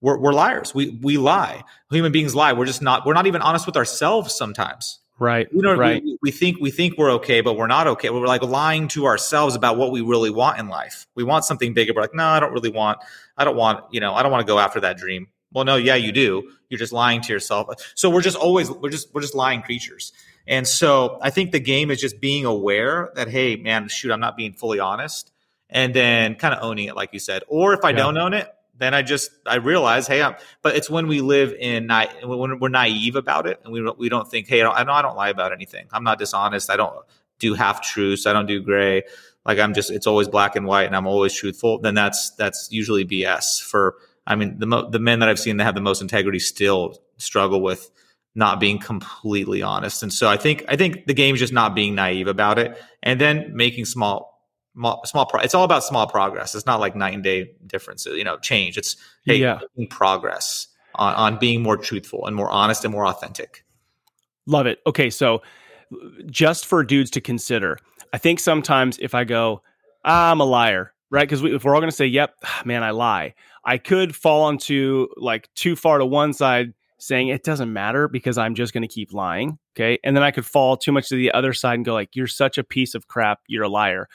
we're, 0.00 0.18
we're 0.18 0.32
liars. 0.32 0.74
We 0.74 0.90
we 1.02 1.18
lie. 1.18 1.64
Human 1.90 2.12
beings 2.12 2.34
lie. 2.34 2.52
We're 2.52 2.66
just 2.66 2.82
not. 2.82 3.06
We're 3.06 3.14
not 3.14 3.26
even 3.26 3.42
honest 3.42 3.66
with 3.66 3.76
ourselves 3.76 4.34
sometimes. 4.34 4.98
Right. 5.18 5.48
You 5.50 5.62
know, 5.62 5.74
right. 5.74 6.02
We, 6.02 6.18
we, 6.22 6.30
think 6.30 6.58
we 6.60 6.70
think 6.70 6.98
we're 6.98 7.12
okay, 7.12 7.40
but 7.40 7.56
we're 7.56 7.66
not 7.66 7.86
okay. 7.86 8.10
We're 8.10 8.26
like 8.26 8.42
lying 8.42 8.88
to 8.88 9.06
ourselves 9.06 9.54
about 9.54 9.78
what 9.78 9.90
we 9.90 10.02
really 10.02 10.28
want 10.28 10.58
in 10.58 10.68
life. 10.68 11.06
We 11.14 11.24
want 11.24 11.46
something 11.46 11.72
bigger. 11.72 11.94
We're 11.94 12.02
like, 12.02 12.14
no, 12.14 12.26
I 12.26 12.38
don't 12.38 12.52
really 12.52 12.70
want. 12.70 12.98
I 13.36 13.44
don't 13.44 13.56
want. 13.56 13.84
You 13.92 14.00
know, 14.00 14.14
I 14.14 14.22
don't 14.22 14.30
want 14.30 14.46
to 14.46 14.52
go 14.52 14.58
after 14.58 14.80
that 14.80 14.98
dream. 14.98 15.28
Well, 15.52 15.64
no, 15.64 15.76
yeah, 15.76 15.94
you 15.94 16.12
do. 16.12 16.50
You're 16.68 16.78
just 16.78 16.92
lying 16.92 17.22
to 17.22 17.32
yourself. 17.32 17.68
So 17.94 18.10
we're 18.10 18.20
just 18.20 18.36
always 18.36 18.70
we're 18.70 18.90
just 18.90 19.14
we're 19.14 19.22
just 19.22 19.34
lying 19.34 19.62
creatures. 19.62 20.12
And 20.46 20.66
so 20.66 21.18
I 21.22 21.30
think 21.30 21.50
the 21.50 21.60
game 21.60 21.90
is 21.90 22.00
just 22.00 22.20
being 22.20 22.44
aware 22.44 23.10
that 23.14 23.28
hey, 23.28 23.56
man, 23.56 23.88
shoot, 23.88 24.12
I'm 24.12 24.20
not 24.20 24.36
being 24.36 24.52
fully 24.52 24.80
honest, 24.80 25.32
and 25.70 25.94
then 25.94 26.34
kind 26.34 26.54
of 26.54 26.62
owning 26.62 26.88
it, 26.88 26.94
like 26.96 27.14
you 27.14 27.20
said. 27.20 27.42
Or 27.48 27.72
if 27.72 27.84
I 27.84 27.90
yeah. 27.90 27.96
don't 27.96 28.18
own 28.18 28.34
it, 28.34 28.52
then 28.78 28.94
I 28.94 29.02
just 29.02 29.30
I 29.46 29.56
realize, 29.56 30.06
hey, 30.06 30.22
I'm, 30.22 30.36
but 30.62 30.76
it's 30.76 30.90
when 30.90 31.06
we 31.06 31.20
live 31.20 31.52
in 31.52 31.88
when 32.24 32.58
we're 32.58 32.68
naive 32.68 33.16
about 33.16 33.46
it, 33.46 33.60
and 33.64 33.72
we 33.72 33.80
don't, 33.80 33.98
we 33.98 34.08
don't 34.08 34.28
think, 34.30 34.48
hey, 34.48 34.60
I, 34.60 34.64
don't, 34.64 34.76
I 34.76 34.82
know 34.84 34.92
I 34.92 35.02
don't 35.02 35.16
lie 35.16 35.30
about 35.30 35.52
anything. 35.52 35.86
I'm 35.92 36.04
not 36.04 36.18
dishonest. 36.18 36.70
I 36.70 36.76
don't 36.76 36.94
do 37.38 37.54
half 37.54 37.82
truths. 37.82 38.26
I 38.26 38.32
don't 38.32 38.46
do 38.46 38.60
gray. 38.60 39.02
Like 39.44 39.58
I'm 39.58 39.74
just 39.74 39.90
it's 39.90 40.06
always 40.06 40.28
black 40.28 40.56
and 40.56 40.66
white, 40.66 40.84
and 40.84 40.96
I'm 40.96 41.06
always 41.06 41.32
truthful. 41.34 41.78
Then 41.78 41.94
that's 41.94 42.30
that's 42.30 42.68
usually 42.70 43.04
BS. 43.04 43.62
For 43.62 43.96
I 44.26 44.34
mean, 44.34 44.58
the 44.58 44.66
mo- 44.66 44.90
the 44.90 44.98
men 44.98 45.20
that 45.20 45.28
I've 45.28 45.38
seen 45.38 45.56
that 45.58 45.64
have 45.64 45.74
the 45.74 45.80
most 45.80 46.02
integrity 46.02 46.40
still 46.40 47.00
struggle 47.16 47.60
with 47.60 47.90
not 48.34 48.60
being 48.60 48.78
completely 48.78 49.62
honest. 49.62 50.02
And 50.02 50.12
so 50.12 50.28
I 50.28 50.36
think 50.36 50.64
I 50.68 50.76
think 50.76 51.06
the 51.06 51.14
game 51.14 51.34
is 51.34 51.40
just 51.40 51.52
not 51.52 51.74
being 51.74 51.94
naive 51.94 52.26
about 52.26 52.58
it, 52.58 52.76
and 53.02 53.20
then 53.20 53.52
making 53.54 53.84
small 53.84 54.35
small 55.04 55.26
pro- 55.26 55.40
it's 55.40 55.54
all 55.54 55.64
about 55.64 55.84
small 55.84 56.06
progress. 56.06 56.54
It's 56.54 56.66
not 56.66 56.80
like 56.80 56.94
night 56.94 57.14
and 57.14 57.22
day 57.22 57.52
differences 57.66 58.16
you 58.16 58.24
know 58.24 58.38
change. 58.38 58.76
It's 58.76 58.96
hey 59.24 59.36
yeah. 59.36 59.60
progress 59.90 60.68
on, 60.94 61.14
on 61.14 61.38
being 61.38 61.62
more 61.62 61.76
truthful 61.76 62.26
and 62.26 62.36
more 62.36 62.50
honest 62.50 62.84
and 62.84 62.92
more 62.92 63.06
authentic. 63.06 63.64
Love 64.46 64.66
it. 64.66 64.80
Okay 64.86 65.10
so 65.10 65.42
just 66.26 66.66
for 66.66 66.82
dudes 66.82 67.10
to 67.10 67.20
consider 67.20 67.78
i 68.12 68.18
think 68.18 68.40
sometimes 68.40 68.98
if 68.98 69.14
i 69.14 69.24
go 69.24 69.62
i'm 70.04 70.40
a 70.40 70.44
liar 70.44 70.92
right? 71.10 71.28
Because 71.28 71.40
we, 71.40 71.54
if 71.54 71.64
we're 71.64 71.74
all 71.74 71.80
going 71.80 71.90
to 71.90 71.96
say 71.96 72.06
yep 72.06 72.34
man 72.64 72.82
i 72.82 72.90
lie 72.90 73.34
i 73.64 73.78
could 73.78 74.14
fall 74.14 74.48
into 74.48 75.08
like 75.16 75.52
too 75.54 75.76
far 75.76 75.98
to 75.98 76.06
one 76.06 76.32
side 76.32 76.72
saying 76.98 77.28
it 77.28 77.44
doesn't 77.44 77.72
matter 77.72 78.08
because 78.08 78.38
i'm 78.38 78.54
just 78.54 78.72
going 78.72 78.82
to 78.82 78.88
keep 78.88 79.12
lying 79.12 79.58
okay? 79.76 79.98
And 80.02 80.16
then 80.16 80.22
i 80.22 80.30
could 80.30 80.46
fall 80.46 80.76
too 80.76 80.92
much 80.92 81.08
to 81.08 81.16
the 81.16 81.30
other 81.32 81.52
side 81.52 81.74
and 81.74 81.84
go 81.84 81.94
like 81.94 82.16
you're 82.16 82.26
such 82.26 82.58
a 82.58 82.64
piece 82.64 82.94
of 82.94 83.08
crap. 83.08 83.40
You're 83.46 83.64
a 83.64 83.68
liar 83.68 84.08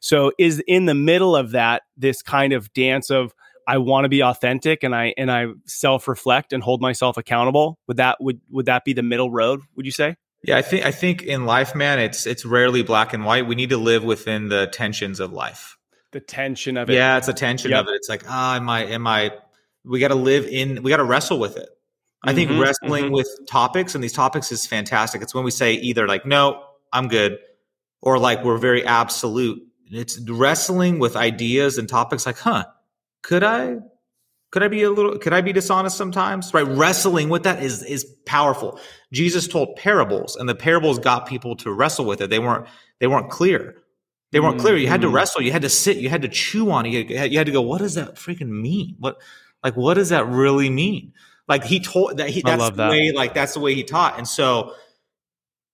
so 0.00 0.32
is 0.38 0.62
in 0.66 0.86
the 0.86 0.94
middle 0.94 1.36
of 1.36 1.52
that 1.52 1.82
this 1.96 2.22
kind 2.22 2.52
of 2.52 2.72
dance 2.72 3.10
of 3.10 3.34
I 3.66 3.76
want 3.76 4.06
to 4.06 4.08
be 4.08 4.22
authentic 4.22 4.82
and 4.82 4.94
I 4.94 5.14
and 5.18 5.30
I 5.30 5.48
self 5.66 6.08
reflect 6.08 6.54
and 6.54 6.62
hold 6.62 6.80
myself 6.80 7.18
accountable. 7.18 7.78
Would 7.86 7.98
that 7.98 8.16
would 8.18 8.40
would 8.50 8.66
that 8.66 8.84
be 8.84 8.94
the 8.94 9.02
middle 9.02 9.30
road? 9.30 9.60
Would 9.76 9.84
you 9.84 9.92
say? 9.92 10.16
Yeah, 10.42 10.56
I 10.56 10.62
think 10.62 10.86
I 10.86 10.90
think 10.90 11.22
in 11.22 11.44
life, 11.44 11.74
man, 11.74 11.98
it's 11.98 12.26
it's 12.26 12.46
rarely 12.46 12.82
black 12.82 13.12
and 13.12 13.26
white. 13.26 13.46
We 13.46 13.54
need 13.54 13.70
to 13.70 13.76
live 13.76 14.04
within 14.04 14.48
the 14.48 14.68
tensions 14.68 15.20
of 15.20 15.32
life. 15.32 15.76
The 16.12 16.20
tension 16.20 16.78
of 16.78 16.88
it. 16.88 16.94
Yeah, 16.94 17.18
it's 17.18 17.28
a 17.28 17.34
tension 17.34 17.72
yep. 17.72 17.82
of 17.82 17.88
it. 17.88 17.96
It's 17.96 18.08
like, 18.08 18.24
ah, 18.26 18.56
am 18.56 18.70
I 18.70 18.84
am 18.86 19.06
I 19.06 19.32
we 19.84 20.00
got 20.00 20.08
to 20.08 20.14
live 20.14 20.46
in 20.46 20.82
we 20.82 20.90
got 20.90 20.98
to 20.98 21.04
wrestle 21.04 21.38
with 21.38 21.58
it. 21.58 21.68
I 22.24 22.34
think 22.34 22.50
mm-hmm, 22.50 22.60
wrestling 22.60 23.04
mm-hmm. 23.06 23.14
with 23.14 23.28
topics 23.46 23.94
and 23.94 24.02
these 24.02 24.12
topics 24.12 24.50
is 24.50 24.66
fantastic. 24.66 25.22
It's 25.22 25.34
when 25.34 25.44
we 25.44 25.50
say 25.50 25.74
either 25.74 26.08
like, 26.08 26.26
no, 26.26 26.64
I'm 26.92 27.08
good, 27.08 27.38
or 28.00 28.18
like 28.18 28.42
we're 28.44 28.58
very 28.58 28.84
absolute 28.84 29.62
it's 29.90 30.18
wrestling 30.28 30.98
with 30.98 31.16
ideas 31.16 31.78
and 31.78 31.88
topics 31.88 32.26
like, 32.26 32.38
huh, 32.38 32.64
could 33.22 33.42
I 33.42 33.78
could 34.50 34.62
I 34.62 34.68
be 34.68 34.82
a 34.82 34.90
little 34.90 35.18
could 35.18 35.32
I 35.32 35.40
be 35.40 35.52
dishonest 35.52 35.96
sometimes? 35.96 36.54
Right? 36.54 36.66
Wrestling 36.66 37.28
with 37.28 37.42
that 37.42 37.62
is 37.62 37.82
is 37.82 38.04
powerful. 38.24 38.80
Jesus 39.12 39.46
told 39.46 39.76
parables 39.76 40.36
and 40.36 40.48
the 40.48 40.54
parables 40.54 40.98
got 40.98 41.26
people 41.26 41.56
to 41.56 41.72
wrestle 41.72 42.04
with 42.04 42.20
it. 42.20 42.30
They 42.30 42.38
weren't 42.38 42.66
they 43.00 43.06
weren't 43.06 43.30
clear. 43.30 43.76
They 44.30 44.40
weren't 44.40 44.56
mm-hmm. 44.56 44.66
clear. 44.66 44.76
You 44.76 44.88
had 44.88 45.00
to 45.00 45.06
mm-hmm. 45.06 45.16
wrestle. 45.16 45.42
You 45.42 45.52
had 45.52 45.62
to 45.62 45.70
sit. 45.70 45.96
You 45.98 46.08
had 46.08 46.22
to 46.22 46.28
chew 46.28 46.70
on 46.70 46.84
it. 46.86 46.90
You 46.90 47.16
had, 47.16 47.32
you 47.32 47.38
had 47.38 47.46
to 47.46 47.52
go. 47.52 47.62
What 47.62 47.78
does 47.78 47.94
that 47.94 48.16
freaking 48.16 48.48
mean? 48.48 48.96
What 48.98 49.18
like 49.64 49.76
what 49.76 49.94
does 49.94 50.10
that 50.10 50.26
really 50.26 50.70
mean? 50.70 51.12
Like 51.46 51.64
he 51.64 51.80
told 51.80 52.18
that 52.18 52.28
he 52.28 52.42
that's 52.42 52.62
the 52.62 52.70
that. 52.70 52.90
way 52.90 53.12
like 53.12 53.34
that's 53.34 53.54
the 53.54 53.60
way 53.60 53.74
he 53.74 53.84
taught. 53.84 54.18
And 54.18 54.28
so 54.28 54.74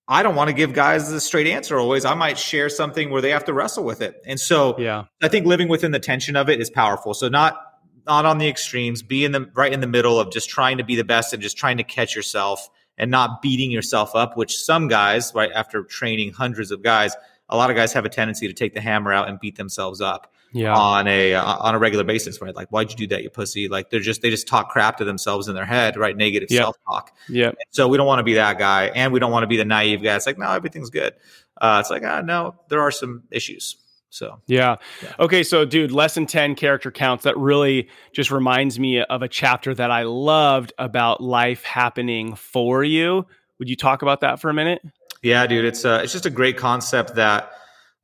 I 0.07 0.23
don't 0.23 0.35
want 0.35 0.49
to 0.49 0.55
give 0.55 0.75
guys 0.75 1.11
the 1.11 1.21
straight 1.21 1.47
answer 1.47 1.79
always. 1.79 2.05
I 2.05 2.15
might 2.15 2.39
share 2.39 2.69
something 2.69 3.11
where 3.11 3.23
they 3.23 3.31
have 3.31 3.45
to 3.47 3.55
wrestle 3.55 3.85
with 3.85 4.03
it. 4.03 4.23
And 4.27 4.39
so 4.39 4.79
yeah. 4.79 5.05
I 5.23 5.29
think 5.29 5.47
living 5.47 5.69
within 5.69 5.93
the 5.93 5.99
tension 5.99 6.37
of 6.37 6.51
it 6.51 6.61
is 6.61 6.69
powerful. 6.71 7.15
So 7.15 7.29
not 7.29 7.59
not 8.07 8.27
on 8.27 8.37
the 8.37 8.49
extremes, 8.49 9.03
be 9.03 9.25
in 9.25 9.33
the 9.33 9.51
right 9.55 9.73
in 9.73 9.81
the 9.81 9.87
middle 9.87 10.21
of 10.21 10.31
just 10.31 10.51
trying 10.51 10.77
to 10.77 10.85
be 10.85 10.95
the 10.95 11.05
best 11.05 11.33
and 11.33 11.43
just 11.43 11.57
trying 11.57 11.79
to 11.79 11.85
catch 11.85 12.15
yourself 12.15 12.69
and 12.99 13.11
not 13.11 13.41
beating 13.41 13.71
yourself 13.71 14.15
up, 14.15 14.37
which 14.37 14.57
some 14.57 14.89
guys, 14.89 15.33
right 15.35 15.51
after 15.55 15.83
training 15.83 16.33
hundreds 16.33 16.71
of 16.71 16.83
guys, 16.83 17.17
a 17.49 17.57
lot 17.57 17.71
of 17.71 17.77
guys 17.77 17.93
have 17.95 18.05
a 18.05 18.09
tendency 18.11 18.47
to 18.47 18.53
take 18.53 18.75
the 18.75 18.81
hammer 18.81 19.13
out 19.13 19.29
and 19.29 19.41
beat 19.41 19.57
themselves 19.57 20.01
up 20.01 20.33
yeah. 20.55 20.75
on 20.75 21.07
a 21.07 21.35
uh, 21.35 21.57
on 21.59 21.75
a 21.75 21.79
regular 21.79 22.05
basis, 22.05 22.41
right? 22.41 22.55
Like, 22.55 22.69
why'd 22.69 22.91
you 22.91 22.97
do 22.97 23.07
that, 23.09 23.23
you 23.23 23.31
pussy? 23.31 23.69
Like, 23.69 23.91
they're 23.91 24.01
just 24.01 24.23
they 24.23 24.31
just 24.31 24.47
talk 24.47 24.71
crap 24.71 24.99
to 24.99 25.05
themselves 25.05 25.49
in 25.49 25.55
their 25.55 25.67
head, 25.67 25.97
right? 25.97 26.17
Negative 26.17 26.51
yep. 26.51 26.63
self 26.63 26.77
talk. 26.89 27.17
Yeah. 27.29 27.53
So 27.71 27.89
we 27.89 27.97
don't 27.97 28.07
want 28.07 28.21
to 28.21 28.25
be 28.25 28.35
that 28.35 28.59
guy, 28.59 28.87
and 28.87 29.13
we 29.13 29.21
don't 29.21 29.33
want 29.33 29.43
to 29.43 29.49
be 29.49 29.57
the 29.57 29.65
naive 29.65 30.03
guy. 30.03 30.17
It's 30.17 30.27
like, 30.27 30.39
no, 30.39 30.51
everything's 30.51 30.91
good. 30.91 31.15
Uh, 31.61 31.79
it's 31.81 31.91
like, 31.91 32.03
ah, 32.05 32.21
no, 32.21 32.55
there 32.69 32.81
are 32.81 32.91
some 32.91 33.25
issues. 33.31 33.77
So 34.15 34.41
yeah. 34.47 34.77
yeah. 35.03 35.13
Okay, 35.19 35.43
so 35.43 35.65
dude, 35.65 35.91
lesson 35.91 36.27
10 36.27 36.55
character 36.55 36.93
counts 36.93 37.25
that 37.25 37.37
really 37.37 37.89
just 38.13 38.31
reminds 38.31 38.79
me 38.79 39.03
of 39.03 39.23
a 39.23 39.29
chapter 39.29 39.75
that 39.75 39.91
I 39.91 40.05
loved 40.05 40.73
about 40.79 41.21
life 41.21 41.65
happening 41.65 42.37
for 42.37 42.85
you. 42.85 43.27
Would 43.59 43.69
you 43.69 43.75
talk 43.75 44.03
about 44.03 44.21
that 44.21 44.41
for 44.41 44.51
a 44.51 44.55
minute? 44.55 44.83
Yeah, 45.23 45.47
dude, 45.47 45.65
it's 45.65 45.85
uh, 45.85 46.01
it's 46.05 46.13
just 46.13 46.27
a 46.27 46.31
great 46.31 46.57
concept 46.57 47.17
that 47.17 47.51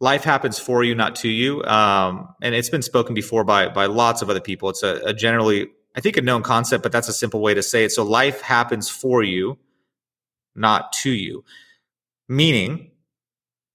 life 0.00 0.24
happens 0.24 0.58
for 0.58 0.82
you, 0.82 0.94
not 0.94 1.14
to 1.16 1.28
you. 1.28 1.62
Um, 1.64 2.34
and 2.42 2.54
it's 2.54 2.70
been 2.70 2.82
spoken 2.82 3.14
before 3.14 3.44
by 3.44 3.68
by 3.68 3.86
lots 3.86 4.22
of 4.22 4.30
other 4.30 4.40
people. 4.40 4.70
It's 4.70 4.82
a, 4.82 5.00
a 5.04 5.14
generally, 5.14 5.68
I 5.94 6.00
think, 6.00 6.16
a 6.16 6.22
known 6.22 6.42
concept, 6.42 6.82
but 6.82 6.92
that's 6.92 7.08
a 7.08 7.12
simple 7.12 7.40
way 7.40 7.54
to 7.54 7.62
say 7.62 7.84
it. 7.84 7.92
So 7.92 8.02
life 8.02 8.40
happens 8.40 8.88
for 8.88 9.22
you, 9.22 9.58
not 10.54 10.92
to 10.94 11.10
you. 11.10 11.44
Meaning, 12.28 12.90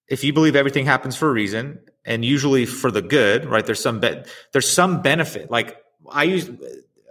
if 0.07 0.23
you 0.23 0.33
believe 0.33 0.55
everything 0.55 0.85
happens 0.85 1.15
for 1.15 1.29
a 1.29 1.33
reason 1.33 1.79
and 2.05 2.23
usually 2.23 2.65
for 2.65 2.91
the 2.91 3.01
good, 3.01 3.45
right? 3.45 3.65
There's 3.65 3.81
some 3.81 3.99
be- 3.99 4.23
there's 4.51 4.69
some 4.69 5.01
benefit. 5.01 5.51
Like 5.51 5.77
I 6.09 6.23
use 6.23 6.49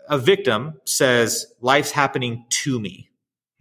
a 0.08 0.18
victim 0.18 0.80
says 0.84 1.46
life's 1.60 1.90
happening 1.90 2.44
to 2.48 2.80
me. 2.80 3.10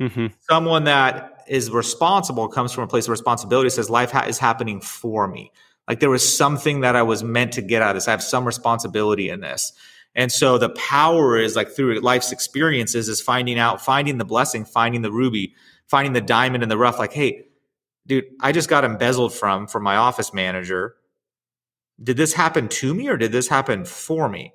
Mm-hmm. 0.01 0.27
Someone 0.49 0.85
that 0.85 1.33
is 1.47 1.69
responsible 1.69 2.47
comes 2.47 2.71
from 2.71 2.84
a 2.84 2.88
place 2.88 3.06
of 3.06 3.10
responsibility 3.10 3.69
says 3.69 3.89
life 3.89 4.12
ha- 4.12 4.25
is 4.27 4.39
happening 4.39 4.82
for 4.82 5.27
me. 5.27 5.51
Like 5.88 5.99
there 5.99 6.10
was 6.10 6.38
something 6.38 6.82
that 6.82 6.95
I 6.95 7.03
was 7.03 7.23
meant 7.23 7.53
to 7.53 7.62
get 7.62 7.82
out 7.82 7.91
of 7.91 7.95
this. 7.95 8.08
I 8.08 8.12
have 8.12 8.23
some 8.23 8.45
responsibility 8.45 9.29
in 9.29 9.41
this. 9.41 9.73
And 10.15 10.32
so 10.32 10.58
the 10.58 10.69
power 10.69 11.38
is 11.38 11.56
like 11.56 11.69
through 11.69 11.99
life's 11.99 12.32
experiences 12.32 13.10
is 13.10 13.19
finding 13.21 13.60
out, 13.60 13.84
finding 13.84 14.17
the 14.17 14.25
blessing, 14.25 14.63
finding 14.63 15.01
the 15.01 15.12
ruby, 15.12 15.56
finding 15.88 16.13
the 16.13 16.21
diamond 16.21 16.63
in 16.63 16.69
the 16.69 16.77
rough. 16.77 16.99
Like, 16.99 17.13
hey, 17.13 17.45
dude, 18.06 18.25
I 18.39 18.51
just 18.51 18.69
got 18.69 18.84
embezzled 18.84 19.34
from 19.34 19.67
from 19.67 19.84
my 19.84 19.95
office 19.95 20.34
manager 20.34 20.95
did 22.01 22.17
this 22.17 22.34
happen 22.34 22.67
to 22.67 22.93
me 22.93 23.08
or 23.08 23.17
did 23.17 23.32
this 23.32 23.47
happen 23.47 23.86
for 23.86 24.27
me? 24.29 24.53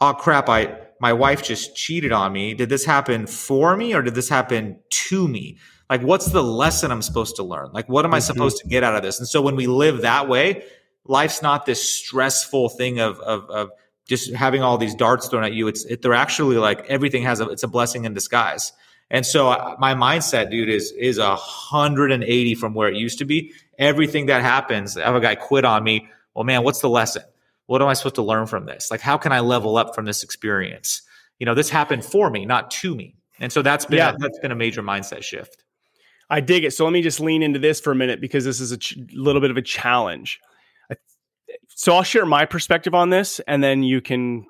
Oh 0.00 0.14
crap, 0.14 0.48
I 0.48 0.78
my 1.00 1.12
wife 1.12 1.42
just 1.42 1.76
cheated 1.76 2.12
on 2.12 2.32
me. 2.32 2.54
Did 2.54 2.68
this 2.68 2.84
happen 2.84 3.26
for 3.26 3.76
me 3.76 3.94
or 3.94 4.02
did 4.02 4.14
this 4.14 4.28
happen 4.28 4.80
to 4.90 5.28
me? 5.28 5.58
Like 5.90 6.02
what's 6.02 6.26
the 6.26 6.42
lesson 6.42 6.90
I'm 6.90 7.02
supposed 7.02 7.36
to 7.36 7.42
learn? 7.42 7.70
Like 7.72 7.88
what 7.88 8.04
am 8.04 8.14
I 8.14 8.18
mm-hmm. 8.18 8.26
supposed 8.26 8.58
to 8.58 8.68
get 8.68 8.84
out 8.84 8.94
of 8.94 9.02
this? 9.02 9.18
And 9.18 9.28
so 9.28 9.42
when 9.42 9.56
we 9.56 9.66
live 9.66 10.02
that 10.02 10.28
way, 10.28 10.64
life's 11.04 11.42
not 11.42 11.66
this 11.66 11.82
stressful 11.82 12.70
thing 12.70 13.00
of 13.00 13.18
of, 13.20 13.50
of 13.50 13.70
just 14.06 14.32
having 14.32 14.62
all 14.62 14.78
these 14.78 14.94
darts 14.94 15.28
thrown 15.28 15.44
at 15.44 15.52
you. 15.52 15.68
It's 15.68 15.84
it, 15.84 16.00
they're 16.00 16.14
actually 16.14 16.56
like 16.56 16.86
everything 16.88 17.24
has 17.24 17.40
a 17.40 17.48
it's 17.50 17.64
a 17.64 17.68
blessing 17.68 18.06
in 18.06 18.14
disguise. 18.14 18.72
And 19.10 19.26
so 19.26 19.48
uh, 19.48 19.74
my 19.80 19.94
mindset, 19.94 20.50
dude, 20.50 20.68
is 20.68 20.92
is 20.92 21.18
a 21.18 21.34
hundred 21.34 22.12
and 22.12 22.22
eighty 22.22 22.54
from 22.54 22.72
where 22.72 22.88
it 22.88 22.94
used 22.94 23.18
to 23.18 23.24
be. 23.24 23.52
Everything 23.78 24.26
that 24.26 24.42
happens, 24.42 24.96
I 24.96 25.06
have 25.06 25.16
a 25.16 25.20
guy 25.20 25.34
quit 25.34 25.64
on 25.64 25.82
me 25.82 26.08
well, 26.34 26.44
man, 26.44 26.62
what's 26.62 26.80
the 26.80 26.88
lesson? 26.88 27.22
What 27.66 27.82
am 27.82 27.88
I 27.88 27.92
supposed 27.94 28.16
to 28.16 28.22
learn 28.22 28.46
from 28.46 28.66
this? 28.66 28.90
Like, 28.90 29.00
how 29.00 29.16
can 29.16 29.32
I 29.32 29.40
level 29.40 29.76
up 29.76 29.94
from 29.94 30.04
this 30.04 30.22
experience? 30.22 31.02
You 31.38 31.46
know, 31.46 31.54
this 31.54 31.70
happened 31.70 32.04
for 32.04 32.30
me, 32.30 32.46
not 32.46 32.70
to 32.72 32.94
me. 32.94 33.14
And 33.38 33.52
so 33.52 33.62
that's 33.62 33.86
been 33.86 33.98
yeah. 33.98 34.14
that's 34.18 34.38
been 34.38 34.52
a 34.52 34.56
major 34.56 34.82
mindset 34.82 35.22
shift. 35.22 35.64
I 36.30 36.40
dig 36.40 36.64
it. 36.64 36.72
So 36.72 36.84
let 36.84 36.92
me 36.92 37.02
just 37.02 37.20
lean 37.20 37.42
into 37.42 37.58
this 37.58 37.80
for 37.80 37.90
a 37.90 37.96
minute 37.96 38.20
because 38.20 38.44
this 38.44 38.60
is 38.60 38.70
a 38.70 38.78
ch- 38.78 38.96
little 39.12 39.40
bit 39.40 39.50
of 39.50 39.56
a 39.56 39.62
challenge. 39.62 40.40
So 41.68 41.94
I'll 41.94 42.02
share 42.02 42.26
my 42.26 42.44
perspective 42.44 42.94
on 42.94 43.10
this, 43.10 43.40
and 43.48 43.64
then 43.64 43.82
you 43.82 44.00
can 44.00 44.46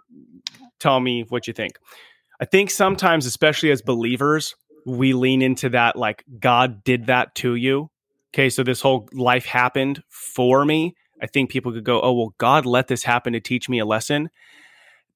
tell 0.79 0.99
me 0.99 1.25
what 1.29 1.47
you 1.47 1.53
think. 1.53 1.79
I 2.41 2.45
think 2.45 2.71
sometimes, 2.71 3.25
especially 3.25 3.71
as 3.71 3.83
believers, 3.83 4.57
we 4.85 5.13
lean 5.13 5.41
into 5.41 5.69
that 5.71 5.97
like 5.97 6.25
God 6.41 6.83
did 6.83 7.07
that 7.07 7.35
to 7.37 7.55
you. 7.55 7.91
Okay, 8.35 8.51
so 8.51 8.63
this 8.63 8.81
whole 8.81 9.09
life 9.13 9.45
happened 9.45 10.03
for 10.09 10.65
me. 10.65 10.97
I 11.23 11.27
think 11.27 11.51
people 11.51 11.73
could 11.73 11.85
go, 11.85 12.01
oh, 12.01 12.13
well, 12.13 12.35
God 12.39 12.67
let 12.67 12.89
this 12.89 13.03
happen 13.03 13.33
to 13.35 13.41
teach 13.41 13.69
me 13.69 13.79
a 13.79 13.85
lesson. 13.85 14.31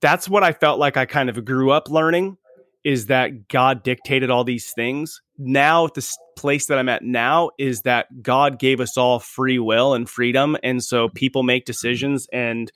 That's 0.01 0.29
what 0.29 0.45
I 0.45 0.53
felt 0.53 0.79
like 0.79 0.97
I 0.97 1.07
kind 1.07 1.29
of 1.29 1.45
grew 1.45 1.71
up 1.71 1.89
learning 1.89 2.37
is 2.85 3.07
that 3.07 3.49
God 3.49 3.83
dictated 3.83 4.31
all 4.31 4.45
these 4.45 4.73
things. 4.73 5.23
Now, 5.39 5.87
the 5.87 6.07
place 6.37 6.67
that 6.67 6.79
I'm 6.79 6.89
at 6.89 7.03
now 7.03 7.51
is 7.59 7.83
that 7.83 8.23
God 8.23 8.59
gave 8.59 8.81
us 8.81 8.97
all 8.97 9.19
free 9.19 9.59
will 9.59 9.95
and 9.95 10.09
freedom. 10.09 10.57
And 10.63 10.85
so 10.85 11.09
people 11.09 11.43
make 11.43 11.65
decisions 11.65 12.29
and 12.33 12.71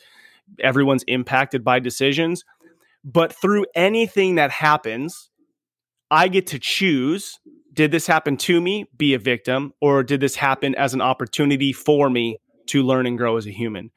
everyone's 0.61 1.05
impacted 1.05 1.63
by 1.63 1.79
decisions. 1.79 2.45
But 3.05 3.33
through 3.35 3.67
anything 3.75 4.37
that 4.37 4.51
happens, 4.51 5.31
I 6.11 6.29
get 6.29 6.49
to 6.49 6.59
choose 6.59 7.39
did 7.79 7.93
this 7.93 8.09
happen 8.09 8.37
to 8.37 8.61
me, 8.61 8.87
be 8.97 9.15
a 9.15 9.21
victim, 9.21 9.73
or 9.81 10.03
did 10.03 10.19
this 10.19 10.35
happen 10.35 10.75
as 10.75 10.95
an 10.95 11.01
opportunity 11.01 11.73
for 11.73 12.11
me 12.11 12.39
to 12.67 12.83
learn 12.83 13.07
and 13.07 13.17
grow 13.17 13.37
as 13.37 13.47
a 13.47 13.53
human. 13.53 13.93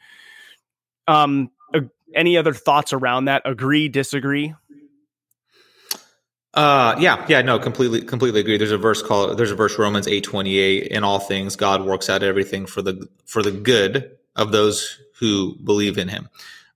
Um, 1.07 1.49
any 2.13 2.37
other 2.37 2.53
thoughts 2.53 2.93
around 2.93 3.25
that? 3.25 3.41
Agree, 3.43 3.89
disagree? 3.89 4.53
Uh, 6.53 6.95
yeah, 6.99 7.25
yeah, 7.29 7.41
no, 7.41 7.57
completely, 7.59 8.01
completely 8.01 8.41
agree. 8.41 8.57
There's 8.57 8.71
a 8.71 8.77
verse 8.77 9.01
called, 9.01 9.37
there's 9.37 9.51
a 9.51 9.55
verse 9.55 9.79
Romans 9.79 10.07
eight 10.07 10.23
twenty 10.23 10.59
eight. 10.59 10.87
In 10.87 11.03
all 11.03 11.19
things, 11.19 11.55
God 11.55 11.85
works 11.85 12.09
out 12.09 12.23
everything 12.23 12.65
for 12.65 12.81
the 12.81 13.07
for 13.25 13.41
the 13.41 13.51
good 13.51 14.17
of 14.35 14.51
those 14.51 14.99
who 15.19 15.55
believe 15.63 15.97
in 15.97 16.09
Him, 16.09 16.27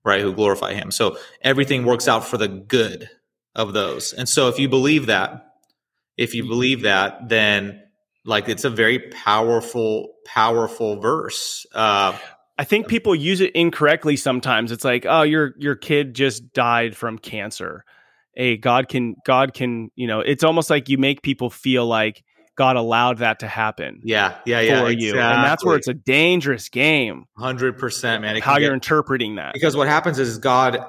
right? 0.05 0.21
Who 0.21 0.33
glorify 0.33 0.73
Him. 0.73 0.91
So 0.91 1.17
everything 1.41 1.83
works 1.83 2.07
out 2.07 2.25
for 2.25 2.37
the 2.37 2.47
good 2.47 3.09
of 3.53 3.73
those. 3.73 4.13
And 4.13 4.29
so 4.29 4.47
if 4.47 4.59
you 4.59 4.69
believe 4.69 5.07
that, 5.07 5.55
if 6.15 6.35
you 6.35 6.43
believe 6.43 6.83
that, 6.83 7.27
then 7.27 7.81
like 8.23 8.47
it's 8.47 8.63
a 8.63 8.69
very 8.69 8.99
powerful, 8.99 10.13
powerful 10.25 10.99
verse. 11.01 11.65
Uh, 11.73 12.17
I 12.57 12.63
think 12.63 12.87
people 12.87 13.13
use 13.13 13.41
it 13.41 13.53
incorrectly 13.53 14.15
sometimes. 14.15 14.71
It's 14.71 14.85
like, 14.85 15.05
oh, 15.07 15.23
your 15.23 15.53
your 15.57 15.75
kid 15.75 16.13
just 16.13 16.53
died 16.53 16.95
from 16.95 17.17
cancer. 17.17 17.83
Hey, 18.35 18.57
God 18.57 18.89
can 18.89 19.15
God 19.25 19.53
can, 19.53 19.91
you 19.95 20.07
know, 20.07 20.19
it's 20.19 20.43
almost 20.43 20.69
like 20.69 20.89
you 20.89 20.97
make 20.97 21.21
people 21.21 21.49
feel 21.49 21.85
like 21.85 22.23
God 22.55 22.75
allowed 22.75 23.19
that 23.19 23.39
to 23.39 23.47
happen. 23.47 24.01
Yeah, 24.03 24.37
yeah, 24.45 24.61
yeah. 24.61 24.81
For 24.81 24.89
exactly. 24.89 25.05
you. 25.05 25.11
And 25.19 25.43
that's 25.43 25.63
where 25.63 25.75
it's 25.75 25.87
a 25.87 25.93
dangerous 25.93 26.69
game. 26.69 27.25
100%, 27.39 28.21
man. 28.21 28.41
How 28.41 28.53
you're 28.53 28.69
get, 28.69 28.73
interpreting 28.73 29.35
that. 29.35 29.53
Because 29.53 29.75
what 29.75 29.87
happens 29.87 30.19
is 30.19 30.37
God, 30.37 30.79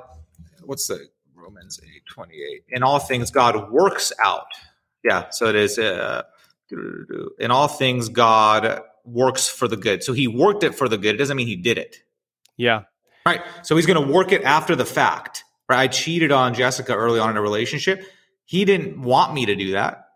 what's 0.64 0.86
the 0.86 1.08
Romans 1.34 1.80
8 1.82 2.02
28? 2.08 2.62
In 2.68 2.82
all 2.82 2.98
things, 2.98 3.30
God 3.30 3.70
works 3.70 4.12
out. 4.22 4.46
Yeah, 5.04 5.30
so 5.30 5.46
it 5.46 5.56
is. 5.56 5.78
Uh, 5.78 6.22
in 7.38 7.50
all 7.50 7.68
things 7.68 8.08
god 8.08 8.80
works 9.04 9.48
for 9.48 9.68
the 9.68 9.76
good 9.76 10.02
so 10.02 10.12
he 10.12 10.26
worked 10.26 10.64
it 10.64 10.74
for 10.74 10.88
the 10.88 10.98
good 10.98 11.14
it 11.14 11.18
doesn't 11.18 11.36
mean 11.36 11.46
he 11.46 11.56
did 11.56 11.78
it 11.78 12.02
yeah 12.56 12.82
right 13.24 13.40
so 13.62 13.76
he's 13.76 13.86
going 13.86 14.04
to 14.04 14.12
work 14.12 14.32
it 14.32 14.42
after 14.42 14.74
the 14.74 14.84
fact 14.84 15.44
right 15.68 15.78
i 15.78 15.86
cheated 15.86 16.32
on 16.32 16.54
jessica 16.54 16.94
early 16.94 17.18
on 17.18 17.30
in 17.30 17.36
a 17.36 17.42
relationship 17.42 18.04
he 18.44 18.64
didn't 18.64 19.00
want 19.00 19.34
me 19.34 19.46
to 19.46 19.54
do 19.56 19.72
that 19.72 20.08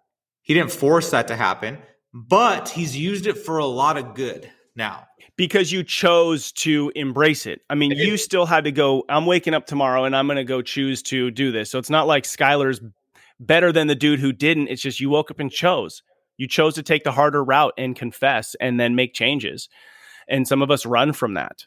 he 0.42 0.54
didn't 0.54 0.72
force 0.72 1.10
that 1.10 1.28
to 1.28 1.36
happen 1.36 1.78
but 2.12 2.68
he's 2.68 2.96
used 2.96 3.26
it 3.26 3.38
for 3.38 3.58
a 3.58 3.66
lot 3.66 3.96
of 3.96 4.14
good 4.14 4.50
now 4.74 5.06
because 5.36 5.72
you 5.72 5.82
chose 5.82 6.52
to 6.52 6.92
embrace 6.94 7.46
it. 7.46 7.62
I 7.70 7.74
mean, 7.74 7.92
you 7.92 8.18
still 8.18 8.44
had 8.44 8.64
to 8.64 8.72
go, 8.72 9.04
I'm 9.08 9.24
waking 9.24 9.54
up 9.54 9.66
tomorrow 9.66 10.04
and 10.04 10.14
I'm 10.14 10.26
going 10.26 10.36
to 10.36 10.44
go 10.44 10.60
choose 10.60 11.02
to 11.04 11.30
do 11.30 11.50
this. 11.50 11.70
So 11.70 11.78
it's 11.78 11.88
not 11.88 12.06
like 12.06 12.24
Skylar's 12.24 12.80
better 13.38 13.72
than 13.72 13.86
the 13.86 13.94
dude 13.94 14.20
who 14.20 14.32
didn't. 14.32 14.68
It's 14.68 14.82
just 14.82 15.00
you 15.00 15.08
woke 15.08 15.30
up 15.30 15.40
and 15.40 15.50
chose. 15.50 16.02
You 16.36 16.46
chose 16.46 16.74
to 16.74 16.82
take 16.82 17.04
the 17.04 17.12
harder 17.12 17.42
route 17.42 17.72
and 17.78 17.96
confess 17.96 18.54
and 18.60 18.78
then 18.78 18.94
make 18.94 19.14
changes. 19.14 19.70
And 20.28 20.46
some 20.46 20.60
of 20.60 20.70
us 20.70 20.84
run 20.84 21.14
from 21.14 21.32
that. 21.34 21.64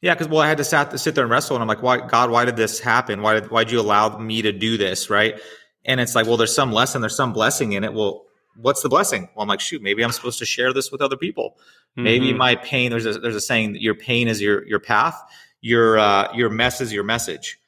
Yeah, 0.00 0.14
because 0.14 0.28
well, 0.28 0.40
I 0.40 0.48
had 0.48 0.58
to 0.58 0.64
sat, 0.64 0.98
sit 1.00 1.14
there 1.14 1.24
and 1.24 1.30
wrestle, 1.30 1.56
and 1.56 1.62
I'm 1.62 1.68
like, 1.68 1.82
"Why, 1.82 2.06
God? 2.06 2.30
Why 2.30 2.44
did 2.44 2.56
this 2.56 2.78
happen? 2.78 3.20
Why 3.20 3.34
did 3.34 3.50
why 3.50 3.64
did 3.64 3.72
you 3.72 3.80
allow 3.80 4.16
me 4.18 4.42
to 4.42 4.52
do 4.52 4.76
this?" 4.76 5.10
Right? 5.10 5.40
And 5.88 6.00
it's 6.00 6.14
like, 6.14 6.26
well, 6.26 6.36
there's 6.36 6.54
some 6.54 6.70
lesson, 6.70 7.00
there's 7.00 7.16
some 7.16 7.32
blessing 7.32 7.72
in 7.72 7.82
it. 7.82 7.94
Well, 7.94 8.26
what's 8.56 8.82
the 8.82 8.90
blessing? 8.90 9.28
Well, 9.34 9.42
I'm 9.42 9.48
like, 9.48 9.60
shoot, 9.60 9.82
maybe 9.82 10.04
I'm 10.04 10.12
supposed 10.12 10.38
to 10.40 10.44
share 10.44 10.72
this 10.72 10.92
with 10.92 11.00
other 11.00 11.16
people. 11.16 11.56
Mm-hmm. 11.92 12.02
Maybe 12.02 12.32
my 12.34 12.56
pain. 12.56 12.90
There's 12.90 13.06
a 13.06 13.14
there's 13.14 13.34
a 13.34 13.40
saying 13.40 13.72
that 13.72 13.82
your 13.82 13.94
pain 13.94 14.28
is 14.28 14.40
your 14.40 14.66
your 14.66 14.80
path. 14.80 15.20
Your 15.60 15.98
uh, 15.98 16.32
your 16.34 16.50
mess 16.50 16.80
is 16.80 16.92
your 16.92 17.04
message. 17.04 17.58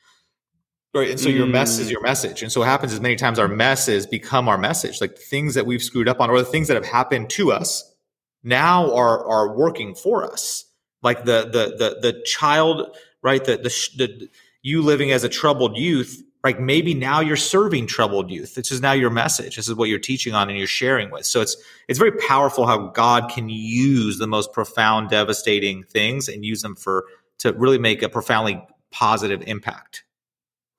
Right. 0.92 1.10
And 1.10 1.20
so 1.20 1.28
mm. 1.28 1.36
your 1.36 1.46
mess 1.46 1.78
is 1.78 1.88
mm. 1.88 1.92
your 1.92 2.02
message. 2.02 2.42
And 2.42 2.50
so 2.50 2.60
what 2.60 2.68
happens 2.68 2.92
is 2.92 3.00
many 3.00 3.14
times 3.14 3.38
our 3.38 3.48
messes 3.48 4.06
become 4.06 4.48
our 4.48 4.58
message. 4.58 5.00
Like 5.00 5.14
the 5.14 5.22
things 5.22 5.54
that 5.54 5.64
we've 5.64 5.82
screwed 5.82 6.08
up 6.08 6.20
on 6.20 6.30
or 6.30 6.38
the 6.38 6.44
things 6.44 6.66
that 6.66 6.74
have 6.74 6.84
happened 6.84 7.30
to 7.30 7.52
us 7.52 7.94
now 8.42 8.92
are 8.94 9.24
are 9.24 9.56
working 9.56 9.94
for 9.94 10.30
us. 10.30 10.64
Like 11.02 11.24
the 11.24 11.42
the 11.44 11.76
the 11.76 12.12
the 12.12 12.22
child, 12.22 12.96
right? 13.22 13.44
The 13.44 13.56
the, 13.56 13.96
the 13.96 14.28
you 14.62 14.82
living 14.82 15.10
as 15.10 15.24
a 15.24 15.28
troubled 15.28 15.76
youth, 15.76 16.22
like 16.44 16.60
maybe 16.60 16.94
now 16.94 17.20
you're 17.20 17.36
serving 17.36 17.86
troubled 17.86 18.30
youth. 18.30 18.54
This 18.54 18.70
is 18.70 18.80
now 18.80 18.92
your 18.92 19.10
message. 19.10 19.56
This 19.56 19.68
is 19.68 19.74
what 19.74 19.88
you're 19.88 19.98
teaching 19.98 20.34
on 20.34 20.48
and 20.48 20.58
you're 20.58 20.66
sharing 20.66 21.10
with. 21.10 21.26
So 21.26 21.40
it's 21.40 21.56
it's 21.88 21.98
very 21.98 22.12
powerful 22.12 22.66
how 22.66 22.88
God 22.88 23.30
can 23.30 23.48
use 23.48 24.18
the 24.18 24.26
most 24.26 24.52
profound, 24.52 25.10
devastating 25.10 25.84
things 25.84 26.28
and 26.28 26.44
use 26.44 26.62
them 26.62 26.76
for 26.76 27.04
to 27.38 27.52
really 27.52 27.78
make 27.78 28.02
a 28.02 28.08
profoundly 28.08 28.62
positive 28.90 29.42
impact. 29.46 30.04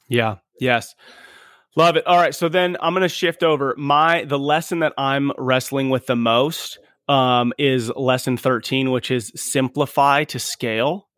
Yeah. 0.08 0.38
Yes. 0.60 0.96
Love 1.76 1.96
it. 1.96 2.06
All 2.06 2.18
right. 2.18 2.36
So 2.36 2.50
then 2.50 2.76
I'm 2.82 2.94
going 2.94 3.02
to 3.02 3.10
shift 3.10 3.44
over. 3.44 3.74
My 3.78 4.26
the 4.26 4.38
lesson 4.38 4.80
that 4.80 4.94
I'm 4.98 5.32
wrestling 5.38 5.90
with 5.90 6.06
the 6.06 6.16
most 6.16 6.80
um, 7.12 7.51
is 7.57 7.89
lesson 7.89 8.38
13, 8.38 8.89
which 8.89 9.12
is 9.12 9.34
simplify 9.36 10.24
to 10.24 10.39
scale. 10.39 11.09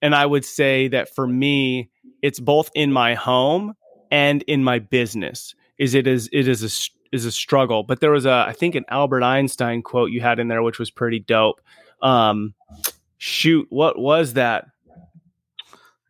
and 0.00 0.14
I 0.14 0.24
would 0.24 0.44
say 0.44 0.88
that 0.88 1.14
for 1.14 1.26
me, 1.26 1.90
it's 2.22 2.38
both 2.38 2.70
in 2.74 2.92
my 2.92 3.14
home 3.14 3.74
and 4.10 4.42
in 4.42 4.62
my 4.62 4.78
business. 4.78 5.54
Is 5.78 5.94
it 5.94 6.06
is 6.06 6.28
it 6.32 6.46
is 6.46 6.62
a 6.62 6.70
is 7.12 7.24
a 7.24 7.32
struggle. 7.32 7.82
But 7.82 8.00
there 8.00 8.12
was 8.12 8.24
a 8.24 8.44
I 8.48 8.52
think 8.52 8.76
an 8.76 8.84
Albert 8.88 9.24
Einstein 9.24 9.82
quote 9.82 10.10
you 10.10 10.20
had 10.20 10.38
in 10.38 10.46
there, 10.48 10.62
which 10.62 10.78
was 10.78 10.90
pretty 10.90 11.18
dope. 11.18 11.60
Um, 12.02 12.54
shoot, 13.18 13.66
what 13.68 13.98
was 13.98 14.34
that? 14.34 14.66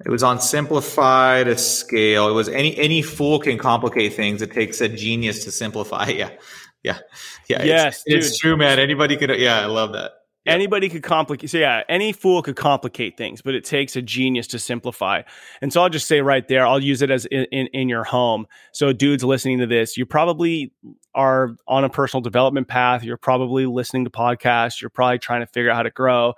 It 0.04 0.10
was 0.10 0.22
on 0.22 0.40
simplify 0.40 1.44
to 1.44 1.56
scale. 1.58 2.28
It 2.28 2.32
was 2.32 2.48
any 2.48 2.76
any 2.76 3.02
fool 3.02 3.38
can 3.38 3.58
complicate 3.58 4.14
things. 4.14 4.40
It 4.42 4.52
takes 4.52 4.80
a 4.80 4.88
genius 4.88 5.44
to 5.44 5.50
simplify. 5.50 6.06
Yeah, 6.10 6.30
yeah, 6.82 6.98
yeah. 7.48 7.62
Yes, 7.62 8.02
it's, 8.06 8.28
it's 8.28 8.38
true, 8.38 8.56
man. 8.56 8.78
Anybody 8.78 9.16
could. 9.16 9.30
Yeah, 9.38 9.60
I 9.60 9.66
love 9.66 9.92
that. 9.92 10.12
Anybody 10.46 10.88
could 10.88 11.02
complicate. 11.02 11.50
So 11.50 11.58
yeah, 11.58 11.82
any 11.88 12.12
fool 12.12 12.40
could 12.42 12.56
complicate 12.56 13.18
things, 13.18 13.42
but 13.42 13.54
it 13.54 13.62
takes 13.62 13.94
a 13.94 14.00
genius 14.00 14.46
to 14.48 14.58
simplify. 14.58 15.20
And 15.60 15.70
so 15.70 15.82
I'll 15.82 15.90
just 15.90 16.08
say 16.08 16.22
right 16.22 16.46
there, 16.48 16.66
I'll 16.66 16.82
use 16.82 17.02
it 17.02 17.10
as 17.10 17.26
in, 17.26 17.44
in, 17.52 17.66
in 17.68 17.88
your 17.90 18.04
home. 18.04 18.46
So 18.72 18.94
dudes 18.94 19.22
listening 19.22 19.58
to 19.58 19.66
this, 19.66 19.98
you 19.98 20.06
probably 20.06 20.72
are 21.14 21.56
on 21.68 21.84
a 21.84 21.90
personal 21.90 22.22
development 22.22 22.68
path. 22.68 23.04
You're 23.04 23.18
probably 23.18 23.66
listening 23.66 24.04
to 24.04 24.10
podcasts. 24.10 24.80
You're 24.80 24.88
probably 24.88 25.18
trying 25.18 25.40
to 25.40 25.46
figure 25.46 25.70
out 25.70 25.76
how 25.76 25.82
to 25.82 25.90
grow. 25.90 26.32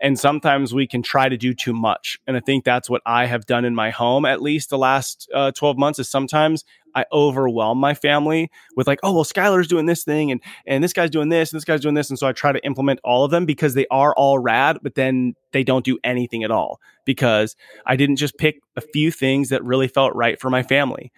And 0.00 0.18
sometimes 0.18 0.74
we 0.74 0.88
can 0.88 1.02
try 1.02 1.28
to 1.28 1.36
do 1.36 1.54
too 1.54 1.72
much. 1.72 2.18
And 2.26 2.36
I 2.36 2.40
think 2.40 2.64
that's 2.64 2.90
what 2.90 3.02
I 3.06 3.26
have 3.26 3.46
done 3.46 3.64
in 3.64 3.74
my 3.74 3.90
home, 3.90 4.24
at 4.24 4.42
least 4.42 4.70
the 4.70 4.78
last 4.78 5.30
uh, 5.32 5.52
12 5.52 5.78
months, 5.78 6.00
is 6.00 6.08
sometimes 6.08 6.64
I 6.94 7.04
overwhelm 7.12 7.78
my 7.78 7.94
family 7.94 8.50
with 8.76 8.86
like, 8.86 9.00
oh 9.02 9.12
well, 9.12 9.24
Skylar's 9.24 9.68
doing 9.68 9.86
this 9.86 10.04
thing 10.04 10.30
and 10.30 10.40
and 10.66 10.82
this 10.82 10.92
guy's 10.92 11.10
doing 11.10 11.28
this 11.28 11.52
and 11.52 11.58
this 11.58 11.64
guy's 11.64 11.80
doing 11.80 11.94
this, 11.94 12.10
and 12.10 12.18
so 12.18 12.26
I 12.26 12.32
try 12.32 12.52
to 12.52 12.64
implement 12.64 13.00
all 13.04 13.24
of 13.24 13.30
them 13.30 13.46
because 13.46 13.74
they 13.74 13.86
are 13.90 14.14
all 14.16 14.38
rad, 14.38 14.78
but 14.82 14.94
then 14.94 15.34
they 15.52 15.64
don't 15.64 15.84
do 15.84 15.98
anything 16.04 16.44
at 16.44 16.50
all 16.50 16.80
because 17.04 17.56
I 17.86 17.96
didn't 17.96 18.16
just 18.16 18.38
pick 18.38 18.60
a 18.76 18.80
few 18.80 19.10
things 19.10 19.48
that 19.50 19.64
really 19.64 19.88
felt 19.88 20.14
right 20.14 20.40
for 20.40 20.50
my 20.50 20.62
family. 20.62 21.12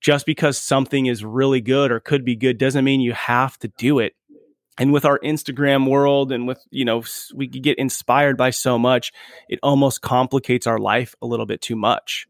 Just 0.00 0.24
because 0.24 0.56
something 0.56 1.06
is 1.06 1.24
really 1.24 1.60
good 1.60 1.92
or 1.92 2.00
could 2.00 2.24
be 2.24 2.34
good 2.34 2.56
doesn't 2.56 2.84
mean 2.84 3.02
you 3.02 3.12
have 3.12 3.58
to 3.58 3.68
do 3.76 3.98
it. 3.98 4.14
And 4.78 4.94
with 4.94 5.04
our 5.04 5.18
Instagram 5.18 5.86
world 5.86 6.32
and 6.32 6.48
with, 6.48 6.64
you 6.70 6.86
know, 6.86 7.02
we 7.34 7.46
get 7.46 7.78
inspired 7.78 8.38
by 8.38 8.48
so 8.48 8.78
much, 8.78 9.12
it 9.50 9.58
almost 9.62 10.00
complicates 10.00 10.66
our 10.66 10.78
life 10.78 11.14
a 11.20 11.26
little 11.26 11.44
bit 11.44 11.60
too 11.60 11.76
much. 11.76 12.26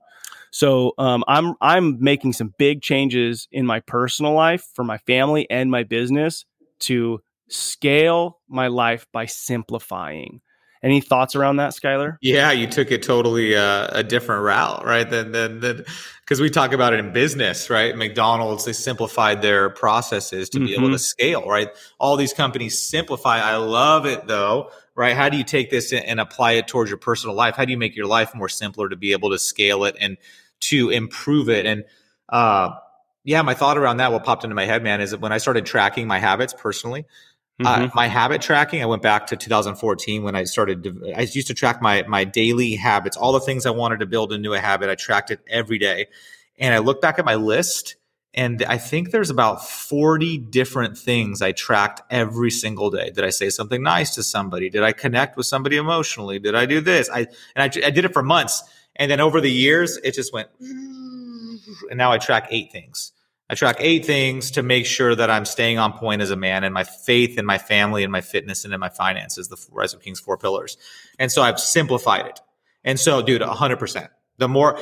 So 0.50 0.92
um, 0.98 1.24
I'm 1.28 1.54
I'm 1.60 2.02
making 2.02 2.32
some 2.32 2.54
big 2.58 2.82
changes 2.82 3.48
in 3.52 3.66
my 3.66 3.80
personal 3.80 4.32
life 4.32 4.64
for 4.74 4.84
my 4.84 4.98
family 4.98 5.48
and 5.50 5.70
my 5.70 5.84
business 5.84 6.44
to 6.80 7.20
scale 7.48 8.38
my 8.48 8.68
life 8.68 9.06
by 9.12 9.26
simplifying. 9.26 10.40
Any 10.82 11.02
thoughts 11.02 11.36
around 11.36 11.56
that, 11.56 11.72
Skylar? 11.72 12.16
Yeah, 12.22 12.52
you 12.52 12.66
took 12.66 12.90
it 12.90 13.02
totally 13.02 13.54
uh, 13.54 13.88
a 13.90 14.02
different 14.02 14.44
route, 14.44 14.82
right? 14.86 15.08
Than 15.08 15.32
than 15.32 15.84
because 16.24 16.40
we 16.40 16.48
talk 16.48 16.72
about 16.72 16.94
it 16.94 17.00
in 17.00 17.12
business, 17.12 17.68
right? 17.68 17.94
McDonald's 17.94 18.64
they 18.64 18.72
simplified 18.72 19.42
their 19.42 19.68
processes 19.68 20.48
to 20.50 20.58
mm-hmm. 20.58 20.66
be 20.66 20.74
able 20.74 20.88
to 20.88 20.94
mm-hmm. 20.94 20.96
scale, 20.96 21.46
right? 21.46 21.68
All 21.98 22.16
these 22.16 22.32
companies 22.32 22.80
simplify. 22.80 23.40
I 23.40 23.56
love 23.56 24.06
it 24.06 24.26
though, 24.26 24.70
right? 25.00 25.16
How 25.16 25.30
do 25.30 25.38
you 25.38 25.44
take 25.44 25.70
this 25.70 25.92
and 25.94 26.20
apply 26.20 26.52
it 26.52 26.68
towards 26.68 26.90
your 26.90 26.98
personal 26.98 27.34
life? 27.34 27.56
How 27.56 27.64
do 27.64 27.72
you 27.72 27.78
make 27.78 27.96
your 27.96 28.06
life 28.06 28.34
more 28.34 28.50
simpler 28.50 28.88
to 28.90 28.96
be 28.96 29.12
able 29.12 29.30
to 29.30 29.38
scale 29.38 29.84
it 29.84 29.96
and 29.98 30.18
to 30.60 30.90
improve 30.90 31.48
it? 31.48 31.64
And 31.64 31.84
uh, 32.28 32.72
yeah, 33.24 33.40
my 33.40 33.54
thought 33.54 33.78
around 33.78 33.96
that, 33.96 34.12
what 34.12 34.24
popped 34.24 34.44
into 34.44 34.54
my 34.54 34.66
head, 34.66 34.82
man, 34.82 35.00
is 35.00 35.12
that 35.12 35.20
when 35.20 35.32
I 35.32 35.38
started 35.38 35.64
tracking 35.64 36.06
my 36.06 36.18
habits 36.18 36.54
personally, 36.56 37.06
Mm-hmm. 37.60 37.82
Uh, 37.82 37.88
my 37.94 38.06
habit 38.06 38.40
tracking, 38.40 38.82
I 38.82 38.86
went 38.86 39.02
back 39.02 39.26
to 39.28 39.36
2014 39.36 40.22
when 40.22 40.34
I 40.34 40.44
started. 40.44 41.14
I 41.14 41.22
used 41.22 41.48
to 41.48 41.54
track 41.54 41.82
my 41.82 42.04
my 42.08 42.24
daily 42.24 42.74
habits, 42.74 43.18
all 43.18 43.32
the 43.32 43.40
things 43.40 43.66
I 43.66 43.70
wanted 43.70 44.00
to 44.00 44.06
build 44.06 44.32
into 44.32 44.54
a 44.54 44.58
habit. 44.58 44.88
I 44.88 44.94
tracked 44.94 45.30
it 45.30 45.40
every 45.46 45.76
day, 45.76 46.06
and 46.58 46.74
I 46.74 46.78
look 46.78 47.02
back 47.02 47.18
at 47.18 47.26
my 47.26 47.34
list, 47.34 47.96
and 48.32 48.62
I 48.64 48.78
think 48.78 49.10
there's 49.10 49.30
about 49.30 49.68
40 49.68 50.38
different 50.38 50.96
things 50.96 51.42
I 51.42 51.52
tracked 51.52 52.02
every 52.10 52.50
single 52.50 52.90
day. 52.90 53.10
Did 53.10 53.24
I 53.24 53.30
say 53.30 53.50
something 53.50 53.82
nice 53.82 54.14
to 54.14 54.22
somebody? 54.22 54.70
Did 54.70 54.84
I 54.84 54.92
connect 54.92 55.36
with 55.36 55.46
somebody 55.46 55.76
emotionally? 55.76 56.38
Did 56.38 56.54
I 56.54 56.66
do 56.66 56.80
this? 56.80 57.10
I 57.10 57.26
and 57.56 57.62
I, 57.62 57.86
I 57.86 57.90
did 57.90 58.04
it 58.04 58.12
for 58.12 58.22
months, 58.22 58.62
and 58.96 59.10
then 59.10 59.20
over 59.20 59.40
the 59.40 59.50
years, 59.50 59.96
it 60.04 60.14
just 60.14 60.32
went, 60.32 60.48
and 60.60 61.96
now 61.96 62.12
I 62.12 62.18
track 62.18 62.48
eight 62.50 62.70
things. 62.70 63.12
I 63.50 63.54
track 63.54 63.76
eight 63.80 64.06
things 64.06 64.52
to 64.52 64.62
make 64.62 64.86
sure 64.86 65.12
that 65.12 65.28
I'm 65.28 65.44
staying 65.44 65.78
on 65.78 65.92
point 65.94 66.22
as 66.22 66.30
a 66.30 66.36
man 66.36 66.62
and 66.62 66.72
my 66.72 66.84
faith 66.84 67.36
in 67.36 67.44
my 67.44 67.58
family 67.58 68.04
and 68.04 68.12
my 68.12 68.20
fitness 68.20 68.64
and 68.64 68.72
in 68.72 68.78
my 68.78 68.90
finances, 68.90 69.48
the 69.48 69.56
Rise 69.72 69.92
Up 69.92 70.02
Kings 70.02 70.20
four 70.20 70.38
pillars. 70.38 70.76
And 71.18 71.32
so 71.32 71.42
I've 71.42 71.58
simplified 71.58 72.26
it. 72.26 72.40
And 72.84 72.98
so, 72.98 73.22
dude, 73.22 73.42
100%. 73.42 74.08
The 74.38 74.48
more, 74.48 74.78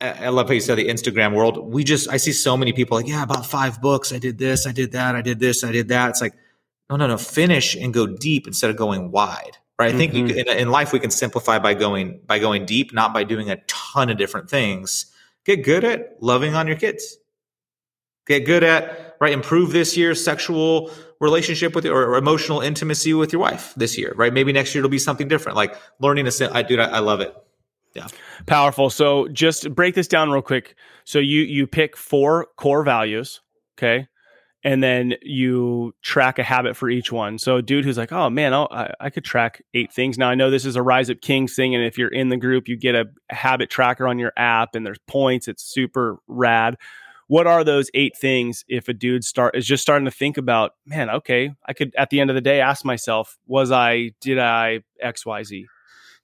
I 0.00 0.28
love 0.28 0.48
how 0.48 0.52
you 0.52 0.60
said 0.60 0.76
the 0.76 0.88
Instagram 0.88 1.34
world. 1.34 1.72
We 1.72 1.82
just, 1.82 2.10
I 2.10 2.18
see 2.18 2.32
so 2.32 2.56
many 2.56 2.72
people 2.72 2.98
like, 2.98 3.08
yeah, 3.08 3.22
about 3.22 3.46
five 3.46 3.80
books. 3.80 4.12
I 4.12 4.18
did 4.18 4.36
this, 4.36 4.66
I 4.66 4.72
did 4.72 4.92
that, 4.92 5.16
I 5.16 5.22
did 5.22 5.40
this, 5.40 5.64
I 5.64 5.72
did 5.72 5.88
that. 5.88 6.10
It's 6.10 6.20
like, 6.20 6.34
no, 6.90 6.96
no, 6.96 7.06
no, 7.06 7.16
finish 7.16 7.74
and 7.74 7.94
go 7.94 8.06
deep 8.06 8.46
instead 8.46 8.70
of 8.70 8.76
going 8.76 9.10
wide. 9.10 9.56
Right. 9.78 9.94
I 9.94 9.96
think 9.96 10.12
mm-hmm. 10.12 10.38
in, 10.38 10.48
in 10.48 10.70
life 10.70 10.92
we 10.92 11.00
can 11.00 11.10
simplify 11.10 11.58
by 11.58 11.74
going, 11.74 12.20
by 12.26 12.38
going 12.38 12.66
deep, 12.66 12.92
not 12.92 13.14
by 13.14 13.24
doing 13.24 13.50
a 13.50 13.56
ton 13.66 14.10
of 14.10 14.18
different 14.18 14.50
things. 14.50 15.06
Get 15.44 15.64
good 15.64 15.84
at 15.84 16.16
loving 16.20 16.54
on 16.54 16.66
your 16.66 16.76
kids 16.76 17.18
get 18.26 18.44
good 18.44 18.62
at 18.62 19.16
right 19.20 19.32
improve 19.32 19.72
this 19.72 19.96
year's 19.96 20.22
sexual 20.22 20.90
relationship 21.20 21.74
with 21.74 21.84
your 21.84 22.10
or 22.10 22.16
emotional 22.16 22.60
intimacy 22.60 23.14
with 23.14 23.32
your 23.32 23.40
wife 23.40 23.72
this 23.76 23.96
year 23.96 24.12
right 24.16 24.32
maybe 24.32 24.52
next 24.52 24.74
year 24.74 24.80
it'll 24.80 24.90
be 24.90 24.98
something 24.98 25.28
different 25.28 25.56
like 25.56 25.74
learning 26.00 26.24
to 26.24 26.30
say, 26.30 26.46
i 26.48 26.62
dude 26.62 26.80
I, 26.80 26.86
I 26.86 26.98
love 26.98 27.20
it 27.20 27.34
yeah 27.96 28.06
powerful 28.46 28.90
so 28.90 29.28
just 29.28 29.74
break 29.74 29.94
this 29.94 30.08
down 30.08 30.30
real 30.30 30.42
quick 30.42 30.76
so 31.04 31.18
you 31.18 31.42
you 31.42 31.66
pick 31.66 31.96
four 31.96 32.46
core 32.56 32.82
values 32.82 33.40
okay 33.78 34.06
and 34.64 34.82
then 34.82 35.14
you 35.22 35.94
track 36.02 36.40
a 36.40 36.42
habit 36.42 36.76
for 36.76 36.90
each 36.90 37.12
one. 37.12 37.38
So, 37.38 37.60
dude 37.60 37.84
who's 37.84 37.96
like, 37.96 38.10
oh 38.10 38.28
man, 38.28 38.52
I, 38.52 38.92
I 38.98 39.10
could 39.10 39.24
track 39.24 39.62
eight 39.74 39.92
things. 39.92 40.18
Now, 40.18 40.28
I 40.28 40.34
know 40.34 40.50
this 40.50 40.64
is 40.64 40.74
a 40.74 40.82
Rise 40.82 41.08
Up 41.08 41.20
Kings 41.20 41.54
thing, 41.54 41.76
and 41.76 41.84
if 41.84 41.96
you're 41.96 42.08
in 42.08 42.30
the 42.30 42.36
group, 42.36 42.66
you 42.66 42.76
get 42.76 42.96
a 42.96 43.04
habit 43.30 43.70
tracker 43.70 44.08
on 44.08 44.18
your 44.18 44.32
app, 44.36 44.74
and 44.74 44.84
there's 44.84 44.98
points. 45.06 45.46
It's 45.46 45.62
super 45.62 46.16
rad 46.26 46.76
what 47.28 47.46
are 47.46 47.64
those 47.64 47.90
eight 47.94 48.16
things 48.16 48.64
if 48.68 48.88
a 48.88 48.92
dude 48.92 49.24
start 49.24 49.56
is 49.56 49.66
just 49.66 49.82
starting 49.82 50.04
to 50.04 50.10
think 50.10 50.36
about 50.36 50.72
man 50.84 51.10
okay 51.10 51.50
i 51.66 51.72
could 51.72 51.94
at 51.96 52.10
the 52.10 52.20
end 52.20 52.30
of 52.30 52.34
the 52.34 52.40
day 52.40 52.60
ask 52.60 52.84
myself 52.84 53.36
was 53.46 53.72
i 53.72 54.10
did 54.20 54.38
i 54.38 54.80
xyz 55.04 55.64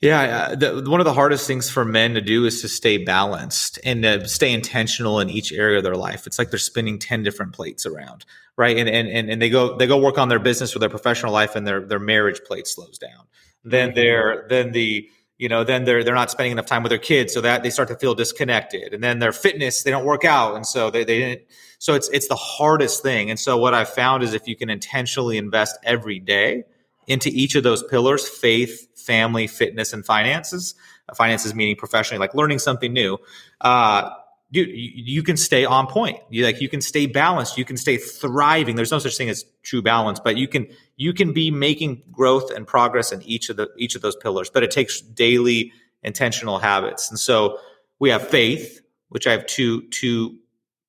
yeah, 0.02 0.48
uh, 0.50 0.54
the, 0.56 0.90
one 0.90 1.00
of 1.00 1.04
the 1.04 1.12
hardest 1.12 1.46
things 1.46 1.70
for 1.70 1.84
men 1.84 2.14
to 2.14 2.20
do 2.20 2.44
is 2.44 2.60
to 2.62 2.68
stay 2.68 2.98
balanced 2.98 3.78
and 3.84 4.02
to 4.02 4.26
stay 4.28 4.52
intentional 4.52 5.20
in 5.20 5.30
each 5.30 5.52
area 5.52 5.78
of 5.78 5.84
their 5.84 5.94
life. 5.94 6.26
It's 6.26 6.40
like 6.40 6.50
they're 6.50 6.58
spinning 6.58 6.98
ten 6.98 7.22
different 7.22 7.52
plates 7.52 7.86
around, 7.86 8.24
right? 8.56 8.76
And 8.76 8.88
and 8.88 9.08
and, 9.08 9.30
and 9.30 9.40
they 9.40 9.48
go 9.48 9.76
they 9.76 9.86
go 9.86 9.98
work 9.98 10.18
on 10.18 10.28
their 10.28 10.40
business 10.40 10.74
or 10.74 10.80
their 10.80 10.90
professional 10.90 11.32
life, 11.32 11.54
and 11.54 11.64
their 11.64 11.86
their 11.86 12.00
marriage 12.00 12.40
plate 12.44 12.66
slows 12.66 12.98
down. 12.98 13.26
Then 13.62 13.90
mm-hmm. 13.90 13.96
they're 13.96 14.46
then 14.48 14.72
the 14.72 15.08
you 15.38 15.48
know 15.48 15.62
then 15.62 15.84
they're 15.84 16.02
they're 16.02 16.16
not 16.16 16.32
spending 16.32 16.52
enough 16.52 16.66
time 16.66 16.82
with 16.82 16.90
their 16.90 16.98
kids 16.98 17.32
so 17.32 17.40
that 17.40 17.62
they 17.62 17.70
start 17.70 17.88
to 17.88 17.96
feel 17.96 18.14
disconnected 18.14 18.94
and 18.94 19.02
then 19.02 19.18
their 19.18 19.32
fitness 19.32 19.82
they 19.82 19.90
don't 19.90 20.04
work 20.04 20.24
out 20.24 20.54
and 20.54 20.64
so 20.64 20.88
they, 20.88 21.02
they 21.02 21.18
didn't 21.18 21.42
so 21.78 21.94
it's 21.94 22.08
it's 22.10 22.28
the 22.28 22.36
hardest 22.36 23.02
thing 23.02 23.28
and 23.28 23.40
so 23.40 23.56
what 23.56 23.74
i've 23.74 23.88
found 23.88 24.22
is 24.22 24.34
if 24.34 24.46
you 24.46 24.54
can 24.54 24.70
intentionally 24.70 25.36
invest 25.36 25.76
every 25.82 26.20
day 26.20 26.62
into 27.06 27.28
each 27.30 27.54
of 27.54 27.62
those 27.62 27.82
pillars 27.82 28.28
faith 28.28 28.88
family 28.98 29.46
fitness 29.46 29.92
and 29.92 30.04
finances 30.04 30.74
uh, 31.08 31.14
finances 31.14 31.54
meaning 31.54 31.76
professionally 31.76 32.18
like 32.18 32.34
learning 32.34 32.58
something 32.58 32.92
new 32.92 33.18
uh, 33.60 34.10
dude, 34.52 34.68
you, 34.68 34.90
you, 34.94 35.22
can 35.22 35.36
stay 35.36 35.64
on 35.64 35.86
point. 35.86 36.18
You 36.30 36.44
like 36.44 36.60
you 36.60 36.68
can 36.68 36.80
stay 36.80 37.06
balanced. 37.06 37.58
You 37.58 37.64
can 37.64 37.76
stay 37.76 37.96
thriving. 37.96 38.76
There's 38.76 38.92
no 38.92 38.98
such 38.98 39.16
thing 39.16 39.28
as 39.28 39.44
true 39.62 39.82
balance, 39.82 40.20
but 40.20 40.36
you 40.36 40.46
can 40.46 40.68
you 40.96 41.12
can 41.12 41.32
be 41.32 41.50
making 41.50 42.02
growth 42.12 42.50
and 42.50 42.66
progress 42.66 43.10
in 43.10 43.22
each 43.22 43.48
of 43.48 43.56
the 43.56 43.68
each 43.78 43.96
of 43.96 44.02
those 44.02 44.14
pillars. 44.14 44.50
But 44.50 44.62
it 44.62 44.70
takes 44.70 45.00
daily 45.00 45.72
intentional 46.02 46.58
habits. 46.58 47.10
And 47.10 47.18
so 47.18 47.58
we 47.98 48.10
have 48.10 48.28
faith, 48.28 48.80
which 49.08 49.26
I 49.26 49.32
have 49.32 49.46
two 49.46 49.88
two 49.88 50.38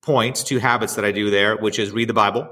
points, 0.02 0.44
two 0.44 0.58
habits 0.58 0.94
that 0.96 1.04
I 1.04 1.12
do 1.12 1.30
there, 1.30 1.56
which 1.56 1.78
is 1.78 1.90
read 1.90 2.08
the 2.08 2.14
Bible 2.14 2.48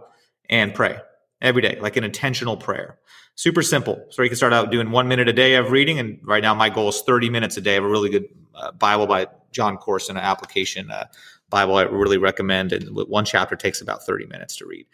and 0.48 0.74
pray 0.74 0.98
every 1.40 1.62
day, 1.62 1.78
like 1.80 1.96
an 1.96 2.04
intentional 2.04 2.56
prayer. 2.56 2.98
Super 3.34 3.62
simple. 3.62 4.04
So 4.10 4.22
you 4.22 4.28
can 4.28 4.36
start 4.36 4.52
out 4.52 4.70
doing 4.70 4.90
one 4.90 5.08
minute 5.08 5.28
a 5.28 5.32
day 5.32 5.54
of 5.54 5.70
reading, 5.70 5.98
and 5.98 6.18
right 6.22 6.42
now 6.42 6.54
my 6.54 6.68
goal 6.68 6.88
is 6.90 7.02
30 7.02 7.30
minutes 7.30 7.56
a 7.56 7.60
day. 7.60 7.74
Have 7.74 7.84
a 7.84 7.88
really 7.88 8.10
good 8.10 8.26
uh, 8.54 8.72
Bible 8.72 9.06
by 9.06 9.26
Jon 9.52 9.76
Courson, 9.78 10.16
an 10.16 10.22
application 10.22 10.90
uh, 10.90 11.06
Bible 11.48 11.76
I 11.76 11.82
really 11.82 12.18
recommend. 12.18 12.72
And 12.72 12.88
one 12.94 13.24
chapter 13.24 13.56
takes 13.56 13.80
about 13.80 14.04
30 14.04 14.26
minutes 14.26 14.56
to 14.56 14.66
read. 14.66 14.86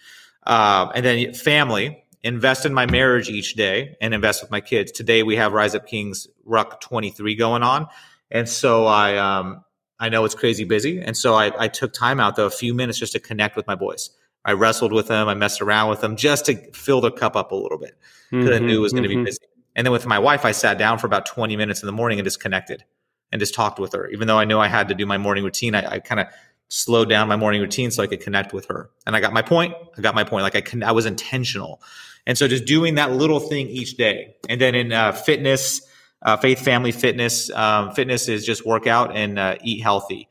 Uh, 0.44 0.90
and 0.94 1.04
then 1.04 1.34
family, 1.34 2.04
invest 2.22 2.66
in 2.66 2.74
my 2.74 2.86
marriage 2.86 3.28
each 3.28 3.54
day 3.54 3.96
and 4.00 4.14
invest 4.14 4.42
with 4.42 4.50
my 4.50 4.60
kids. 4.60 4.92
Today 4.92 5.22
we 5.22 5.36
have 5.36 5.52
Rise 5.52 5.74
Up 5.74 5.86
Kings 5.86 6.26
Ruck 6.44 6.80
23 6.80 7.34
going 7.36 7.62
on. 7.62 7.86
And 8.30 8.48
so 8.48 8.86
I, 8.86 9.16
um, 9.16 9.64
I 10.00 10.08
know 10.08 10.24
it's 10.24 10.34
crazy 10.34 10.64
busy. 10.64 11.00
And 11.00 11.16
so 11.16 11.34
I, 11.34 11.64
I 11.64 11.68
took 11.68 11.92
time 11.92 12.20
out 12.20 12.36
though, 12.36 12.46
a 12.46 12.50
few 12.50 12.74
minutes 12.74 12.98
just 12.98 13.12
to 13.12 13.20
connect 13.20 13.56
with 13.56 13.66
my 13.66 13.74
boys. 13.74 14.10
I 14.44 14.52
wrestled 14.52 14.92
with 14.92 15.08
them. 15.08 15.28
I 15.28 15.34
messed 15.34 15.60
around 15.60 15.90
with 15.90 16.00
them 16.00 16.16
just 16.16 16.46
to 16.46 16.56
fill 16.72 17.00
the 17.00 17.10
cup 17.10 17.36
up 17.36 17.52
a 17.52 17.54
little 17.54 17.78
bit 17.78 17.98
because 18.30 18.46
mm-hmm, 18.46 18.64
I 18.64 18.66
knew 18.66 18.78
it 18.78 18.82
was 18.82 18.92
going 18.92 19.04
to 19.04 19.08
mm-hmm. 19.08 19.24
be 19.24 19.24
busy. 19.24 19.38
And 19.76 19.86
then 19.86 19.92
with 19.92 20.06
my 20.06 20.18
wife, 20.18 20.44
I 20.44 20.52
sat 20.52 20.78
down 20.78 20.98
for 20.98 21.06
about 21.06 21.26
20 21.26 21.56
minutes 21.56 21.82
in 21.82 21.86
the 21.86 21.92
morning 21.92 22.18
and 22.18 22.26
just 22.26 22.40
connected 22.40 22.84
and 23.30 23.40
just 23.40 23.54
talked 23.54 23.78
with 23.78 23.92
her. 23.92 24.08
Even 24.08 24.26
though 24.26 24.38
I 24.38 24.44
knew 24.44 24.58
I 24.58 24.68
had 24.68 24.88
to 24.88 24.94
do 24.94 25.06
my 25.06 25.18
morning 25.18 25.44
routine, 25.44 25.74
I, 25.74 25.92
I 25.92 25.98
kind 26.00 26.20
of 26.20 26.26
slowed 26.68 27.08
down 27.08 27.28
my 27.28 27.36
morning 27.36 27.60
routine 27.60 27.90
so 27.90 28.02
I 28.02 28.06
could 28.06 28.20
connect 28.20 28.52
with 28.52 28.66
her. 28.66 28.90
And 29.06 29.14
I 29.14 29.20
got 29.20 29.32
my 29.32 29.42
point. 29.42 29.74
I 29.96 30.00
got 30.00 30.14
my 30.14 30.24
point. 30.24 30.42
Like 30.42 30.56
I, 30.56 30.60
con- 30.60 30.82
I 30.82 30.92
was 30.92 31.06
intentional. 31.06 31.82
And 32.26 32.36
so 32.36 32.46
just 32.48 32.64
doing 32.64 32.96
that 32.96 33.12
little 33.12 33.40
thing 33.40 33.68
each 33.68 33.96
day. 33.96 34.36
And 34.48 34.60
then 34.60 34.74
in 34.74 34.92
uh, 34.92 35.12
fitness, 35.12 35.80
uh, 36.22 36.36
faith, 36.36 36.60
family, 36.60 36.92
fitness, 36.92 37.50
um, 37.50 37.92
fitness 37.92 38.28
is 38.28 38.44
just 38.44 38.66
work 38.66 38.86
out 38.86 39.16
and 39.16 39.38
uh, 39.38 39.56
eat 39.62 39.82
healthy. 39.82 40.28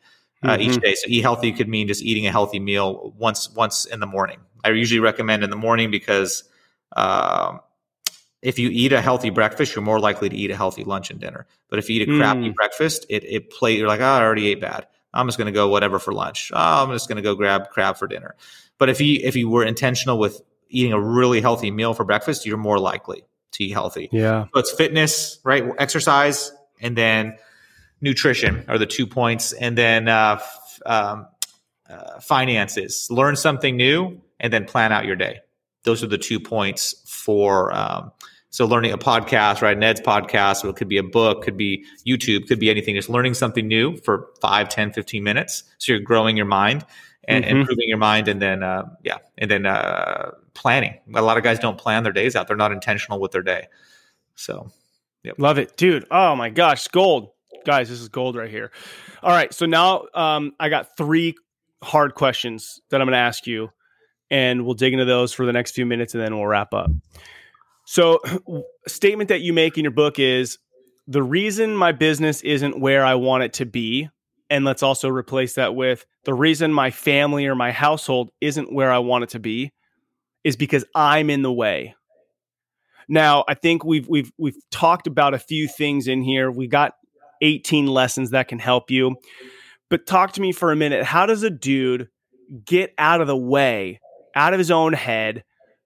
Uh, 0.47 0.57
mm-hmm. 0.57 0.61
Each 0.61 0.77
day, 0.77 0.95
so 0.95 1.05
eat 1.07 1.21
healthy 1.21 1.51
could 1.51 1.67
mean 1.67 1.87
just 1.87 2.03
eating 2.03 2.25
a 2.27 2.31
healthy 2.31 2.59
meal 2.59 3.13
once 3.17 3.49
once 3.53 3.85
in 3.85 3.99
the 3.99 4.05
morning. 4.05 4.39
I 4.63 4.69
usually 4.69 4.99
recommend 4.99 5.43
in 5.43 5.49
the 5.49 5.55
morning 5.55 5.91
because 5.91 6.43
um, 6.95 7.59
if 8.41 8.59
you 8.59 8.69
eat 8.69 8.93
a 8.93 9.01
healthy 9.01 9.29
breakfast, 9.29 9.75
you're 9.75 9.83
more 9.83 9.99
likely 9.99 10.29
to 10.29 10.35
eat 10.35 10.51
a 10.51 10.55
healthy 10.55 10.83
lunch 10.83 11.09
and 11.11 11.19
dinner. 11.19 11.47
But 11.69 11.79
if 11.79 11.89
you 11.89 12.01
eat 12.01 12.09
a 12.09 12.17
crappy 12.17 12.49
mm. 12.49 12.55
breakfast, 12.55 13.05
it 13.09 13.23
it 13.23 13.49
play 13.49 13.77
you're 13.77 13.87
like, 13.87 13.99
oh, 13.99 14.05
I 14.05 14.21
already 14.21 14.47
ate 14.47 14.61
bad. 14.61 14.87
I'm 15.13 15.27
just 15.27 15.37
going 15.37 15.47
to 15.47 15.51
go 15.51 15.67
whatever 15.67 15.99
for 15.99 16.13
lunch. 16.13 16.51
Oh, 16.53 16.83
I'm 16.83 16.91
just 16.91 17.07
going 17.07 17.15
to 17.15 17.21
go 17.21 17.35
grab 17.35 17.69
crab 17.69 17.97
for 17.97 18.07
dinner. 18.07 18.35
But 18.77 18.89
if 18.89 19.01
you 19.01 19.19
if 19.23 19.35
you 19.35 19.49
were 19.49 19.65
intentional 19.65 20.19
with 20.19 20.41
eating 20.69 20.93
a 20.93 20.99
really 20.99 21.41
healthy 21.41 21.71
meal 21.71 21.93
for 21.93 22.03
breakfast, 22.03 22.45
you're 22.45 22.57
more 22.57 22.79
likely 22.79 23.23
to 23.53 23.63
eat 23.63 23.71
healthy. 23.71 24.09
Yeah. 24.11 24.45
So 24.53 24.59
it's 24.59 24.71
fitness, 24.71 25.39
right? 25.43 25.65
Exercise, 25.77 26.51
and 26.79 26.95
then 26.95 27.37
nutrition 28.01 28.65
are 28.67 28.77
the 28.77 28.85
two 28.85 29.07
points, 29.07 29.53
and 29.53 29.77
then 29.77 30.07
uh, 30.07 30.37
f- 30.39 30.79
um, 30.85 31.27
uh, 31.89 32.19
finances. 32.19 33.07
Learn 33.09 33.35
something 33.35 33.75
new, 33.75 34.21
and 34.39 34.51
then 34.51 34.65
plan 34.65 34.91
out 34.91 35.05
your 35.05 35.15
day. 35.15 35.39
Those 35.83 36.03
are 36.03 36.07
the 36.07 36.17
two 36.17 36.39
points 36.39 37.03
for. 37.05 37.73
Um, 37.73 38.11
so 38.49 38.65
learning 38.65 38.91
a 38.91 38.97
podcast, 38.97 39.61
right? 39.61 39.77
Ned's 39.77 40.01
podcast, 40.01 40.63
or 40.63 40.69
it 40.69 40.77
could 40.77 40.87
be 40.87 40.97
a 40.97 41.03
book, 41.03 41.43
could 41.43 41.57
be 41.57 41.85
YouTube, 42.07 42.47
could 42.47 42.59
be 42.59 42.69
anything. 42.69 42.95
Just 42.95 43.09
learning 43.09 43.33
something 43.33 43.67
new 43.67 43.97
for 43.97 44.29
5, 44.41 44.69
10, 44.69 44.93
15 44.93 45.23
minutes. 45.23 45.63
So 45.77 45.91
you're 45.91 46.01
growing 46.01 46.37
your 46.37 46.45
mind 46.45 46.85
and 47.27 47.43
mm-hmm. 47.43 47.57
improving 47.57 47.87
your 47.87 47.97
mind. 47.97 48.27
And 48.27 48.41
then, 48.41 48.63
uh, 48.63 48.89
yeah, 49.03 49.17
and 49.37 49.51
then 49.51 49.65
uh, 49.65 50.31
planning. 50.53 50.97
A 51.13 51.21
lot 51.21 51.37
of 51.37 51.43
guys 51.43 51.59
don't 51.59 51.77
plan 51.77 52.03
their 52.03 52.13
days 52.13 52.35
out. 52.35 52.47
They're 52.47 52.57
not 52.57 52.71
intentional 52.71 53.19
with 53.19 53.31
their 53.31 53.43
day. 53.43 53.67
So, 54.35 54.71
yep. 55.23 55.35
love 55.37 55.59
it, 55.59 55.77
dude. 55.77 56.05
Oh 56.09 56.35
my 56.35 56.49
gosh, 56.49 56.87
gold, 56.87 57.31
guys. 57.68 57.89
This 57.89 57.99
is 57.99 58.07
gold 58.07 58.36
right 58.38 58.49
here. 58.49 58.72
All 59.22 59.30
right, 59.30 59.53
so 59.53 59.65
now 59.65 60.05
um, 60.15 60.53
I 60.59 60.70
got 60.70 60.95
three 60.95 61.36
hard 61.84 62.15
questions 62.15 62.80
that 62.89 63.01
I'm 63.01 63.07
going 63.07 63.13
to 63.13 63.20
ask 63.20 63.45
you, 63.45 63.70
and 64.32 64.65
we'll 64.65 64.74
dig 64.74 64.93
into 64.93 65.05
those 65.05 65.34
for 65.34 65.45
the 65.45 65.51
next 65.53 65.74
few 65.76 65.86
minutes, 65.86 66.15
and 66.15 66.24
then 66.24 66.36
we'll 66.36 66.47
wrap 66.47 66.74
up. 66.74 66.89
So, 67.86 68.20
statement 68.88 69.28
that 69.28 69.41
you 69.41 69.51
make 69.51 69.78
in 69.78 69.84
your 69.84 69.91
book 69.91 70.18
is 70.18 70.57
the 71.07 71.22
reason 71.22 71.76
my 71.76 71.91
business 71.91 72.41
isn't 72.41 72.80
where 72.80 73.05
I 73.05 73.15
want 73.15 73.43
it 73.43 73.53
to 73.53 73.65
be. 73.65 74.09
And 74.49 74.63
let's 74.63 74.82
also 74.82 75.09
replace 75.09 75.55
that 75.55 75.76
with 75.76 76.05
the 76.24 76.34
reason 76.34 76.72
my 76.72 76.89
family 76.89 77.47
or 77.47 77.55
my 77.55 77.74
household 77.74 78.30
isn't 78.39 78.72
where 78.72 78.93
I 78.93 78.99
want 78.99 79.26
it 79.26 79.30
to 79.32 79.39
be 79.39 79.74
is 80.45 80.55
because 80.55 80.86
I'm 80.95 81.30
in 81.30 81.41
the 81.41 81.51
way. 81.51 81.95
Now, 83.09 83.43
I 83.47 83.55
think 83.55 83.84
we've 83.84 84.07
we've 84.07 84.32
we've 84.38 84.57
talked 84.72 85.05
about 85.05 85.34
a 85.34 85.39
few 85.39 85.68
things 85.68 86.07
in 86.07 86.22
here. 86.22 86.49
We 86.49 86.68
got 86.68 86.93
18 87.41 87.88
lessons 87.88 88.31
that 88.31 88.47
can 88.47 88.59
help 88.59 88.91
you. 88.91 89.15
But 89.89 90.05
talk 90.05 90.33
to 90.33 90.41
me 90.41 90.51
for 90.51 90.71
a 90.71 90.75
minute. 90.75 91.03
How 91.03 91.25
does 91.25 91.43
a 91.43 91.49
dude 91.49 92.09
get 92.65 92.93
out 92.97 93.21
of 93.21 93.27
the 93.27 93.38
way, 93.38 93.99
out 94.35 94.53
of 94.53 94.59
his 94.59 94.71
own 94.71 94.93
head 94.93 95.43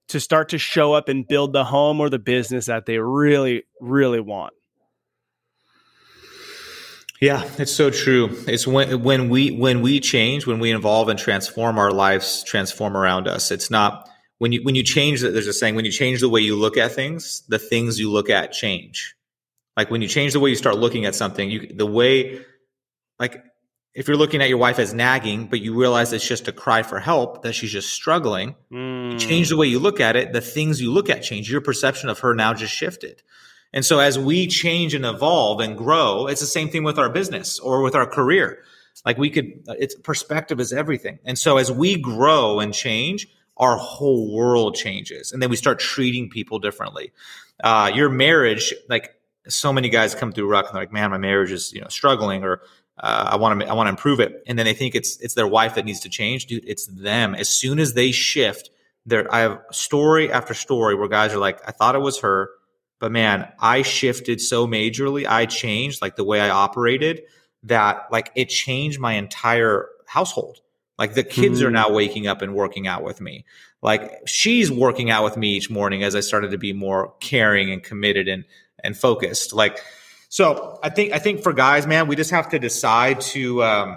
to 0.08 0.20
start 0.20 0.50
to 0.50 0.58
show 0.58 0.92
up 0.92 1.08
and 1.08 1.26
build 1.26 1.52
the 1.52 1.64
home 1.64 2.00
or 2.00 2.10
the 2.10 2.18
business 2.18 2.66
that 2.66 2.86
they 2.86 2.98
really 2.98 3.64
really 3.80 4.20
want? 4.20 4.52
Yeah, 7.20 7.48
it's 7.56 7.70
so 7.70 7.90
true. 7.90 8.36
It's 8.48 8.66
when 8.66 9.02
when 9.04 9.28
we 9.28 9.52
when 9.52 9.80
we 9.80 10.00
change, 10.00 10.44
when 10.44 10.58
we 10.58 10.74
evolve 10.74 11.08
and 11.08 11.18
transform 11.18 11.78
our 11.78 11.92
lives, 11.92 12.42
transform 12.42 12.96
around 12.96 13.28
us. 13.28 13.52
It's 13.52 13.70
not 13.70 14.08
when 14.42 14.50
you 14.50 14.60
when 14.64 14.74
you 14.74 14.82
change 14.82 15.20
that. 15.20 15.30
there's 15.30 15.46
a 15.46 15.52
saying 15.52 15.76
when 15.76 15.84
you 15.84 15.92
change 15.92 16.20
the 16.20 16.28
way 16.28 16.40
you 16.40 16.56
look 16.56 16.76
at 16.76 16.90
things 16.90 17.44
the 17.48 17.60
things 17.60 18.00
you 18.00 18.10
look 18.10 18.28
at 18.28 18.50
change 18.50 19.14
like 19.76 19.90
when 19.90 20.02
you 20.02 20.08
change 20.08 20.32
the 20.32 20.40
way 20.40 20.50
you 20.50 20.56
start 20.56 20.76
looking 20.78 21.04
at 21.04 21.14
something 21.14 21.50
you 21.50 21.72
the 21.74 21.86
way 21.86 22.40
like 23.18 23.42
if 23.94 24.08
you're 24.08 24.16
looking 24.16 24.40
at 24.40 24.48
your 24.48 24.58
wife 24.58 24.78
as 24.78 24.94
nagging 24.94 25.46
but 25.46 25.60
you 25.60 25.78
realize 25.78 26.12
it's 26.12 26.26
just 26.26 26.48
a 26.48 26.52
cry 26.52 26.82
for 26.82 26.98
help 26.98 27.42
that 27.42 27.52
she's 27.54 27.72
just 27.72 27.92
struggling 27.92 28.54
mm. 28.72 29.12
you 29.12 29.18
change 29.18 29.48
the 29.48 29.56
way 29.56 29.66
you 29.66 29.78
look 29.78 30.00
at 30.00 30.16
it 30.16 30.32
the 30.32 30.40
things 30.40 30.80
you 30.80 30.90
look 30.90 31.10
at 31.10 31.22
change 31.22 31.50
your 31.50 31.60
perception 31.60 32.08
of 32.08 32.18
her 32.20 32.34
now 32.34 32.54
just 32.54 32.74
shifted 32.74 33.22
and 33.74 33.84
so 33.84 33.98
as 33.98 34.18
we 34.18 34.46
change 34.46 34.94
and 34.94 35.04
evolve 35.04 35.60
and 35.60 35.76
grow 35.76 36.26
it's 36.26 36.40
the 36.40 36.46
same 36.46 36.68
thing 36.68 36.84
with 36.84 36.98
our 36.98 37.08
business 37.08 37.58
or 37.58 37.82
with 37.82 37.94
our 37.94 38.06
career 38.06 38.62
like 39.06 39.18
we 39.18 39.30
could 39.30 39.64
it's 39.68 39.94
perspective 39.94 40.60
is 40.60 40.72
everything 40.72 41.18
and 41.24 41.38
so 41.38 41.56
as 41.56 41.70
we 41.70 42.00
grow 42.00 42.60
and 42.60 42.74
change 42.74 43.26
our 43.56 43.76
whole 43.76 44.34
world 44.34 44.74
changes. 44.74 45.32
And 45.32 45.42
then 45.42 45.50
we 45.50 45.56
start 45.56 45.78
treating 45.78 46.28
people 46.28 46.58
differently. 46.58 47.12
Uh, 47.62 47.90
your 47.94 48.08
marriage, 48.08 48.74
like 48.88 49.14
so 49.48 49.72
many 49.72 49.88
guys 49.88 50.14
come 50.14 50.32
through 50.32 50.48
ruck 50.48 50.66
and 50.66 50.74
they're 50.74 50.82
like, 50.82 50.92
man, 50.92 51.10
my 51.10 51.18
marriage 51.18 51.50
is, 51.50 51.72
you 51.72 51.80
know, 51.80 51.88
struggling 51.88 52.44
or 52.44 52.62
uh, 52.98 53.30
I 53.32 53.36
want 53.36 53.60
to, 53.60 53.66
I 53.66 53.72
want 53.72 53.86
to 53.86 53.90
improve 53.90 54.20
it. 54.20 54.42
And 54.46 54.58
then 54.58 54.66
they 54.66 54.74
think 54.74 54.94
it's, 54.94 55.18
it's 55.20 55.34
their 55.34 55.46
wife 55.46 55.74
that 55.74 55.84
needs 55.84 56.00
to 56.00 56.08
change. 56.08 56.46
Dude, 56.46 56.64
it's 56.66 56.86
them. 56.86 57.34
As 57.34 57.48
soon 57.48 57.78
as 57.78 57.94
they 57.94 58.12
shift, 58.12 58.70
there, 59.06 59.32
I 59.34 59.40
have 59.40 59.60
story 59.72 60.30
after 60.30 60.54
story 60.54 60.94
where 60.94 61.08
guys 61.08 61.32
are 61.32 61.38
like, 61.38 61.60
I 61.66 61.72
thought 61.72 61.94
it 61.94 62.00
was 62.00 62.20
her, 62.20 62.50
but 63.00 63.10
man, 63.10 63.48
I 63.58 63.82
shifted 63.82 64.40
so 64.40 64.66
majorly. 64.66 65.26
I 65.26 65.46
changed 65.46 66.00
like 66.00 66.16
the 66.16 66.24
way 66.24 66.40
I 66.40 66.50
operated 66.50 67.22
that 67.64 68.06
like 68.12 68.30
it 68.36 68.48
changed 68.48 69.00
my 69.00 69.14
entire 69.14 69.88
household. 70.06 70.60
Like 70.98 71.14
the 71.14 71.24
kids 71.24 71.58
mm-hmm. 71.58 71.68
are 71.68 71.70
now 71.70 71.90
waking 71.90 72.28
up 72.28 72.42
and 72.42 72.54
working 72.54 72.86
out 72.86 73.02
with 73.02 73.20
me. 73.20 73.44
Like 73.80 74.20
she's 74.26 74.70
working 74.70 75.10
out 75.10 75.24
with 75.24 75.36
me 75.36 75.56
each 75.56 75.68
morning 75.68 76.04
as 76.04 76.14
I 76.14 76.20
started 76.20 76.52
to 76.52 76.58
be 76.58 76.72
more 76.72 77.14
caring 77.18 77.72
and 77.72 77.82
committed 77.82 78.28
and 78.28 78.44
and 78.82 78.96
focused. 78.96 79.52
Like 79.52 79.80
so, 80.28 80.78
I 80.82 80.88
think 80.88 81.12
I 81.12 81.18
think 81.18 81.42
for 81.42 81.52
guys, 81.52 81.86
man, 81.86 82.06
we 82.06 82.16
just 82.16 82.30
have 82.30 82.48
to 82.50 82.58
decide 82.58 83.20
to. 83.32 83.62
Um, 83.62 83.96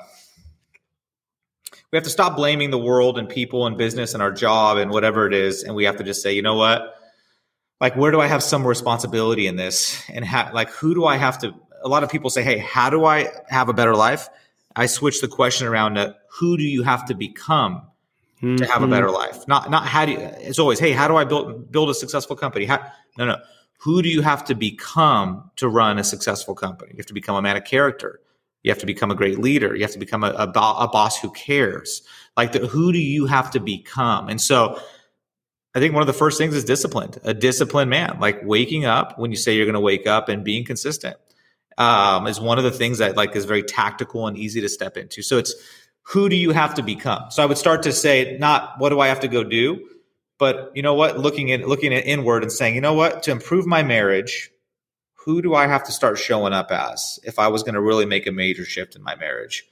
we 1.92 1.98
have 1.98 2.04
to 2.04 2.10
stop 2.10 2.36
blaming 2.36 2.72
the 2.72 2.78
world 2.78 3.18
and 3.18 3.30
people 3.30 3.68
and 3.68 3.78
business 3.78 4.14
and 4.14 4.22
our 4.22 4.32
job 4.32 4.78
and 4.78 4.92
whatever 4.92 5.28
it 5.28 5.34
is, 5.34 5.64
and 5.64 5.76
we 5.76 5.86
have 5.86 5.96
to 5.98 6.04
just 6.04 6.22
say, 6.22 6.34
you 6.34 6.42
know 6.42 6.56
what, 6.56 6.94
like 7.80 7.96
where 7.96 8.12
do 8.12 8.20
I 8.20 8.28
have 8.28 8.44
some 8.44 8.68
responsibility 8.68 9.48
in 9.48 9.56
this, 9.56 10.04
and 10.10 10.26
ha- 10.26 10.52
like 10.54 10.70
who 10.72 10.94
do 10.94 11.06
I 11.06 11.16
have 11.16 11.38
to? 11.40 11.54
A 11.84 11.88
lot 11.88 12.04
of 12.04 12.10
people 12.10 12.30
say, 12.30 12.44
hey, 12.44 12.58
how 12.58 12.90
do 12.90 13.06
I 13.06 13.30
have 13.48 13.70
a 13.70 13.74
better 13.74 13.96
life? 13.96 14.28
I 14.76 14.88
switch 14.88 15.22
the 15.22 15.28
question 15.28 15.68
around 15.68 15.96
to 15.96 16.16
who 16.40 16.58
do 16.58 16.64
you 16.64 16.84
have 16.84 17.06
to 17.06 17.16
become 17.16 17.84
mm-hmm. 18.42 18.58
to 18.58 18.66
have 18.66 18.84
a 18.84 18.88
better 18.88 19.08
mm-hmm. 19.08 19.16
life? 19.16 19.48
Not 19.48 19.70
not 19.70 19.86
how 19.86 20.06
do 20.06 20.14
you, 20.14 20.20
it's 20.20 20.60
always 20.60 20.80
hey 20.80 20.92
how 20.92 21.08
do 21.08 21.16
I 21.16 21.24
build 21.24 21.72
build 21.72 21.90
a 21.90 21.94
successful 21.94 22.36
company? 22.36 22.66
How, 22.66 22.80
no 23.18 23.26
no 23.26 23.38
who 23.78 24.02
do 24.02 24.10
you 24.10 24.22
have 24.22 24.46
to 24.46 24.56
become 24.56 25.52
to 25.58 25.70
run 25.70 26.00
a 26.00 26.04
successful 26.04 26.56
company? 26.56 26.92
You 26.94 26.98
have 26.98 27.06
to 27.08 27.14
become 27.14 27.36
a 27.36 27.42
man 27.42 27.58
of 27.58 27.66
character. 27.66 28.20
You 28.64 28.72
have 28.72 28.80
to 28.80 28.86
become 28.86 29.12
a 29.12 29.16
great 29.16 29.38
leader. 29.38 29.76
You 29.76 29.84
have 29.84 29.92
to 29.92 30.00
become 30.00 30.24
a, 30.24 30.32
a, 30.32 30.48
a 30.48 30.88
boss 30.88 31.20
who 31.20 31.30
cares. 31.32 32.02
Like 32.36 32.52
the, 32.52 32.66
who 32.66 32.92
do 32.92 33.00
you 33.00 33.28
have 33.28 33.52
to 33.52 33.60
become? 33.60 34.28
And 34.28 34.42
so 34.42 34.80
I 35.76 35.80
think 35.80 35.94
one 35.94 36.02
of 36.02 36.08
the 36.08 36.14
first 36.14 36.38
things 36.38 36.56
is 36.56 36.64
disciplined, 36.64 37.20
a 37.24 37.34
disciplined 37.34 37.90
man, 37.90 38.18
like 38.20 38.44
waking 38.44 38.86
up 38.86 39.20
when 39.20 39.30
you 39.30 39.38
say 39.38 39.56
you're 39.56 39.66
going 39.66 39.74
to 39.74 39.80
wake 39.80 40.08
up 40.08 40.30
and 40.30 40.44
being 40.44 40.66
consistent 40.66 41.18
um, 41.78 42.28
is 42.28 42.40
one 42.40 42.58
of 42.58 42.64
the 42.64 42.72
things 42.72 43.00
that 43.00 43.16
like 43.16 43.36
is 43.36 43.46
very 43.46 43.64
tactical 43.64 44.28
and 44.28 44.38
easy 44.38 44.62
to 44.62 44.70
step 44.70 44.98
into. 44.98 45.22
So 45.22 45.38
it's 45.38 45.54
who 46.04 46.30
do 46.30 46.36
you 46.36 46.52
have 46.52 46.76
to 46.76 46.84
become? 46.84 47.26
So 47.30 47.44
I 47.44 47.46
would 47.46 47.58
start 47.58 47.84
to 47.84 47.92
say 47.92 48.38
not 48.40 48.80
what 48.80 48.90
do 48.90 49.00
I 49.00 49.08
have 49.08 49.20
to 49.22 49.28
go 49.28 49.44
do, 49.44 49.86
but 50.38 50.72
you 50.76 50.82
know 50.82 50.94
what, 50.94 51.20
looking 51.20 51.52
at 51.52 51.68
looking 51.68 51.94
at 51.94 52.06
inward 52.06 52.44
and 52.44 52.52
saying, 52.52 52.76
you 52.76 52.82
know 52.82 52.94
what, 52.94 53.24
to 53.24 53.32
improve 53.32 53.66
my 53.66 53.84
marriage, 53.84 54.52
who 55.14 55.42
do 55.42 55.56
I 55.56 55.68
have 55.68 55.84
to 55.86 55.92
start 55.92 56.18
showing 56.18 56.54
up 56.54 56.72
as 56.72 57.20
if 57.24 57.40
I 57.40 57.48
was 57.48 57.64
going 57.64 57.76
to 57.76 57.82
really 57.82 58.06
make 58.06 58.28
a 58.28 58.32
major 58.32 58.66
shift 58.66 58.96
in 58.96 59.04
my 59.04 59.16
marriage? 59.16 59.66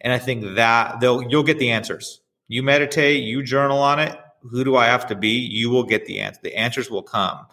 And 0.00 0.12
I 0.12 0.18
think 0.18 0.54
that 0.56 1.00
they'll 1.00 1.22
you'll 1.22 1.42
get 1.42 1.58
the 1.58 1.70
answers. 1.70 2.20
You 2.48 2.62
meditate, 2.62 3.24
you 3.24 3.42
journal 3.42 3.78
on 3.78 4.00
it. 4.00 4.18
Who 4.42 4.64
do 4.64 4.76
I 4.76 4.86
have 4.86 5.06
to 5.08 5.14
be? 5.14 5.30
You 5.30 5.70
will 5.70 5.84
get 5.84 6.06
the 6.06 6.20
answer. 6.20 6.40
The 6.42 6.54
answers 6.54 6.90
will 6.90 7.02
come. 7.02 7.46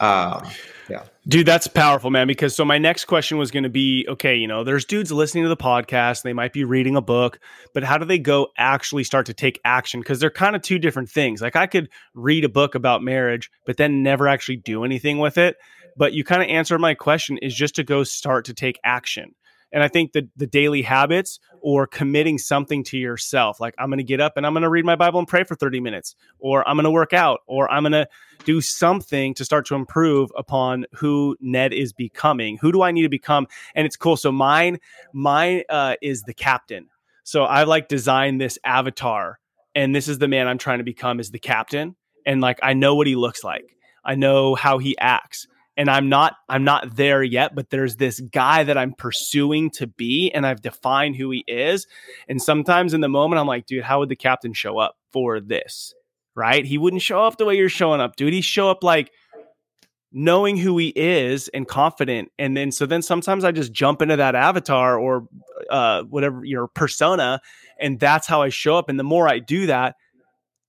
Um, 0.00 0.46
yeah. 0.92 1.04
Dude, 1.26 1.46
that's 1.46 1.66
powerful, 1.66 2.10
man. 2.10 2.26
Because 2.26 2.54
so 2.54 2.66
my 2.66 2.76
next 2.76 3.06
question 3.06 3.38
was 3.38 3.50
going 3.50 3.62
to 3.62 3.70
be 3.70 4.04
okay, 4.10 4.36
you 4.36 4.46
know, 4.46 4.62
there's 4.62 4.84
dudes 4.84 5.10
listening 5.10 5.44
to 5.44 5.48
the 5.48 5.56
podcast, 5.56 6.22
they 6.22 6.34
might 6.34 6.52
be 6.52 6.64
reading 6.64 6.96
a 6.96 7.00
book, 7.00 7.40
but 7.72 7.82
how 7.82 7.96
do 7.96 8.04
they 8.04 8.18
go 8.18 8.48
actually 8.58 9.02
start 9.02 9.24
to 9.26 9.32
take 9.32 9.58
action? 9.64 10.00
Because 10.00 10.20
they're 10.20 10.28
kind 10.28 10.54
of 10.54 10.60
two 10.60 10.78
different 10.78 11.08
things. 11.08 11.40
Like 11.40 11.56
I 11.56 11.66
could 11.66 11.88
read 12.12 12.44
a 12.44 12.50
book 12.50 12.74
about 12.74 13.02
marriage, 13.02 13.50
but 13.64 13.78
then 13.78 14.02
never 14.02 14.28
actually 14.28 14.56
do 14.56 14.84
anything 14.84 15.18
with 15.18 15.38
it. 15.38 15.56
But 15.96 16.12
you 16.12 16.24
kind 16.24 16.42
of 16.42 16.48
answered 16.48 16.78
my 16.78 16.92
question 16.92 17.38
is 17.38 17.54
just 17.54 17.76
to 17.76 17.84
go 17.84 18.04
start 18.04 18.44
to 18.46 18.54
take 18.54 18.78
action. 18.84 19.34
And 19.72 19.82
I 19.82 19.88
think 19.88 20.12
that 20.12 20.28
the 20.36 20.46
daily 20.46 20.82
habits 20.82 21.40
or 21.60 21.86
committing 21.86 22.38
something 22.38 22.84
to 22.84 22.98
yourself, 22.98 23.60
like 23.60 23.74
I'm 23.78 23.88
going 23.88 23.98
to 23.98 24.04
get 24.04 24.20
up 24.20 24.36
and 24.36 24.46
I'm 24.46 24.52
going 24.52 24.62
to 24.62 24.68
read 24.68 24.84
my 24.84 24.96
Bible 24.96 25.18
and 25.18 25.26
pray 25.28 25.44
for 25.44 25.54
30 25.54 25.80
minutes, 25.80 26.14
or 26.38 26.66
I'm 26.68 26.76
going 26.76 26.84
to 26.84 26.90
work 26.90 27.12
out, 27.12 27.40
or 27.46 27.70
I'm 27.70 27.82
going 27.82 27.92
to 27.92 28.06
do 28.44 28.60
something 28.60 29.34
to 29.34 29.44
start 29.44 29.66
to 29.66 29.74
improve 29.74 30.30
upon 30.36 30.84
who 30.94 31.36
Ned 31.40 31.72
is 31.72 31.92
becoming. 31.92 32.58
Who 32.58 32.72
do 32.72 32.82
I 32.82 32.90
need 32.90 33.02
to 33.02 33.08
become? 33.08 33.46
And 33.74 33.86
it's 33.86 33.96
cool. 33.96 34.16
So 34.16 34.30
mine, 34.30 34.78
mine 35.12 35.62
uh, 35.68 35.96
is 36.02 36.22
the 36.22 36.34
captain. 36.34 36.88
So 37.24 37.44
I 37.44 37.64
like 37.64 37.88
design 37.88 38.38
this 38.38 38.58
avatar, 38.64 39.38
and 39.74 39.94
this 39.94 40.08
is 40.08 40.18
the 40.18 40.28
man 40.28 40.48
I'm 40.48 40.58
trying 40.58 40.78
to 40.78 40.84
become 40.84 41.20
is 41.20 41.30
the 41.30 41.38
captain. 41.38 41.96
And 42.26 42.40
like 42.40 42.58
I 42.62 42.74
know 42.74 42.94
what 42.94 43.06
he 43.06 43.16
looks 43.16 43.44
like. 43.44 43.76
I 44.04 44.16
know 44.16 44.56
how 44.56 44.78
he 44.78 44.98
acts 44.98 45.46
and 45.82 45.90
I'm 45.90 46.08
not 46.08 46.36
I'm 46.48 46.62
not 46.62 46.94
there 46.94 47.24
yet, 47.24 47.56
but 47.56 47.70
there's 47.70 47.96
this 47.96 48.20
guy 48.20 48.62
that 48.62 48.78
I'm 48.78 48.94
pursuing 48.94 49.68
to 49.70 49.88
be 49.88 50.30
and 50.30 50.46
I've 50.46 50.62
defined 50.62 51.16
who 51.16 51.32
he 51.32 51.42
is. 51.48 51.88
And 52.28 52.40
sometimes 52.40 52.94
in 52.94 53.00
the 53.00 53.08
moment 53.08 53.40
I'm 53.40 53.48
like, 53.48 53.66
dude, 53.66 53.82
how 53.82 53.98
would 53.98 54.08
the 54.08 54.14
captain 54.14 54.52
show 54.52 54.78
up 54.78 54.94
for 55.12 55.40
this? 55.40 55.92
Right? 56.36 56.64
He 56.64 56.78
wouldn't 56.78 57.02
show 57.02 57.24
up 57.24 57.36
the 57.36 57.44
way 57.44 57.56
you're 57.56 57.68
showing 57.68 58.00
up, 58.00 58.14
dude. 58.14 58.32
He 58.32 58.42
show 58.42 58.70
up 58.70 58.84
like 58.84 59.10
knowing 60.12 60.56
who 60.56 60.78
he 60.78 60.92
is 60.94 61.48
and 61.48 61.66
confident. 61.66 62.30
And 62.38 62.56
then 62.56 62.70
so 62.70 62.86
then 62.86 63.02
sometimes 63.02 63.42
I 63.42 63.50
just 63.50 63.72
jump 63.72 64.02
into 64.02 64.14
that 64.14 64.36
avatar 64.36 64.96
or 64.96 65.26
uh 65.68 66.04
whatever 66.04 66.44
your 66.44 66.68
persona 66.68 67.40
and 67.80 67.98
that's 67.98 68.28
how 68.28 68.40
I 68.40 68.50
show 68.50 68.76
up 68.76 68.88
and 68.88 69.00
the 69.00 69.04
more 69.04 69.26
I 69.26 69.40
do 69.40 69.66
that, 69.66 69.96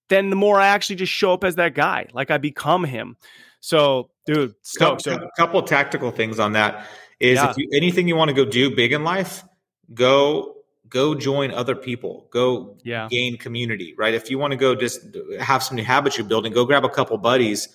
then 0.09 0.31
the 0.31 0.35
more 0.35 0.59
I 0.59 0.69
actually 0.69 0.95
just 0.95 1.13
show 1.13 1.33
up 1.33 1.43
as 1.43 1.57
that 1.57 1.75
guy. 1.75 2.07
Like 2.13 2.31
I 2.31 2.39
become 2.39 2.83
him. 2.83 3.15
So, 3.63 4.09
dude, 4.25 4.55
stoked. 4.61 5.03
So, 5.03 5.13
a 5.13 5.29
couple 5.37 5.63
tactical 5.63 6.11
things 6.11 6.37
on 6.37 6.51
that 6.51 6.85
is 7.21 7.37
yeah. 7.37 7.49
if 7.49 7.57
you, 7.57 7.69
anything 7.73 8.09
you 8.09 8.15
want 8.17 8.27
to 8.27 8.35
go 8.35 8.43
do 8.43 8.75
big 8.75 8.91
in 8.91 9.05
life, 9.05 9.45
go 9.93 10.57
go 10.89 11.15
join 11.15 11.49
other 11.51 11.73
people. 11.73 12.27
Go 12.29 12.75
yeah. 12.83 13.07
gain 13.09 13.37
community, 13.37 13.95
right? 13.97 14.13
If 14.13 14.29
you 14.29 14.37
want 14.37 14.51
to 14.51 14.57
go 14.57 14.75
just 14.75 15.15
have 15.39 15.63
some 15.63 15.77
new 15.77 15.83
habits 15.85 16.17
you're 16.17 16.27
building, 16.27 16.51
go 16.51 16.65
grab 16.65 16.83
a 16.83 16.89
couple 16.89 17.17
buddies 17.17 17.69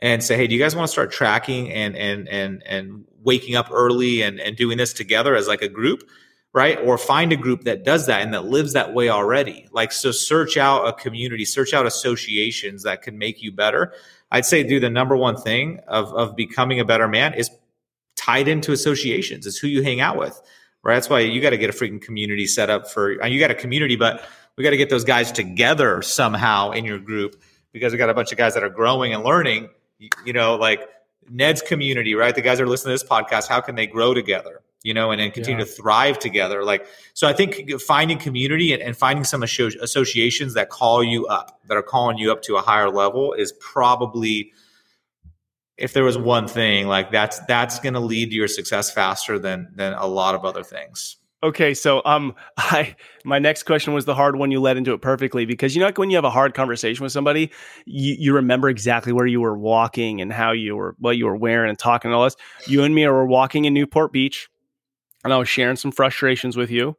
and 0.00 0.24
say, 0.24 0.38
"Hey, 0.38 0.46
do 0.46 0.54
you 0.54 0.60
guys 0.60 0.74
want 0.74 0.88
to 0.88 0.92
start 0.92 1.12
tracking 1.12 1.70
and 1.70 1.94
and 1.96 2.30
and 2.30 2.62
and 2.64 3.04
waking 3.22 3.56
up 3.56 3.68
early 3.70 4.22
and 4.22 4.40
and 4.40 4.56
doing 4.56 4.78
this 4.78 4.94
together 4.94 5.36
as 5.36 5.48
like 5.48 5.60
a 5.60 5.68
group?" 5.68 6.08
Right? 6.54 6.78
Or 6.80 6.96
find 6.96 7.32
a 7.32 7.36
group 7.36 7.64
that 7.64 7.84
does 7.84 8.06
that 8.06 8.22
and 8.22 8.32
that 8.32 8.46
lives 8.46 8.72
that 8.72 8.94
way 8.94 9.10
already. 9.10 9.68
Like, 9.72 9.92
so 9.92 10.10
search 10.10 10.56
out 10.56 10.86
a 10.86 10.92
community, 10.92 11.44
search 11.44 11.74
out 11.74 11.86
associations 11.86 12.82
that 12.84 13.02
can 13.02 13.18
make 13.18 13.42
you 13.42 13.52
better. 13.52 13.92
I'd 14.30 14.46
say, 14.46 14.62
do 14.62 14.80
the 14.80 14.90
number 14.90 15.16
one 15.16 15.36
thing 15.36 15.80
of, 15.86 16.12
of 16.14 16.34
becoming 16.34 16.80
a 16.80 16.84
better 16.84 17.08
man 17.08 17.34
is 17.34 17.50
tied 18.16 18.48
into 18.48 18.72
associations. 18.72 19.46
It's 19.46 19.58
who 19.58 19.68
you 19.68 19.82
hang 19.82 20.00
out 20.00 20.16
with, 20.16 20.40
right? 20.82 20.94
That's 20.94 21.10
why 21.10 21.20
you 21.20 21.40
got 21.40 21.50
to 21.50 21.58
get 21.58 21.70
a 21.70 21.72
freaking 21.72 22.00
community 22.00 22.46
set 22.46 22.70
up 22.70 22.90
for, 22.90 23.22
uh, 23.22 23.26
you 23.26 23.38
got 23.38 23.50
a 23.50 23.54
community, 23.54 23.96
but 23.96 24.26
we 24.56 24.64
got 24.64 24.70
to 24.70 24.76
get 24.76 24.90
those 24.90 25.04
guys 25.04 25.30
together 25.30 26.00
somehow 26.02 26.70
in 26.70 26.84
your 26.84 26.98
group 26.98 27.40
because 27.72 27.92
we 27.92 27.98
got 27.98 28.08
a 28.08 28.14
bunch 28.14 28.32
of 28.32 28.38
guys 28.38 28.54
that 28.54 28.62
are 28.62 28.70
growing 28.70 29.12
and 29.12 29.22
learning, 29.22 29.68
you, 30.24 30.32
know, 30.32 30.56
like 30.56 30.88
Ned's 31.28 31.60
community, 31.60 32.14
right? 32.14 32.34
The 32.34 32.40
guys 32.40 32.58
that 32.58 32.64
are 32.64 32.68
listening 32.68 32.96
to 32.96 33.02
this 33.02 33.08
podcast, 33.08 33.48
how 33.48 33.60
can 33.60 33.74
they 33.74 33.86
grow 33.86 34.14
together? 34.14 34.62
You 34.86 34.94
know, 34.94 35.10
and, 35.10 35.20
and 35.20 35.34
continue 35.34 35.58
yeah. 35.58 35.64
to 35.64 35.70
thrive 35.70 36.16
together. 36.16 36.62
Like, 36.62 36.86
so 37.12 37.26
I 37.26 37.32
think 37.32 37.68
finding 37.80 38.18
community 38.18 38.72
and, 38.72 38.80
and 38.80 38.96
finding 38.96 39.24
some 39.24 39.42
associations 39.42 40.54
that 40.54 40.70
call 40.70 41.02
you 41.02 41.26
up, 41.26 41.58
that 41.66 41.76
are 41.76 41.82
calling 41.82 42.18
you 42.18 42.30
up 42.30 42.42
to 42.42 42.54
a 42.54 42.60
higher 42.62 42.88
level 42.88 43.32
is 43.32 43.52
probably, 43.58 44.52
if 45.76 45.92
there 45.92 46.04
was 46.04 46.16
one 46.16 46.46
thing, 46.46 46.86
like 46.86 47.10
that's, 47.10 47.40
that's 47.40 47.80
going 47.80 47.94
to 47.94 48.00
lead 48.00 48.30
to 48.30 48.36
your 48.36 48.46
success 48.46 48.88
faster 48.92 49.40
than, 49.40 49.72
than 49.74 49.92
a 49.94 50.06
lot 50.06 50.36
of 50.36 50.44
other 50.44 50.62
things. 50.62 51.16
Okay, 51.42 51.74
so 51.74 52.00
um, 52.04 52.34
I 52.56 52.96
my 53.24 53.38
next 53.38 53.64
question 53.64 53.92
was 53.92 54.04
the 54.04 54.14
hard 54.14 54.36
one. 54.36 54.50
You 54.50 54.60
led 54.60 54.76
into 54.76 54.92
it 54.94 55.02
perfectly 55.02 55.44
because 55.44 55.74
you 55.74 55.80
know, 55.80 55.86
like 55.86 55.98
when 55.98 56.10
you 56.10 56.16
have 56.16 56.24
a 56.24 56.30
hard 56.30 56.54
conversation 56.54 57.02
with 57.02 57.12
somebody, 57.12 57.50
you, 57.84 58.16
you 58.18 58.34
remember 58.34 58.68
exactly 58.68 59.12
where 59.12 59.26
you 59.26 59.40
were 59.40 59.56
walking 59.56 60.20
and 60.20 60.32
how 60.32 60.52
you 60.52 60.76
were, 60.76 60.96
what 60.98 61.16
you 61.16 61.26
were 61.26 61.36
wearing 61.36 61.68
and 61.68 61.78
talking 61.78 62.10
and 62.10 62.16
all 62.16 62.24
this. 62.24 62.36
You 62.66 62.84
and 62.84 62.94
me 62.94 63.06
were 63.06 63.26
walking 63.26 63.66
in 63.66 63.74
Newport 63.74 64.12
Beach, 64.12 64.48
and 65.26 65.34
I 65.34 65.38
was 65.38 65.48
sharing 65.48 65.76
some 65.76 65.92
frustrations 65.92 66.56
with 66.56 66.70
you. 66.70 66.96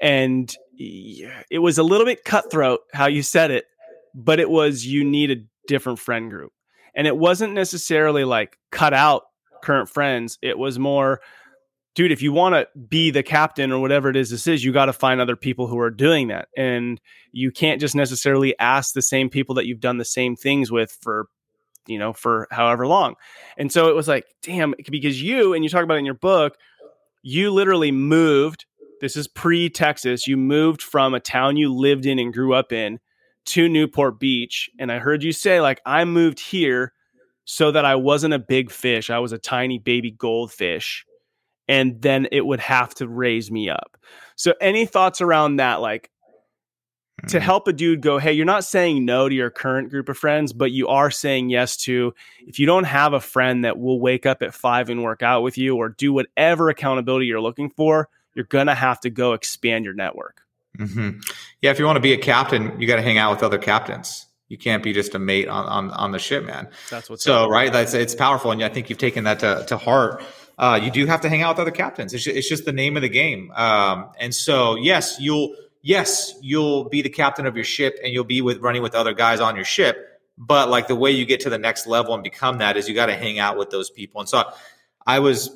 And 0.00 0.54
it 0.78 1.60
was 1.60 1.78
a 1.78 1.82
little 1.82 2.06
bit 2.06 2.24
cutthroat 2.24 2.80
how 2.92 3.06
you 3.06 3.22
said 3.22 3.50
it, 3.50 3.66
but 4.14 4.40
it 4.40 4.50
was 4.50 4.86
you 4.86 5.04
need 5.04 5.30
a 5.30 5.44
different 5.66 5.98
friend 5.98 6.30
group. 6.30 6.52
And 6.94 7.06
it 7.06 7.16
wasn't 7.16 7.54
necessarily 7.54 8.24
like 8.24 8.58
cut 8.70 8.92
out 8.92 9.22
current 9.62 9.88
friends. 9.88 10.38
It 10.42 10.58
was 10.58 10.78
more, 10.78 11.20
dude, 11.94 12.12
if 12.12 12.20
you 12.20 12.32
want 12.32 12.54
to 12.54 12.68
be 12.78 13.10
the 13.10 13.22
captain 13.22 13.72
or 13.72 13.80
whatever 13.80 14.10
it 14.10 14.16
is 14.16 14.30
this 14.30 14.46
is, 14.46 14.64
you 14.64 14.72
got 14.72 14.86
to 14.86 14.92
find 14.92 15.20
other 15.20 15.36
people 15.36 15.66
who 15.66 15.78
are 15.78 15.90
doing 15.90 16.28
that. 16.28 16.48
And 16.56 17.00
you 17.30 17.50
can't 17.50 17.80
just 17.80 17.94
necessarily 17.94 18.58
ask 18.58 18.92
the 18.92 19.02
same 19.02 19.30
people 19.30 19.54
that 19.54 19.66
you've 19.66 19.80
done 19.80 19.98
the 19.98 20.04
same 20.04 20.36
things 20.36 20.70
with 20.70 20.96
for 21.00 21.28
you 21.86 21.98
know 21.98 22.12
for 22.12 22.46
however 22.50 22.86
long 22.86 23.14
and 23.56 23.72
so 23.72 23.88
it 23.88 23.94
was 23.96 24.06
like 24.06 24.24
damn 24.42 24.74
because 24.88 25.20
you 25.20 25.52
and 25.52 25.64
you 25.64 25.70
talk 25.70 25.82
about 25.82 25.96
it 25.96 25.98
in 25.98 26.04
your 26.04 26.14
book 26.14 26.56
you 27.22 27.50
literally 27.50 27.92
moved. 27.92 28.66
This 29.00 29.16
is 29.16 29.28
pre 29.28 29.68
Texas. 29.68 30.26
You 30.26 30.36
moved 30.36 30.82
from 30.82 31.14
a 31.14 31.20
town 31.20 31.56
you 31.56 31.74
lived 31.74 32.06
in 32.06 32.18
and 32.18 32.32
grew 32.32 32.54
up 32.54 32.72
in 32.72 33.00
to 33.46 33.68
Newport 33.68 34.20
Beach. 34.20 34.70
And 34.78 34.92
I 34.92 34.98
heard 34.98 35.22
you 35.22 35.32
say, 35.32 35.60
like, 35.60 35.80
I 35.84 36.04
moved 36.04 36.38
here 36.38 36.92
so 37.44 37.72
that 37.72 37.84
I 37.84 37.96
wasn't 37.96 38.34
a 38.34 38.38
big 38.38 38.70
fish. 38.70 39.10
I 39.10 39.18
was 39.18 39.32
a 39.32 39.38
tiny 39.38 39.78
baby 39.78 40.10
goldfish. 40.10 41.04
And 41.68 42.00
then 42.02 42.28
it 42.30 42.44
would 42.46 42.60
have 42.60 42.94
to 42.96 43.08
raise 43.08 43.50
me 43.50 43.68
up. 43.68 43.96
So, 44.36 44.54
any 44.60 44.86
thoughts 44.86 45.20
around 45.20 45.56
that? 45.56 45.80
Like, 45.80 46.10
to 47.28 47.38
mm. 47.38 47.40
help 47.40 47.68
a 47.68 47.72
dude 47.72 48.00
go, 48.00 48.18
hey, 48.18 48.32
you're 48.32 48.44
not 48.44 48.64
saying 48.64 49.04
no 49.04 49.28
to 49.28 49.34
your 49.34 49.50
current 49.50 49.90
group 49.90 50.08
of 50.08 50.18
friends, 50.18 50.52
but 50.52 50.72
you 50.72 50.88
are 50.88 51.10
saying 51.10 51.50
yes 51.50 51.76
to 51.78 52.14
if 52.40 52.58
you 52.58 52.66
don't 52.66 52.84
have 52.84 53.12
a 53.12 53.20
friend 53.20 53.64
that 53.64 53.78
will 53.78 54.00
wake 54.00 54.26
up 54.26 54.42
at 54.42 54.54
five 54.54 54.90
and 54.90 55.02
work 55.02 55.22
out 55.22 55.42
with 55.42 55.56
you 55.58 55.76
or 55.76 55.88
do 55.88 56.12
whatever 56.12 56.68
accountability 56.68 57.26
you're 57.26 57.40
looking 57.40 57.70
for, 57.70 58.08
you're 58.34 58.44
going 58.44 58.66
to 58.66 58.74
have 58.74 59.00
to 59.00 59.10
go 59.10 59.34
expand 59.34 59.84
your 59.84 59.94
network. 59.94 60.42
Mm-hmm. 60.78 61.20
Yeah, 61.60 61.70
if 61.70 61.78
you 61.78 61.84
want 61.84 61.96
to 61.96 62.00
be 62.00 62.12
a 62.12 62.18
captain, 62.18 62.80
you 62.80 62.86
got 62.86 62.96
to 62.96 63.02
hang 63.02 63.18
out 63.18 63.30
with 63.30 63.42
other 63.42 63.58
captains. 63.58 64.26
You 64.48 64.58
can't 64.58 64.82
be 64.82 64.92
just 64.92 65.14
a 65.14 65.18
mate 65.18 65.48
on 65.48 65.66
on, 65.66 65.90
on 65.90 66.12
the 66.12 66.18
ship, 66.18 66.44
man. 66.44 66.68
That's 66.90 67.08
what's 67.08 67.24
so 67.24 67.48
right. 67.48 67.72
That's 67.72 67.94
it's 67.94 68.14
powerful, 68.14 68.50
and 68.50 68.62
I 68.62 68.68
think 68.68 68.90
you've 68.90 68.98
taken 68.98 69.24
that 69.24 69.40
to, 69.40 69.64
to 69.68 69.76
heart. 69.76 70.22
Uh, 70.58 70.78
you 70.82 70.90
do 70.90 71.06
have 71.06 71.22
to 71.22 71.28
hang 71.28 71.42
out 71.42 71.56
with 71.56 71.60
other 71.60 71.70
captains. 71.70 72.12
It's 72.12 72.24
just, 72.24 72.36
it's 72.36 72.48
just 72.48 72.64
the 72.64 72.72
name 72.72 72.96
of 72.96 73.02
the 73.02 73.08
game. 73.08 73.50
Um, 73.52 74.10
and 74.18 74.34
so, 74.34 74.76
yes, 74.76 75.18
you'll 75.18 75.54
yes, 75.82 76.34
you'll 76.40 76.88
be 76.88 77.02
the 77.02 77.10
captain 77.10 77.46
of 77.46 77.56
your 77.56 77.64
ship 77.64 77.98
and 78.02 78.12
you'll 78.12 78.24
be 78.24 78.40
with 78.40 78.58
running 78.58 78.82
with 78.82 78.94
other 78.94 79.12
guys 79.12 79.40
on 79.40 79.56
your 79.56 79.64
ship. 79.64 80.20
But 80.38 80.70
like 80.70 80.88
the 80.88 80.96
way 80.96 81.10
you 81.10 81.26
get 81.26 81.40
to 81.40 81.50
the 81.50 81.58
next 81.58 81.86
level 81.86 82.14
and 82.14 82.22
become 82.22 82.58
that 82.58 82.76
is 82.76 82.88
you 82.88 82.94
got 82.94 83.06
to 83.06 83.14
hang 83.16 83.38
out 83.38 83.58
with 83.58 83.70
those 83.70 83.90
people. 83.90 84.20
And 84.20 84.28
so 84.28 84.44
I 85.06 85.18
was, 85.18 85.50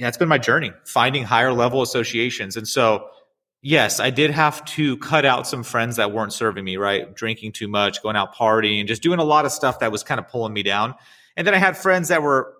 that's 0.00 0.16
been 0.16 0.28
my 0.28 0.38
journey, 0.38 0.72
finding 0.84 1.24
higher 1.24 1.52
level 1.52 1.82
associations. 1.82 2.56
And 2.56 2.68
so, 2.68 3.08
yes, 3.60 3.98
I 3.98 4.10
did 4.10 4.30
have 4.30 4.64
to 4.66 4.96
cut 4.98 5.24
out 5.24 5.46
some 5.46 5.64
friends 5.64 5.96
that 5.96 6.12
weren't 6.12 6.32
serving 6.32 6.64
me, 6.64 6.76
right? 6.76 7.12
Drinking 7.14 7.52
too 7.52 7.68
much, 7.68 8.02
going 8.02 8.16
out 8.16 8.34
partying, 8.34 8.86
just 8.86 9.02
doing 9.02 9.18
a 9.18 9.24
lot 9.24 9.46
of 9.46 9.52
stuff 9.52 9.80
that 9.80 9.90
was 9.90 10.02
kind 10.02 10.20
of 10.20 10.28
pulling 10.28 10.52
me 10.52 10.62
down. 10.62 10.94
And 11.36 11.46
then 11.46 11.54
I 11.54 11.58
had 11.58 11.76
friends 11.76 12.08
that 12.08 12.22
were 12.22 12.54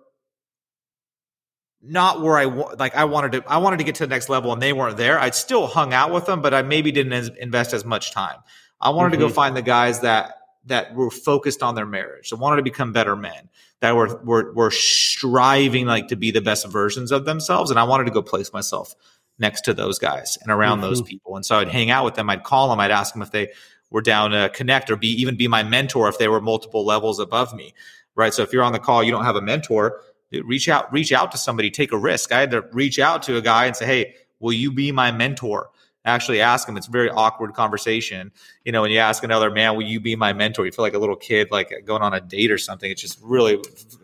not 1.81 2.21
where 2.21 2.37
I 2.37 2.45
like 2.45 2.95
I 2.95 3.05
wanted 3.05 3.31
to 3.33 3.43
I 3.47 3.57
wanted 3.57 3.77
to 3.77 3.83
get 3.83 3.95
to 3.95 4.05
the 4.05 4.09
next 4.09 4.29
level 4.29 4.51
and 4.51 4.61
they 4.61 4.73
weren't 4.73 4.97
there. 4.97 5.19
I'd 5.19 5.35
still 5.35 5.67
hung 5.67 5.93
out 5.93 6.11
with 6.11 6.25
them, 6.25 6.41
but 6.41 6.53
I 6.53 6.61
maybe 6.61 6.91
didn't 6.91 7.37
invest 7.37 7.73
as 7.73 7.85
much 7.85 8.11
time. 8.11 8.37
I 8.81 8.89
wanted 8.89 9.09
mm-hmm. 9.09 9.13
to 9.13 9.17
go 9.19 9.25
mm-hmm. 9.27 9.35
find 9.35 9.57
the 9.57 9.61
guys 9.61 10.01
that 10.01 10.35
that 10.65 10.93
were 10.93 11.09
focused 11.09 11.63
on 11.63 11.75
their 11.75 11.85
marriage. 11.85 12.29
That 12.29 12.37
wanted 12.37 12.57
to 12.57 12.63
become 12.63 12.91
better 12.91 13.15
men. 13.15 13.49
That 13.79 13.95
were 13.95 14.21
were 14.23 14.53
were 14.53 14.71
striving 14.71 15.85
like 15.85 16.09
to 16.09 16.15
be 16.15 16.31
the 16.31 16.41
best 16.41 16.67
versions 16.67 17.11
of 17.11 17.25
themselves 17.25 17.71
and 17.71 17.79
I 17.79 17.83
wanted 17.83 18.05
to 18.05 18.11
go 18.11 18.21
place 18.21 18.51
myself 18.51 18.93
next 19.39 19.61
to 19.61 19.73
those 19.73 19.99
guys 19.99 20.37
and 20.41 20.51
around 20.51 20.79
mm-hmm. 20.79 20.89
those 20.89 21.01
people. 21.01 21.35
And 21.37 21.45
so 21.45 21.59
I'd 21.59 21.69
hang 21.69 21.89
out 21.89 22.03
with 22.03 22.15
them, 22.15 22.29
I'd 22.29 22.43
call 22.43 22.69
them, 22.69 22.79
I'd 22.79 22.91
ask 22.91 23.13
them 23.13 23.21
if 23.21 23.31
they 23.31 23.53
were 23.89 24.01
down 24.01 24.31
to 24.31 24.49
connect 24.53 24.91
or 24.91 24.97
be 24.97 25.07
even 25.21 25.37
be 25.37 25.47
my 25.47 25.63
mentor 25.63 26.09
if 26.09 26.19
they 26.19 26.27
were 26.27 26.41
multiple 26.41 26.85
levels 26.85 27.19
above 27.19 27.53
me. 27.53 27.73
Right? 28.15 28.33
So 28.33 28.43
if 28.43 28.51
you're 28.51 28.63
on 28.63 28.73
the 28.73 28.79
call, 28.79 29.01
you 29.01 29.11
don't 29.11 29.23
have 29.23 29.37
a 29.37 29.41
mentor, 29.41 30.01
reach 30.31 30.69
out, 30.69 30.91
reach 30.91 31.11
out 31.11 31.31
to 31.31 31.37
somebody, 31.37 31.71
take 31.71 31.91
a 31.91 31.97
risk. 31.97 32.31
I 32.31 32.39
had 32.39 32.51
to 32.51 32.61
reach 32.71 32.99
out 32.99 33.23
to 33.23 33.37
a 33.37 33.41
guy 33.41 33.65
and 33.65 33.75
say, 33.75 33.85
Hey, 33.85 34.15
will 34.39 34.53
you 34.53 34.71
be 34.71 34.91
my 34.91 35.11
mentor? 35.11 35.69
Actually 36.05 36.39
ask 36.41 36.67
him. 36.67 36.77
It's 36.77 36.87
a 36.87 36.91
very 36.91 37.09
awkward 37.09 37.53
conversation. 37.53 38.31
You 38.63 38.71
know, 38.71 38.81
when 38.81 38.91
you 38.91 38.99
ask 38.99 39.23
another 39.23 39.51
man, 39.51 39.75
will 39.75 39.83
you 39.83 39.99
be 39.99 40.15
my 40.15 40.31
mentor? 40.31 40.65
You 40.65 40.71
feel 40.71 40.83
like 40.83 40.93
a 40.93 40.99
little 40.99 41.15
kid, 41.15 41.51
like 41.51 41.73
going 41.85 42.01
on 42.01 42.13
a 42.13 42.21
date 42.21 42.51
or 42.51 42.57
something. 42.57 42.89
It's 42.89 43.01
just 43.01 43.19
really 43.21 43.61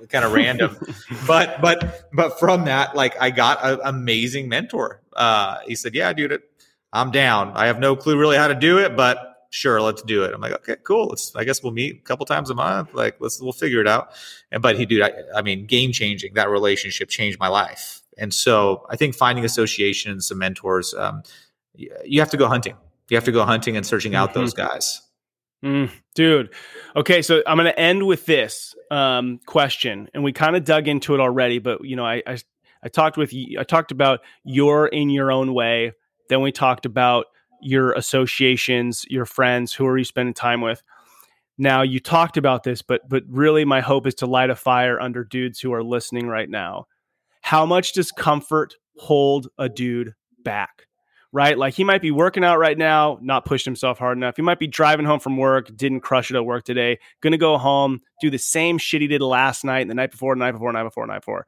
kind 0.10 0.26
of 0.26 0.34
random. 0.34 0.78
but, 1.28 1.62
but, 1.62 2.10
but 2.12 2.38
from 2.38 2.66
that, 2.66 2.96
like 2.96 3.20
I 3.20 3.32
got 3.32 3.64
an 3.64 3.80
amazing 3.84 4.50
mentor. 4.50 5.02
Uh, 5.14 5.60
he 5.66 5.76
said, 5.76 5.96
yeah, 5.96 6.12
dude, 6.12 6.42
I'm 6.92 7.12
down. 7.12 7.52
I 7.56 7.68
have 7.68 7.80
no 7.80 7.96
clue 7.96 8.18
really 8.18 8.38
how 8.38 8.50
to 8.50 8.56
do 8.56 8.78
it, 8.78 8.98
but 8.98 9.35
sure, 9.50 9.82
let's 9.82 10.02
do 10.04 10.24
it. 10.24 10.34
I'm 10.34 10.42
like, 10.42 10.54
okay, 10.54 10.76
cool. 10.84 11.08
Let's, 11.08 11.36
I 11.36 11.44
guess 11.44 11.64
we'll 11.64 11.74
meet 11.74 12.00
a 12.00 12.02
couple 12.02 12.26
times 12.26 12.50
a 12.50 12.56
month. 12.56 12.94
Like, 12.94 13.18
let's, 13.20 13.42
we'll 13.42 13.54
figure 13.54 13.82
it 13.82 13.88
out. 13.88 14.12
And, 14.52 14.62
but 14.62 14.78
he, 14.78 14.86
dude, 14.86 15.02
I, 15.02 15.12
I 15.36 15.42
mean, 15.42 15.66
game 15.66 15.92
changing. 15.92 16.34
That 16.34 16.50
relationship 16.50 17.10
changed 17.10 17.40
my 17.40 17.48
life. 17.48 18.02
And 18.18 18.34
so 18.34 18.86
I 18.90 18.96
think 18.96 19.16
finding 19.16 19.46
associations, 19.46 20.28
some 20.28 20.38
mentors, 20.38 20.94
um, 20.94 21.24
you 21.74 22.20
have 22.20 22.30
to 22.30 22.38
go 22.38 22.48
hunting. 22.48 22.76
You 23.10 23.18
have 23.18 23.26
to 23.26 23.32
go 23.32 23.44
hunting 23.44 23.78
and 23.78 23.86
searching 23.86 24.16
out 24.16 24.30
mm-hmm. 24.30 24.40
those 24.40 24.54
guys. 24.54 25.02
Mm, 25.64 25.92
dude. 26.14 26.54
Okay, 26.96 27.22
so 27.22 27.42
I'm 27.48 27.58
going 27.58 27.66
to 27.66 27.80
end 27.80 28.06
with 28.06 28.26
this 28.26 28.76
um, 28.92 29.40
question, 29.46 30.10
and 30.14 30.24
we 30.24 30.32
kind 30.32 30.56
of 30.56 30.64
dug 30.64 30.88
into 30.88 31.14
it 31.16 31.20
already, 31.20 31.60
but 31.60 31.84
you 31.84 31.96
know, 31.96 32.06
I, 32.06 32.22
I 32.28 32.38
I 32.86 32.88
talked 32.88 33.18
with 33.18 33.34
you. 33.34 33.60
I 33.60 33.64
talked 33.64 33.92
about 33.92 34.20
your 34.44 34.88
in 34.88 35.10
your 35.10 35.32
own 35.32 35.54
way. 35.54 35.94
Then 36.30 36.42
we 36.42 36.52
talked 36.52 36.86
about 36.86 37.26
your 37.62 37.94
associations, 37.94 39.06
your 39.10 39.26
friends, 39.26 39.74
who 39.74 39.86
are 39.86 39.98
you 39.98 40.04
spending 40.04 40.34
time 40.34 40.62
with. 40.62 40.84
Now 41.58 41.82
you 41.84 42.00
talked 42.00 42.38
about 42.38 42.64
this, 42.64 42.82
but 42.82 43.08
but 43.08 43.24
really, 43.28 43.66
my 43.66 43.82
hope 43.82 44.08
is 44.08 44.16
to 44.16 44.26
light 44.26 44.50
a 44.50 44.56
fire 44.56 45.00
under 45.00 45.24
dudes 45.24 45.60
who 45.60 45.74
are 45.74 45.84
listening 45.84 46.28
right 46.28 46.50
now. 46.50 46.88
How 47.42 47.66
much 47.66 47.94
does 47.94 48.12
comfort 48.12 48.76
hold 48.98 49.48
a 49.58 49.70
dude 49.70 50.14
back? 50.44 50.88
right? 51.36 51.58
Like 51.58 51.74
he 51.74 51.84
might 51.84 52.02
be 52.02 52.12
working 52.12 52.46
out 52.46 52.60
right 52.60 52.78
now, 52.78 53.20
not 53.22 53.44
pushed 53.44 53.66
himself 53.66 54.00
hard 54.00 54.18
enough. 54.18 54.38
He 54.38 54.42
might 54.42 54.58
be 54.58 54.68
driving 54.68 55.06
home 55.06 55.20
from 55.20 55.36
work, 55.36 55.70
didn't 55.76 56.00
crush 56.00 56.32
it 56.32 56.38
at 56.38 56.46
work 56.46 56.64
today, 56.64 56.98
gonna 57.20 57.38
go 57.38 57.58
home, 57.58 58.00
do 58.22 58.30
the 58.30 58.38
same 58.38 58.78
shit 58.78 59.02
he 59.02 59.08
did 59.08 59.22
last 59.22 59.66
night, 59.66 59.86
the 59.90 59.94
night 59.94 60.12
before, 60.12 60.34
the 60.34 60.40
night 60.40 60.54
before, 60.54 60.72
night 60.72 60.84
before, 60.84 61.06
night 61.06 61.20
before. 61.20 61.46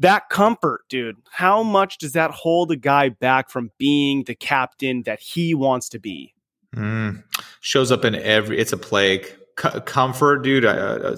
That 0.00 0.28
comfort, 0.28 0.82
dude, 0.88 1.16
how 1.30 1.62
much 1.62 1.98
does 1.98 2.12
that 2.12 2.32
hold 2.32 2.70
a 2.72 2.76
guy 2.76 3.10
back 3.10 3.50
from 3.50 3.70
being 3.78 4.24
the 4.24 4.34
captain 4.34 5.02
that 5.04 5.20
he 5.20 5.54
wants 5.54 5.88
to 5.90 5.98
be? 5.98 6.34
Mm. 6.74 7.22
Shows 7.60 7.92
up 7.92 8.04
in 8.04 8.14
every, 8.14 8.58
it's 8.58 8.72
a 8.72 8.76
plague. 8.76 9.26
C- 9.60 9.80
comfort, 9.84 10.38
dude, 10.38 10.64
I, 10.64 11.14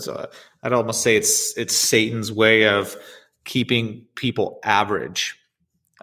I'd 0.62 0.72
almost 0.74 1.02
say 1.02 1.16
it's 1.16 1.56
it's 1.56 1.74
Satan's 1.74 2.30
way 2.30 2.68
of 2.68 2.94
keeping 3.44 4.04
people 4.14 4.60
average 4.62 5.38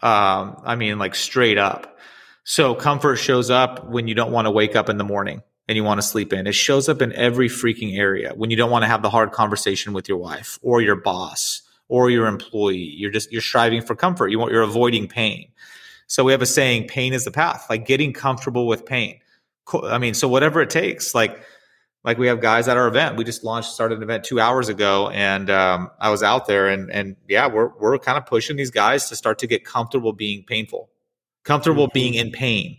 um, 0.04 0.62
I 0.64 0.76
mean, 0.76 1.00
like 1.00 1.16
straight 1.16 1.58
up. 1.58 1.98
So 2.44 2.76
comfort 2.76 3.16
shows 3.16 3.50
up 3.50 3.88
when 3.90 4.10
you 4.10 4.14
don't 4.14 4.34
want 4.34 4.48
to 4.48 4.52
wake 4.52 4.76
up 4.76 4.90
in 4.90 4.98
the 4.98 5.06
morning 5.06 5.42
and 5.70 5.78
you 5.78 5.84
want 5.86 6.00
to 6.00 6.06
sleep 6.06 6.34
in. 6.34 6.46
It 6.46 6.56
shows 6.56 6.90
up 6.90 7.02
in 7.02 7.14
every 7.14 7.48
freaking 7.48 7.98
area 7.98 8.34
when 8.36 8.52
you 8.52 8.58
don't 8.58 8.70
want 8.70 8.84
to 8.84 8.90
have 8.90 9.02
the 9.02 9.10
hard 9.10 9.32
conversation 9.32 9.94
with 9.94 10.10
your 10.10 10.18
wife 10.18 10.60
or 10.62 10.82
your 10.82 10.98
boss 10.98 11.62
or 11.88 12.10
your 12.10 12.28
employee. 12.28 12.94
You're 12.96 13.12
just 13.12 13.32
you're 13.32 13.42
striving 13.42 13.82
for 13.82 13.96
comfort. 13.96 14.30
You 14.30 14.40
want 14.40 14.52
you're 14.52 14.62
avoiding 14.62 15.08
pain. 15.08 15.50
So 16.08 16.24
we 16.24 16.32
have 16.32 16.42
a 16.42 16.48
saying, 16.48 16.88
pain 16.88 17.14
is 17.14 17.26
the 17.26 17.32
path, 17.32 17.66
like 17.70 17.86
getting 17.86 18.14
comfortable 18.14 18.68
with 18.68 18.86
pain. 18.86 19.20
I 19.84 19.98
mean, 19.98 20.14
so 20.14 20.28
whatever 20.28 20.62
it 20.62 20.70
takes, 20.70 21.16
like 21.16 21.44
like 22.04 22.18
we 22.18 22.28
have 22.28 22.42
guys 22.42 22.68
at 22.68 22.78
our 22.78 22.88
event. 22.88 23.16
We 23.16 23.24
just 23.24 23.44
launched, 23.44 23.72
started 23.72 23.98
an 23.98 24.04
event 24.04 24.26
two 24.26 24.40
hours 24.40 24.68
ago, 24.70 25.10
and 25.10 25.50
um, 25.50 25.90
I 26.00 26.10
was 26.10 26.22
out 26.22 26.48
there, 26.48 26.68
and 26.68 26.92
and 26.92 27.16
yeah, 27.30 27.48
we're 27.48 27.70
we're 27.80 27.98
kind 27.98 28.18
of 28.18 28.26
pushing 28.26 28.58
these 28.58 28.72
guys 28.72 29.10
to 29.10 29.16
start 29.16 29.40
to 29.40 29.48
get 29.48 29.64
comfortable 29.64 30.14
being 30.14 30.44
painful, 30.44 30.90
comfortable 31.44 31.88
mm-hmm. 31.88 31.94
being 31.94 32.14
in 32.16 32.32
pain. 32.32 32.78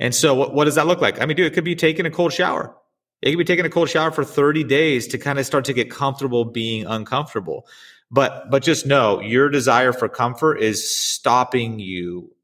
And 0.00 0.14
so, 0.14 0.34
what, 0.34 0.54
what 0.54 0.64
does 0.64 0.76
that 0.76 0.86
look 0.86 1.00
like? 1.00 1.20
I 1.20 1.26
mean, 1.26 1.36
dude, 1.36 1.46
it 1.46 1.54
could 1.54 1.64
be 1.64 1.74
taking 1.74 2.06
a 2.06 2.10
cold 2.10 2.32
shower. 2.32 2.74
It 3.20 3.30
could 3.30 3.38
be 3.38 3.44
taking 3.44 3.66
a 3.66 3.70
cold 3.70 3.90
shower 3.90 4.12
for 4.12 4.24
30 4.24 4.62
days 4.64 5.08
to 5.08 5.18
kind 5.18 5.38
of 5.40 5.46
start 5.46 5.64
to 5.64 5.72
get 5.72 5.90
comfortable 5.90 6.44
being 6.44 6.86
uncomfortable. 6.86 7.66
But 8.10 8.50
but 8.50 8.62
just 8.62 8.86
know 8.86 9.20
your 9.20 9.48
desire 9.50 9.92
for 9.92 10.08
comfort 10.08 10.56
is 10.56 10.88
stopping 10.88 11.78
you 11.78 12.34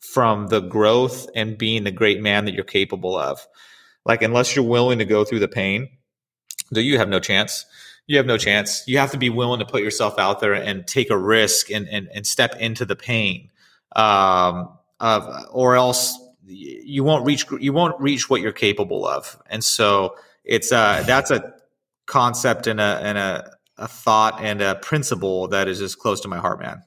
from 0.00 0.46
the 0.48 0.60
growth 0.60 1.28
and 1.34 1.58
being 1.58 1.84
the 1.84 1.90
great 1.90 2.20
man 2.20 2.46
that 2.46 2.54
you're 2.54 2.64
capable 2.64 3.16
of. 3.16 3.46
Like, 4.06 4.22
unless 4.22 4.56
you're 4.56 4.64
willing 4.64 4.98
to 4.98 5.04
go 5.04 5.24
through 5.24 5.40
the 5.40 5.48
pain, 5.48 5.90
do 6.72 6.80
you 6.80 6.96
have 6.98 7.08
no 7.08 7.20
chance? 7.20 7.66
You 8.06 8.16
have 8.16 8.26
no 8.26 8.38
chance. 8.38 8.82
You 8.86 8.98
have 8.98 9.10
to 9.12 9.18
be 9.18 9.30
willing 9.30 9.60
to 9.60 9.66
put 9.66 9.82
yourself 9.82 10.18
out 10.18 10.40
there 10.40 10.54
and 10.54 10.86
take 10.86 11.10
a 11.10 11.18
risk 11.18 11.70
and 11.70 11.86
and, 11.88 12.08
and 12.14 12.26
step 12.26 12.56
into 12.56 12.84
the 12.84 12.96
pain, 12.96 13.50
um, 13.94 14.70
of, 15.00 15.46
or 15.50 15.76
else 15.76 16.18
you 16.46 17.04
won't 17.04 17.24
reach 17.26 17.44
you 17.60 17.72
won't 17.72 18.00
reach 18.00 18.28
what 18.28 18.40
you're 18.40 18.52
capable 18.52 19.06
of. 19.06 19.40
And 19.48 19.62
so 19.62 20.16
it's 20.44 20.72
uh 20.72 21.04
that's 21.06 21.30
a 21.30 21.54
concept 22.06 22.66
and 22.66 22.80
a 22.80 23.00
and 23.02 23.18
a 23.18 23.52
a 23.80 23.88
thought 23.88 24.40
and 24.40 24.62
a 24.62 24.76
principle 24.76 25.48
that 25.48 25.66
is 25.66 25.78
just 25.78 25.98
close 25.98 26.20
to 26.20 26.28
my 26.28 26.38
heart, 26.38 26.60
man. 26.60 26.82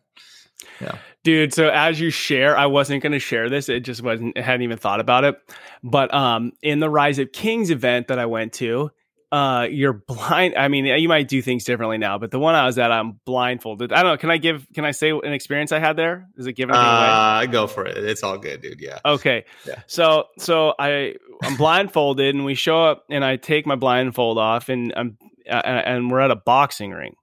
Yeah. 0.79 0.97
Dude, 1.23 1.53
so 1.53 1.69
as 1.69 1.99
you 1.99 2.09
share, 2.09 2.57
I 2.57 2.65
wasn't 2.65 3.01
going 3.01 3.13
to 3.13 3.19
share 3.19 3.49
this. 3.49 3.69
It 3.69 3.81
just 3.81 4.01
wasn't, 4.01 4.37
I 4.37 4.41
hadn't 4.41 4.61
even 4.63 4.77
thought 4.77 4.99
about 4.99 5.23
it. 5.23 5.35
But 5.83 6.13
um, 6.13 6.51
in 6.61 6.79
the 6.79 6.89
Rise 6.89 7.19
Up 7.19 7.31
Kings 7.31 7.69
event 7.69 8.07
that 8.09 8.19
I 8.19 8.25
went 8.25 8.53
to, 8.53 8.91
uh, 9.31 9.67
you're 9.71 9.93
blind. 9.93 10.55
I 10.55 10.67
mean, 10.67 10.85
you 10.85 11.07
might 11.07 11.27
do 11.27 11.41
things 11.41 11.63
differently 11.63 11.97
now, 11.97 12.17
but 12.19 12.29
the 12.29 12.39
one 12.39 12.53
I 12.53 12.65
was 12.65 12.77
at, 12.77 12.91
I'm 12.91 13.19
blindfolded. 13.25 13.91
I 13.91 14.03
don't 14.03 14.11
know. 14.11 14.17
Can 14.17 14.29
I 14.29 14.37
give, 14.37 14.67
can 14.75 14.85
I 14.85 14.91
say 14.91 15.09
an 15.09 15.33
experience 15.33 15.71
I 15.71 15.79
had 15.79 15.95
there? 15.95 16.27
Is 16.37 16.45
it 16.45 16.53
given? 16.53 16.75
Uh, 16.75 17.45
go 17.49 17.65
for 17.67 17.85
it. 17.85 17.97
It's 17.97 18.21
all 18.21 18.37
good, 18.37 18.61
dude. 18.61 18.79
Yeah. 18.79 18.99
Okay. 19.05 19.45
Yeah. 19.65 19.81
So, 19.87 20.25
so 20.37 20.75
I, 20.77 21.15
I'm 21.41 21.55
blindfolded 21.55 22.35
and 22.35 22.45
we 22.45 22.53
show 22.53 22.83
up 22.83 23.05
and 23.09 23.25
I 23.25 23.37
take 23.37 23.65
my 23.65 23.75
blindfold 23.75 24.37
off 24.37 24.69
and 24.69 24.93
I'm, 24.95 25.17
uh, 25.49 25.61
and 25.65 26.11
we're 26.11 26.19
at 26.19 26.31
a 26.31 26.35
boxing 26.35 26.91
ring. 26.91 27.15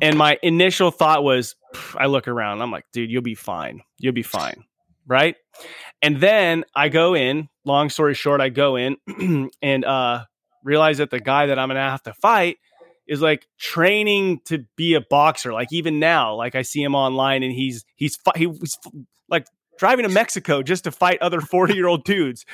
And 0.00 0.16
my 0.16 0.38
initial 0.42 0.90
thought 0.90 1.22
was, 1.24 1.54
I 1.96 2.06
look 2.06 2.28
around, 2.28 2.62
I'm 2.62 2.70
like, 2.70 2.84
dude, 2.92 3.10
you'll 3.10 3.22
be 3.22 3.34
fine. 3.34 3.82
You'll 3.98 4.12
be 4.12 4.22
fine. 4.22 4.64
Right. 5.06 5.36
And 6.00 6.20
then 6.20 6.64
I 6.74 6.88
go 6.88 7.14
in, 7.14 7.48
long 7.64 7.88
story 7.88 8.14
short, 8.14 8.40
I 8.40 8.48
go 8.48 8.76
in 8.76 8.96
and 9.62 9.84
uh, 9.84 10.24
realize 10.64 10.98
that 10.98 11.10
the 11.10 11.20
guy 11.20 11.46
that 11.46 11.58
I'm 11.58 11.68
going 11.68 11.76
to 11.76 11.82
have 11.82 12.02
to 12.04 12.14
fight 12.14 12.58
is 13.06 13.20
like 13.20 13.46
training 13.58 14.40
to 14.46 14.64
be 14.76 14.94
a 14.94 15.00
boxer. 15.00 15.52
Like 15.52 15.68
even 15.72 15.98
now, 15.98 16.34
like 16.34 16.54
I 16.54 16.62
see 16.62 16.82
him 16.82 16.94
online 16.94 17.42
and 17.42 17.52
he's, 17.52 17.84
he's, 17.96 18.16
he's 18.36 18.78
like 19.28 19.46
driving 19.82 20.04
to 20.04 20.08
Mexico 20.08 20.62
just 20.62 20.84
to 20.84 20.92
fight 20.92 21.20
other 21.20 21.40
40 21.40 21.74
year 21.74 21.88
old 21.88 22.04
dudes. 22.04 22.46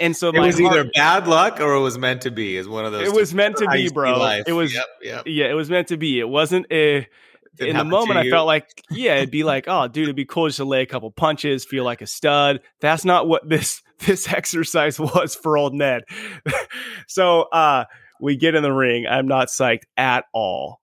And 0.00 0.16
so 0.16 0.30
it 0.30 0.40
was 0.40 0.58
heart, 0.58 0.74
either 0.74 0.90
bad 0.92 1.28
luck 1.28 1.60
or 1.60 1.74
it 1.74 1.80
was 1.80 1.96
meant 1.96 2.22
to 2.22 2.32
be 2.32 2.56
is 2.56 2.66
one 2.66 2.84
of 2.84 2.90
those. 2.90 3.06
It 3.06 3.14
was 3.14 3.32
meant 3.32 3.58
to 3.58 3.68
be, 3.68 3.88
bro. 3.88 4.18
Life. 4.18 4.44
It 4.48 4.52
was, 4.52 4.74
yep, 4.74 4.86
yep. 5.00 5.22
yeah, 5.26 5.46
it 5.48 5.54
was 5.54 5.70
meant 5.70 5.88
to 5.88 5.96
be. 5.96 6.18
It 6.18 6.28
wasn't 6.28 6.66
a, 6.72 7.06
in 7.60 7.76
the 7.76 7.84
moment 7.84 8.18
I 8.18 8.28
felt 8.28 8.48
like, 8.48 8.66
yeah, 8.90 9.14
it'd 9.14 9.30
be 9.30 9.44
like, 9.44 9.66
oh, 9.68 9.86
dude, 9.86 10.04
it'd 10.04 10.16
be 10.16 10.24
cool 10.24 10.48
just 10.48 10.56
to 10.56 10.64
lay 10.64 10.82
a 10.82 10.86
couple 10.86 11.08
punches, 11.12 11.64
feel 11.64 11.84
like 11.84 12.02
a 12.02 12.06
stud. 12.08 12.62
That's 12.80 13.04
not 13.04 13.28
what 13.28 13.48
this 13.48 13.80
this 14.00 14.26
exercise 14.26 14.98
was 14.98 15.36
for 15.36 15.56
old 15.56 15.74
Ned. 15.74 16.02
so 17.06 17.42
uh 17.42 17.84
we 18.20 18.36
get 18.36 18.56
in 18.56 18.64
the 18.64 18.72
ring. 18.72 19.06
I'm 19.06 19.28
not 19.28 19.48
psyched 19.48 19.84
at 19.96 20.24
all. 20.34 20.80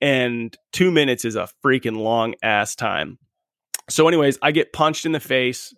And 0.00 0.56
two 0.72 0.90
minutes 0.90 1.24
is 1.24 1.36
a 1.36 1.48
freaking 1.64 1.96
long 1.96 2.34
ass 2.42 2.74
time. 2.74 3.18
So, 3.88 4.08
anyways, 4.08 4.38
I 4.42 4.52
get 4.52 4.72
punched 4.72 5.06
in 5.06 5.12
the 5.12 5.20
face 5.20 5.74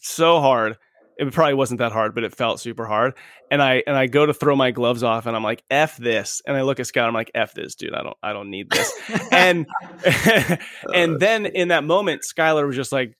so 0.00 0.40
hard. 0.40 0.76
It 1.18 1.32
probably 1.32 1.54
wasn't 1.54 1.78
that 1.78 1.92
hard, 1.92 2.14
but 2.14 2.24
it 2.24 2.34
felt 2.34 2.58
super 2.58 2.86
hard. 2.86 3.14
And 3.50 3.62
I 3.62 3.82
and 3.86 3.94
I 3.96 4.06
go 4.06 4.24
to 4.24 4.32
throw 4.32 4.56
my 4.56 4.70
gloves 4.70 5.02
off, 5.02 5.26
and 5.26 5.36
I'm 5.36 5.44
like, 5.44 5.62
"F 5.70 5.96
this!" 5.98 6.40
And 6.46 6.56
I 6.56 6.62
look 6.62 6.80
at 6.80 6.86
Scott. 6.86 7.06
I'm 7.06 7.14
like, 7.14 7.30
"F 7.34 7.52
this, 7.52 7.74
dude! 7.74 7.94
I 7.94 8.02
don't 8.02 8.16
I 8.22 8.32
don't 8.32 8.50
need 8.50 8.70
this." 8.70 8.92
and 9.30 9.66
and 10.94 11.14
uh, 11.14 11.18
then 11.18 11.46
in 11.46 11.68
that 11.68 11.84
moment, 11.84 12.22
Skylar 12.22 12.66
was 12.66 12.76
just 12.76 12.92
like, 12.92 13.14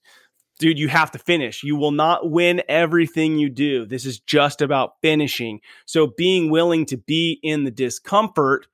dude, 0.59 0.79
you 0.79 0.87
have 0.87 1.11
to 1.11 1.19
finish. 1.19 1.63
You 1.63 1.75
will 1.75 1.91
not 1.91 2.29
win 2.29 2.63
everything 2.69 3.37
you 3.37 3.49
do. 3.49 3.85
This 3.85 4.05
is 4.05 4.19
just 4.19 4.61
about 4.61 4.93
finishing. 5.01 5.59
So 5.85 6.07
being 6.17 6.49
willing 6.49 6.85
to 6.87 6.97
be 6.97 7.39
in 7.43 7.63
the 7.63 7.71
discomfort 7.71 8.67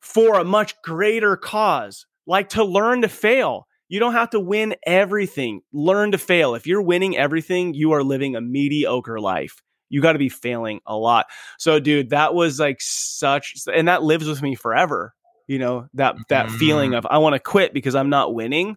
for 0.00 0.38
a 0.38 0.44
much 0.44 0.80
greater 0.82 1.36
cause, 1.36 2.06
like 2.26 2.50
to 2.50 2.64
learn 2.64 3.02
to 3.02 3.08
fail. 3.08 3.66
You 3.88 4.00
don't 4.00 4.12
have 4.12 4.30
to 4.30 4.40
win 4.40 4.74
everything. 4.86 5.62
Learn 5.72 6.12
to 6.12 6.18
fail. 6.18 6.54
If 6.54 6.66
you're 6.66 6.82
winning 6.82 7.16
everything, 7.16 7.74
you 7.74 7.92
are 7.92 8.02
living 8.02 8.36
a 8.36 8.40
mediocre 8.40 9.18
life. 9.18 9.62
You 9.88 10.02
got 10.02 10.12
to 10.12 10.18
be 10.18 10.28
failing 10.28 10.80
a 10.86 10.96
lot. 10.96 11.26
So, 11.58 11.80
dude, 11.80 12.10
that 12.10 12.34
was 12.34 12.60
like 12.60 12.80
such, 12.80 13.54
and 13.72 13.88
that 13.88 14.02
lives 14.02 14.28
with 14.28 14.42
me 14.42 14.54
forever. 14.54 15.14
You 15.46 15.58
know 15.58 15.88
that 15.94 16.16
that 16.28 16.46
mm-hmm. 16.46 16.56
feeling 16.58 16.94
of 16.94 17.06
I 17.08 17.18
want 17.18 17.32
to 17.32 17.38
quit 17.38 17.72
because 17.72 17.94
I'm 17.94 18.10
not 18.10 18.34
winning. 18.34 18.76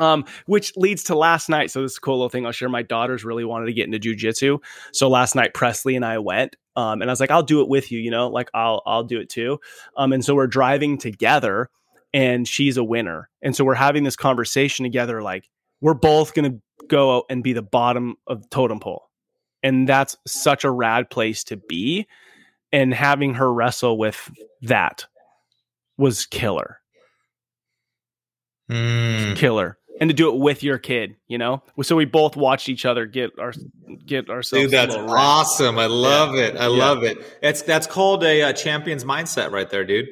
Um, 0.00 0.26
which 0.46 0.76
leads 0.76 1.02
to 1.04 1.16
last 1.16 1.48
night. 1.48 1.72
So 1.72 1.82
this 1.82 1.92
is 1.92 1.98
a 1.98 2.00
cool 2.00 2.18
little 2.18 2.28
thing 2.28 2.46
I'll 2.46 2.52
share. 2.52 2.68
My 2.68 2.82
daughters 2.82 3.24
really 3.24 3.44
wanted 3.44 3.66
to 3.66 3.72
get 3.72 3.92
into 3.92 3.98
jujitsu. 3.98 4.60
So 4.92 5.08
last 5.08 5.34
night 5.34 5.54
Presley 5.54 5.96
and 5.96 6.04
I 6.04 6.18
went. 6.18 6.54
Um, 6.76 7.02
and 7.02 7.10
I 7.10 7.12
was 7.12 7.18
like, 7.18 7.32
I'll 7.32 7.42
do 7.42 7.62
it 7.62 7.68
with 7.68 7.90
you, 7.90 7.98
you 7.98 8.12
know, 8.12 8.28
like 8.28 8.48
I'll 8.54 8.80
I'll 8.86 9.02
do 9.02 9.18
it 9.18 9.28
too. 9.28 9.58
Um, 9.96 10.12
and 10.12 10.24
so 10.24 10.36
we're 10.36 10.46
driving 10.46 10.98
together 10.98 11.68
and 12.12 12.46
she's 12.46 12.76
a 12.76 12.84
winner. 12.84 13.28
And 13.42 13.54
so 13.54 13.64
we're 13.64 13.74
having 13.74 14.04
this 14.04 14.16
conversation 14.16 14.84
together 14.84 15.22
like 15.22 15.48
we're 15.80 15.94
both 15.94 16.34
going 16.34 16.52
to 16.52 16.86
go 16.88 17.24
and 17.28 17.42
be 17.42 17.52
the 17.52 17.62
bottom 17.62 18.16
of 18.26 18.42
the 18.42 18.48
totem 18.48 18.80
pole. 18.80 19.08
And 19.62 19.88
that's 19.88 20.16
such 20.26 20.64
a 20.64 20.70
rad 20.70 21.10
place 21.10 21.44
to 21.44 21.56
be. 21.56 22.06
And 22.72 22.92
having 22.92 23.34
her 23.34 23.52
wrestle 23.52 23.96
with 23.98 24.30
that 24.62 25.06
was 25.96 26.26
killer. 26.26 26.80
Mm. 28.70 29.36
Killer. 29.36 29.78
And 30.00 30.10
to 30.10 30.14
do 30.14 30.28
it 30.28 30.38
with 30.38 30.62
your 30.62 30.78
kid, 30.78 31.16
you 31.26 31.38
know, 31.38 31.62
so 31.82 31.96
we 31.96 32.04
both 32.04 32.36
watched 32.36 32.68
each 32.68 32.84
other 32.84 33.04
get 33.04 33.36
our 33.36 33.52
get 34.06 34.30
ourselves. 34.30 34.66
Dude, 34.66 34.70
that's 34.70 34.94
awesome! 34.94 35.76
I 35.76 35.86
love 35.86 36.36
yeah. 36.36 36.42
it. 36.42 36.56
I 36.56 36.68
yeah. 36.68 36.68
love 36.68 37.02
it. 37.02 37.18
It's 37.42 37.62
that's 37.62 37.88
called 37.88 38.22
a, 38.22 38.42
a, 38.42 38.52
champion's 38.52 39.02
mindset, 39.02 39.50
right 39.50 39.68
there, 39.68 39.84
dude 39.84 40.06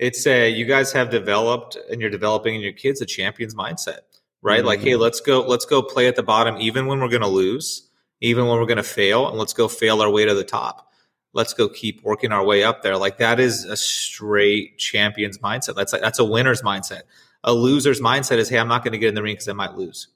it's 0.00 0.26
a 0.26 0.48
you 0.48 0.64
guys 0.64 0.90
have 0.92 1.10
developed 1.10 1.76
and 1.90 2.00
you're 2.00 2.10
developing 2.10 2.54
in 2.54 2.62
your 2.62 2.72
kids 2.72 3.02
a 3.02 3.06
champion's 3.06 3.54
mindset, 3.54 3.98
right? 4.40 4.60
Mm-hmm. 4.60 4.66
Like, 4.66 4.80
hey, 4.80 4.96
let's 4.96 5.20
go, 5.20 5.42
let's 5.42 5.66
go 5.66 5.82
play 5.82 6.08
at 6.08 6.16
the 6.16 6.22
bottom, 6.22 6.56
even 6.58 6.86
when 6.86 7.00
we're 7.00 7.08
going 7.08 7.20
to 7.20 7.28
lose, 7.28 7.88
even 8.22 8.46
when 8.46 8.58
we're 8.58 8.66
going 8.66 8.78
to 8.78 8.82
fail, 8.82 9.28
and 9.28 9.38
let's 9.38 9.52
go 9.52 9.68
fail 9.68 10.00
our 10.00 10.10
way 10.10 10.24
to 10.24 10.34
the 10.34 10.42
top. 10.42 10.90
Let's 11.34 11.52
go 11.52 11.68
keep 11.68 12.02
working 12.02 12.32
our 12.32 12.42
way 12.42 12.64
up 12.64 12.82
there. 12.82 12.96
Like 12.96 13.18
that 13.18 13.38
is 13.38 13.66
a 13.66 13.76
straight 13.76 14.78
champion's 14.78 15.38
mindset. 15.38 15.76
That's 15.76 15.92
like, 15.92 16.02
that's 16.02 16.18
a 16.18 16.24
winner's 16.24 16.62
mindset. 16.62 17.02
A 17.44 17.52
loser's 17.52 18.00
mindset 18.00 18.38
is, 18.38 18.48
hey, 18.48 18.58
I'm 18.58 18.68
not 18.68 18.82
going 18.82 18.92
to 18.92 18.98
get 18.98 19.10
in 19.10 19.14
the 19.14 19.22
ring 19.22 19.34
because 19.34 19.48
I 19.48 19.52
might 19.52 19.74
lose. 19.74 20.08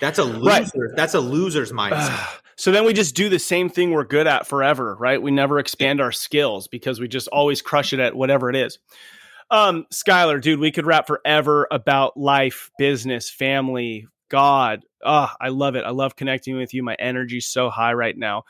That's 0.00 0.18
a 0.18 0.24
loser. 0.24 0.46
Right. 0.46 0.68
That's 0.96 1.14
a 1.14 1.20
loser's 1.20 1.70
mindset. 1.70 2.38
So 2.56 2.70
then 2.70 2.84
we 2.84 2.92
just 2.92 3.14
do 3.14 3.28
the 3.28 3.38
same 3.38 3.68
thing 3.68 3.90
we're 3.90 4.04
good 4.04 4.26
at 4.26 4.46
forever, 4.46 4.96
right? 4.98 5.20
We 5.20 5.30
never 5.30 5.58
expand 5.58 6.00
our 6.00 6.12
skills 6.12 6.68
because 6.68 7.00
we 7.00 7.08
just 7.08 7.28
always 7.28 7.62
crush 7.62 7.92
it 7.92 8.00
at 8.00 8.14
whatever 8.14 8.50
it 8.50 8.56
is. 8.56 8.78
Um, 9.50 9.86
Skylar, 9.92 10.40
dude, 10.40 10.60
we 10.60 10.70
could 10.70 10.86
rap 10.86 11.06
forever 11.06 11.66
about 11.70 12.16
life, 12.16 12.70
business, 12.78 13.28
family, 13.28 14.06
God. 14.30 14.84
Oh, 15.04 15.28
I 15.40 15.48
love 15.48 15.76
it. 15.76 15.84
I 15.84 15.90
love 15.90 16.16
connecting 16.16 16.56
with 16.56 16.72
you. 16.72 16.82
My 16.82 16.94
energy's 16.94 17.46
so 17.46 17.68
high 17.68 17.92
right 17.92 18.16
now. 18.16 18.44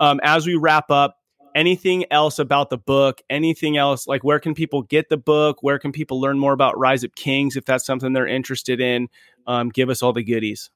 Um, 0.00 0.18
as 0.22 0.46
we 0.46 0.56
wrap 0.56 0.90
up, 0.90 1.16
anything 1.54 2.04
else 2.10 2.38
about 2.38 2.70
the 2.70 2.78
book? 2.78 3.20
Anything 3.30 3.76
else? 3.76 4.06
Like, 4.06 4.24
where 4.24 4.40
can 4.40 4.54
people 4.54 4.82
get 4.82 5.08
the 5.08 5.16
book? 5.16 5.62
Where 5.62 5.78
can 5.78 5.92
people 5.92 6.20
learn 6.20 6.38
more 6.38 6.52
about 6.52 6.78
Rise 6.78 7.04
Up 7.04 7.14
Kings 7.14 7.56
if 7.56 7.64
that's 7.64 7.86
something 7.86 8.12
they're 8.12 8.26
interested 8.26 8.80
in? 8.80 9.08
Um, 9.46 9.68
give 9.68 9.90
us 9.90 10.02
all 10.02 10.12
the 10.12 10.24
goodies. 10.24 10.70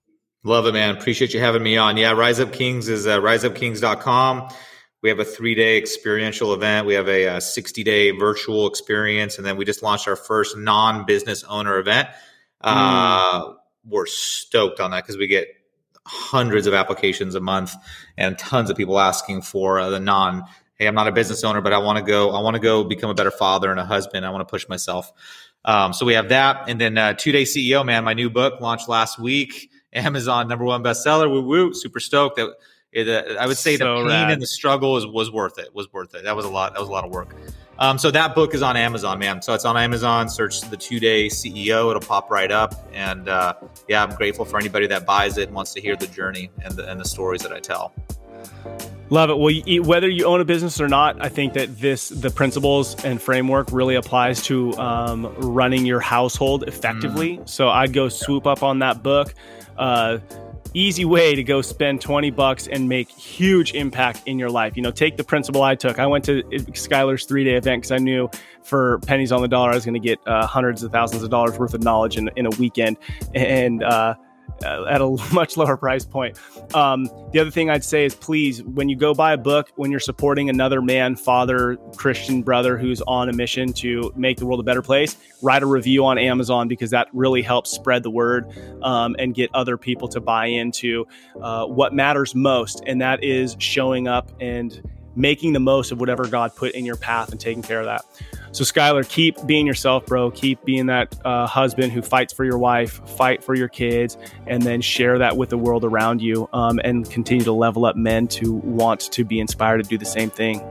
Love 0.44 0.66
it, 0.66 0.72
man. 0.72 0.96
Appreciate 0.96 1.32
you 1.34 1.40
having 1.40 1.62
me 1.62 1.76
on. 1.76 1.96
Yeah, 1.96 2.12
Rise 2.12 2.40
Up 2.40 2.52
Kings 2.52 2.88
is 2.88 3.06
uh, 3.06 3.20
riseupkings.com. 3.20 4.48
We 5.02 5.08
have 5.08 5.18
a 5.18 5.24
three 5.24 5.54
day 5.54 5.78
experiential 5.78 6.52
event. 6.54 6.86
We 6.86 6.94
have 6.94 7.08
a, 7.08 7.24
a 7.24 7.40
60 7.40 7.84
day 7.84 8.10
virtual 8.10 8.66
experience. 8.66 9.36
And 9.36 9.46
then 9.46 9.56
we 9.56 9.64
just 9.64 9.82
launched 9.82 10.08
our 10.08 10.16
first 10.16 10.56
non 10.56 11.04
business 11.04 11.44
owner 11.44 11.78
event. 11.78 12.08
Mm. 12.64 12.70
Uh, 12.72 13.54
we're 13.84 14.06
stoked 14.06 14.80
on 14.80 14.90
that 14.92 15.04
because 15.04 15.16
we 15.16 15.26
get 15.26 15.48
hundreds 16.06 16.66
of 16.66 16.74
applications 16.74 17.34
a 17.34 17.40
month 17.40 17.74
and 18.16 18.38
tons 18.38 18.70
of 18.70 18.76
people 18.76 18.98
asking 18.98 19.42
for 19.42 19.78
uh, 19.78 19.90
the 19.90 20.00
non 20.00 20.44
hey 20.74 20.86
i'm 20.86 20.94
not 20.94 21.06
a 21.06 21.12
business 21.12 21.44
owner 21.44 21.60
but 21.60 21.72
i 21.72 21.78
want 21.78 21.96
to 21.96 22.02
go 22.02 22.32
i 22.32 22.40
want 22.40 22.54
to 22.54 22.60
go 22.60 22.82
become 22.82 23.08
a 23.08 23.14
better 23.14 23.30
father 23.30 23.70
and 23.70 23.78
a 23.78 23.84
husband 23.84 24.26
i 24.26 24.30
want 24.30 24.40
to 24.46 24.50
push 24.50 24.68
myself 24.68 25.12
um, 25.64 25.92
so 25.92 26.04
we 26.04 26.14
have 26.14 26.30
that 26.30 26.68
and 26.68 26.80
then 26.80 26.98
uh, 26.98 27.12
two 27.12 27.30
day 27.30 27.44
ceo 27.44 27.86
man 27.86 28.02
my 28.02 28.14
new 28.14 28.28
book 28.28 28.60
launched 28.60 28.88
last 28.88 29.18
week 29.18 29.70
Amazon 29.92 30.48
number 30.48 30.64
one 30.64 30.82
bestseller. 30.82 31.30
Woo 31.30 31.42
woo! 31.42 31.74
Super 31.74 32.00
stoked 32.00 32.36
that. 32.36 32.54
It, 32.92 33.08
uh, 33.08 33.40
I 33.40 33.46
would 33.46 33.56
say 33.56 33.78
so 33.78 33.94
the 33.94 34.00
pain 34.00 34.08
rad. 34.08 34.30
and 34.32 34.42
the 34.42 34.46
struggle 34.46 34.98
is, 34.98 35.06
was 35.06 35.30
worth 35.30 35.58
it. 35.58 35.74
Was 35.74 35.90
worth 35.94 36.14
it. 36.14 36.24
That 36.24 36.36
was 36.36 36.44
a 36.44 36.50
lot. 36.50 36.74
That 36.74 36.80
was 36.80 36.90
a 36.90 36.92
lot 36.92 37.04
of 37.04 37.10
work. 37.10 37.34
Um, 37.78 37.98
so 37.98 38.10
that 38.10 38.34
book 38.34 38.54
is 38.54 38.62
on 38.62 38.76
Amazon, 38.76 39.18
man. 39.18 39.40
So 39.40 39.54
it's 39.54 39.64
on 39.64 39.76
Amazon. 39.76 40.28
Search 40.28 40.60
the 40.60 40.76
two 40.76 41.00
day 41.00 41.28
CEO. 41.28 41.90
It'll 41.90 42.00
pop 42.00 42.30
right 42.30 42.50
up. 42.50 42.74
And 42.92 43.28
uh, 43.28 43.54
yeah, 43.88 44.04
I'm 44.04 44.14
grateful 44.14 44.44
for 44.44 44.58
anybody 44.58 44.86
that 44.88 45.06
buys 45.06 45.38
it 45.38 45.48
and 45.48 45.54
wants 45.54 45.72
to 45.74 45.80
hear 45.80 45.96
the 45.96 46.06
journey 46.06 46.50
and 46.62 46.74
the, 46.74 46.88
and 46.88 47.00
the 47.00 47.04
stories 47.04 47.40
that 47.42 47.52
I 47.52 47.60
tell. 47.60 47.94
Love 49.12 49.28
it. 49.28 49.38
Well, 49.38 49.50
you, 49.50 49.82
whether 49.82 50.08
you 50.08 50.24
own 50.24 50.40
a 50.40 50.44
business 50.46 50.80
or 50.80 50.88
not, 50.88 51.22
I 51.22 51.28
think 51.28 51.52
that 51.52 51.78
this 51.78 52.08
the 52.08 52.30
principles 52.30 53.04
and 53.04 53.20
framework 53.20 53.70
really 53.70 53.94
applies 53.94 54.40
to 54.44 54.72
um, 54.78 55.26
running 55.36 55.84
your 55.84 56.00
household 56.00 56.64
effectively. 56.66 57.36
Mm. 57.36 57.46
So 57.46 57.68
I'd 57.68 57.92
go 57.92 58.08
swoop 58.08 58.46
up 58.46 58.62
on 58.62 58.78
that 58.78 59.02
book 59.02 59.34
uh, 59.76 60.18
easy 60.74 61.04
way 61.04 61.34
to 61.34 61.42
go 61.42 61.60
spend 61.60 62.00
20 62.00 62.30
bucks 62.30 62.66
and 62.66 62.88
make 62.88 63.10
huge 63.10 63.74
impact 63.74 64.22
in 64.24 64.38
your 64.38 64.48
life. 64.48 64.76
You 64.76 64.82
know, 64.82 64.90
take 64.90 65.18
the 65.18 65.24
principle 65.24 65.62
I 65.62 65.74
took. 65.74 65.98
I 65.98 66.06
went 66.06 66.24
to 66.24 66.42
Skylar's 66.72 67.26
three 67.26 67.44
day 67.44 67.56
event 67.56 67.82
because 67.82 67.92
I 67.92 67.98
knew 67.98 68.30
for 68.62 68.98
pennies 69.00 69.32
on 69.32 69.42
the 69.42 69.48
dollar, 69.48 69.72
I 69.72 69.74
was 69.74 69.84
going 69.84 70.00
to 70.00 70.08
get 70.08 70.18
uh, 70.26 70.46
hundreds 70.46 70.82
of 70.82 70.92
thousands 70.92 71.22
of 71.22 71.28
dollars 71.28 71.58
worth 71.58 71.74
of 71.74 71.82
knowledge 71.82 72.16
in, 72.16 72.30
in 72.36 72.46
a 72.46 72.50
weekend. 72.50 72.96
And, 73.34 73.82
uh, 73.82 73.86
uh, 73.86 74.14
at 74.64 75.00
a 75.00 75.16
much 75.32 75.56
lower 75.56 75.76
price 75.76 76.04
point. 76.04 76.38
Um, 76.74 77.04
the 77.32 77.38
other 77.38 77.50
thing 77.50 77.70
I'd 77.70 77.84
say 77.84 78.04
is 78.04 78.14
please, 78.14 78.62
when 78.62 78.88
you 78.88 78.96
go 78.96 79.14
buy 79.14 79.32
a 79.32 79.38
book, 79.38 79.70
when 79.76 79.90
you're 79.90 80.00
supporting 80.00 80.48
another 80.48 80.80
man, 80.82 81.16
father, 81.16 81.76
Christian 81.96 82.42
brother 82.42 82.78
who's 82.78 83.00
on 83.02 83.28
a 83.28 83.32
mission 83.32 83.72
to 83.74 84.12
make 84.16 84.38
the 84.38 84.46
world 84.46 84.60
a 84.60 84.64
better 84.64 84.82
place, 84.82 85.16
write 85.42 85.62
a 85.62 85.66
review 85.66 86.04
on 86.04 86.18
Amazon 86.18 86.68
because 86.68 86.90
that 86.90 87.08
really 87.12 87.42
helps 87.42 87.70
spread 87.70 88.02
the 88.02 88.10
word 88.10 88.46
um, 88.82 89.16
and 89.18 89.34
get 89.34 89.50
other 89.54 89.76
people 89.76 90.08
to 90.08 90.20
buy 90.20 90.46
into 90.46 91.06
uh, 91.40 91.66
what 91.66 91.92
matters 91.92 92.34
most. 92.34 92.82
And 92.86 93.00
that 93.00 93.22
is 93.22 93.56
showing 93.58 94.08
up 94.08 94.30
and 94.40 94.82
making 95.14 95.52
the 95.52 95.60
most 95.60 95.92
of 95.92 96.00
whatever 96.00 96.26
God 96.26 96.54
put 96.56 96.72
in 96.72 96.84
your 96.84 96.96
path 96.96 97.30
and 97.30 97.40
taking 97.40 97.62
care 97.62 97.80
of 97.80 97.86
that. 97.86 98.04
So, 98.52 98.64
Skylar, 98.64 99.08
keep 99.08 99.44
being 99.46 99.66
yourself, 99.66 100.04
bro. 100.04 100.30
Keep 100.30 100.64
being 100.64 100.86
that 100.86 101.18
uh, 101.24 101.46
husband 101.46 101.90
who 101.90 102.02
fights 102.02 102.34
for 102.34 102.44
your 102.44 102.58
wife, 102.58 103.00
fight 103.16 103.42
for 103.42 103.54
your 103.54 103.68
kids, 103.68 104.18
and 104.46 104.62
then 104.62 104.82
share 104.82 105.18
that 105.18 105.38
with 105.38 105.48
the 105.48 105.56
world 105.56 105.84
around 105.84 106.20
you 106.20 106.50
um, 106.52 106.78
and 106.84 107.08
continue 107.10 107.44
to 107.44 107.52
level 107.52 107.86
up 107.86 107.96
men 107.96 108.28
to 108.28 108.52
want 108.52 109.00
to 109.12 109.24
be 109.24 109.40
inspired 109.40 109.82
to 109.82 109.88
do 109.88 109.96
the 109.96 110.04
same 110.04 110.28
thing. 110.28 110.62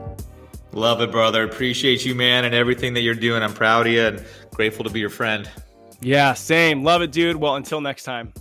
Love 0.72 1.00
it, 1.02 1.10
brother. 1.10 1.42
Appreciate 1.42 2.04
you, 2.04 2.14
man, 2.14 2.44
and 2.44 2.54
everything 2.54 2.94
that 2.94 3.00
you're 3.00 3.14
doing. 3.14 3.42
I'm 3.42 3.52
proud 3.52 3.88
of 3.88 3.92
you 3.92 4.00
and 4.00 4.24
grateful 4.54 4.84
to 4.84 4.90
be 4.90 5.00
your 5.00 5.10
friend. 5.10 5.50
Yeah, 6.00 6.34
same. 6.34 6.84
Love 6.84 7.02
it, 7.02 7.10
dude. 7.10 7.36
Well, 7.36 7.56
until 7.56 7.80
next 7.80 8.04
time. 8.04 8.32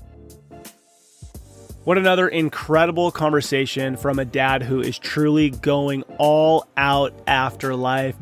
What 1.84 1.98
another 1.98 2.28
incredible 2.28 3.10
conversation 3.10 3.98
from 3.98 4.20
a 4.20 4.26
dad 4.26 4.62
who 4.62 4.82
is 4.82 5.00
truly 5.00 5.50
going 5.50 6.04
all 6.20 6.68
out 6.78 7.12
after 7.26 7.76
life 7.76 8.16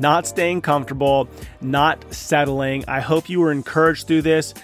not 0.00 0.26
staying 0.26 0.62
comfortable, 0.62 1.28
not 1.60 2.12
settling. 2.12 2.84
I 2.88 3.00
hope 3.00 3.28
you 3.28 3.40
were 3.40 3.52
encouraged 3.52 4.06
through 4.06 4.22
this. 4.22 4.54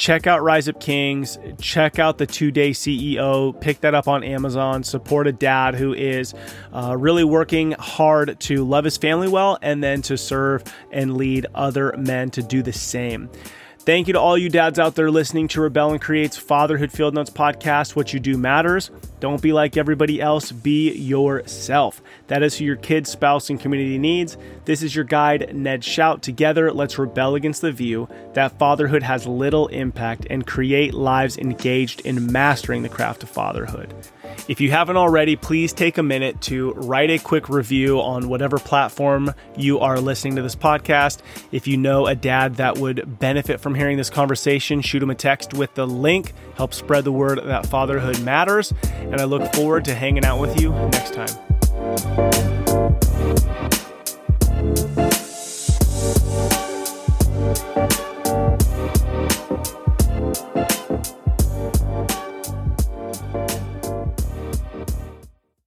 Check 0.00 0.26
out 0.26 0.42
Rise 0.42 0.66
Up 0.66 0.80
Kings. 0.80 1.38
Check 1.60 1.98
out 1.98 2.16
the 2.16 2.26
two 2.26 2.50
day 2.50 2.70
CEO. 2.70 3.60
Pick 3.60 3.80
that 3.82 3.94
up 3.94 4.08
on 4.08 4.24
Amazon. 4.24 4.82
Support 4.82 5.26
a 5.26 5.32
dad 5.32 5.74
who 5.74 5.92
is 5.92 6.32
uh, 6.72 6.96
really 6.96 7.24
working 7.24 7.72
hard 7.72 8.40
to 8.40 8.64
love 8.64 8.84
his 8.84 8.96
family 8.96 9.28
well 9.28 9.58
and 9.60 9.84
then 9.84 10.00
to 10.02 10.16
serve 10.16 10.64
and 10.90 11.18
lead 11.18 11.46
other 11.54 11.94
men 11.98 12.30
to 12.30 12.42
do 12.42 12.62
the 12.62 12.72
same. 12.72 13.28
Thank 13.82 14.08
you 14.08 14.12
to 14.12 14.20
all 14.20 14.36
you 14.36 14.50
dads 14.50 14.78
out 14.78 14.94
there 14.94 15.10
listening 15.10 15.48
to 15.48 15.62
Rebel 15.62 15.92
and 15.92 16.00
Create's 16.02 16.36
Fatherhood 16.36 16.92
Field 16.92 17.14
Notes 17.14 17.30
podcast. 17.30 17.96
What 17.96 18.12
you 18.12 18.20
do 18.20 18.36
matters. 18.36 18.90
Don't 19.20 19.40
be 19.40 19.54
like 19.54 19.78
everybody 19.78 20.20
else, 20.20 20.52
be 20.52 20.92
yourself. 20.92 22.02
That 22.26 22.42
is 22.42 22.58
who 22.58 22.66
your 22.66 22.76
kids, 22.76 23.10
spouse, 23.10 23.48
and 23.48 23.58
community 23.58 23.96
needs. 23.96 24.36
This 24.66 24.82
is 24.82 24.94
your 24.94 25.06
guide, 25.06 25.56
Ned 25.56 25.82
Shout. 25.82 26.22
Together, 26.22 26.70
let's 26.70 26.98
rebel 26.98 27.36
against 27.36 27.62
the 27.62 27.72
view 27.72 28.06
that 28.34 28.58
fatherhood 28.58 29.02
has 29.02 29.26
little 29.26 29.68
impact 29.68 30.26
and 30.28 30.46
create 30.46 30.92
lives 30.92 31.38
engaged 31.38 32.02
in 32.02 32.30
mastering 32.30 32.82
the 32.82 32.88
craft 32.90 33.22
of 33.22 33.30
fatherhood. 33.30 33.94
If 34.48 34.60
you 34.60 34.70
haven't 34.70 34.96
already, 34.96 35.36
please 35.36 35.72
take 35.72 35.98
a 35.98 36.02
minute 36.02 36.40
to 36.42 36.72
write 36.72 37.10
a 37.10 37.18
quick 37.18 37.48
review 37.48 38.00
on 38.00 38.28
whatever 38.28 38.58
platform 38.58 39.32
you 39.56 39.78
are 39.80 40.00
listening 40.00 40.36
to 40.36 40.42
this 40.42 40.56
podcast. 40.56 41.20
If 41.52 41.66
you 41.66 41.76
know 41.76 42.06
a 42.06 42.14
dad 42.14 42.56
that 42.56 42.78
would 42.78 43.18
benefit 43.18 43.60
from 43.60 43.74
hearing 43.74 43.96
this 43.96 44.10
conversation, 44.10 44.80
shoot 44.80 45.02
him 45.02 45.10
a 45.10 45.14
text 45.14 45.54
with 45.54 45.74
the 45.74 45.86
link. 45.86 46.32
Help 46.56 46.74
spread 46.74 47.04
the 47.04 47.12
word 47.12 47.40
that 47.44 47.66
fatherhood 47.66 48.20
matters. 48.22 48.72
And 48.98 49.20
I 49.20 49.24
look 49.24 49.52
forward 49.54 49.84
to 49.86 49.94
hanging 49.94 50.24
out 50.24 50.40
with 50.40 50.60
you 50.60 50.70
next 50.70 51.14
time. 51.14 51.28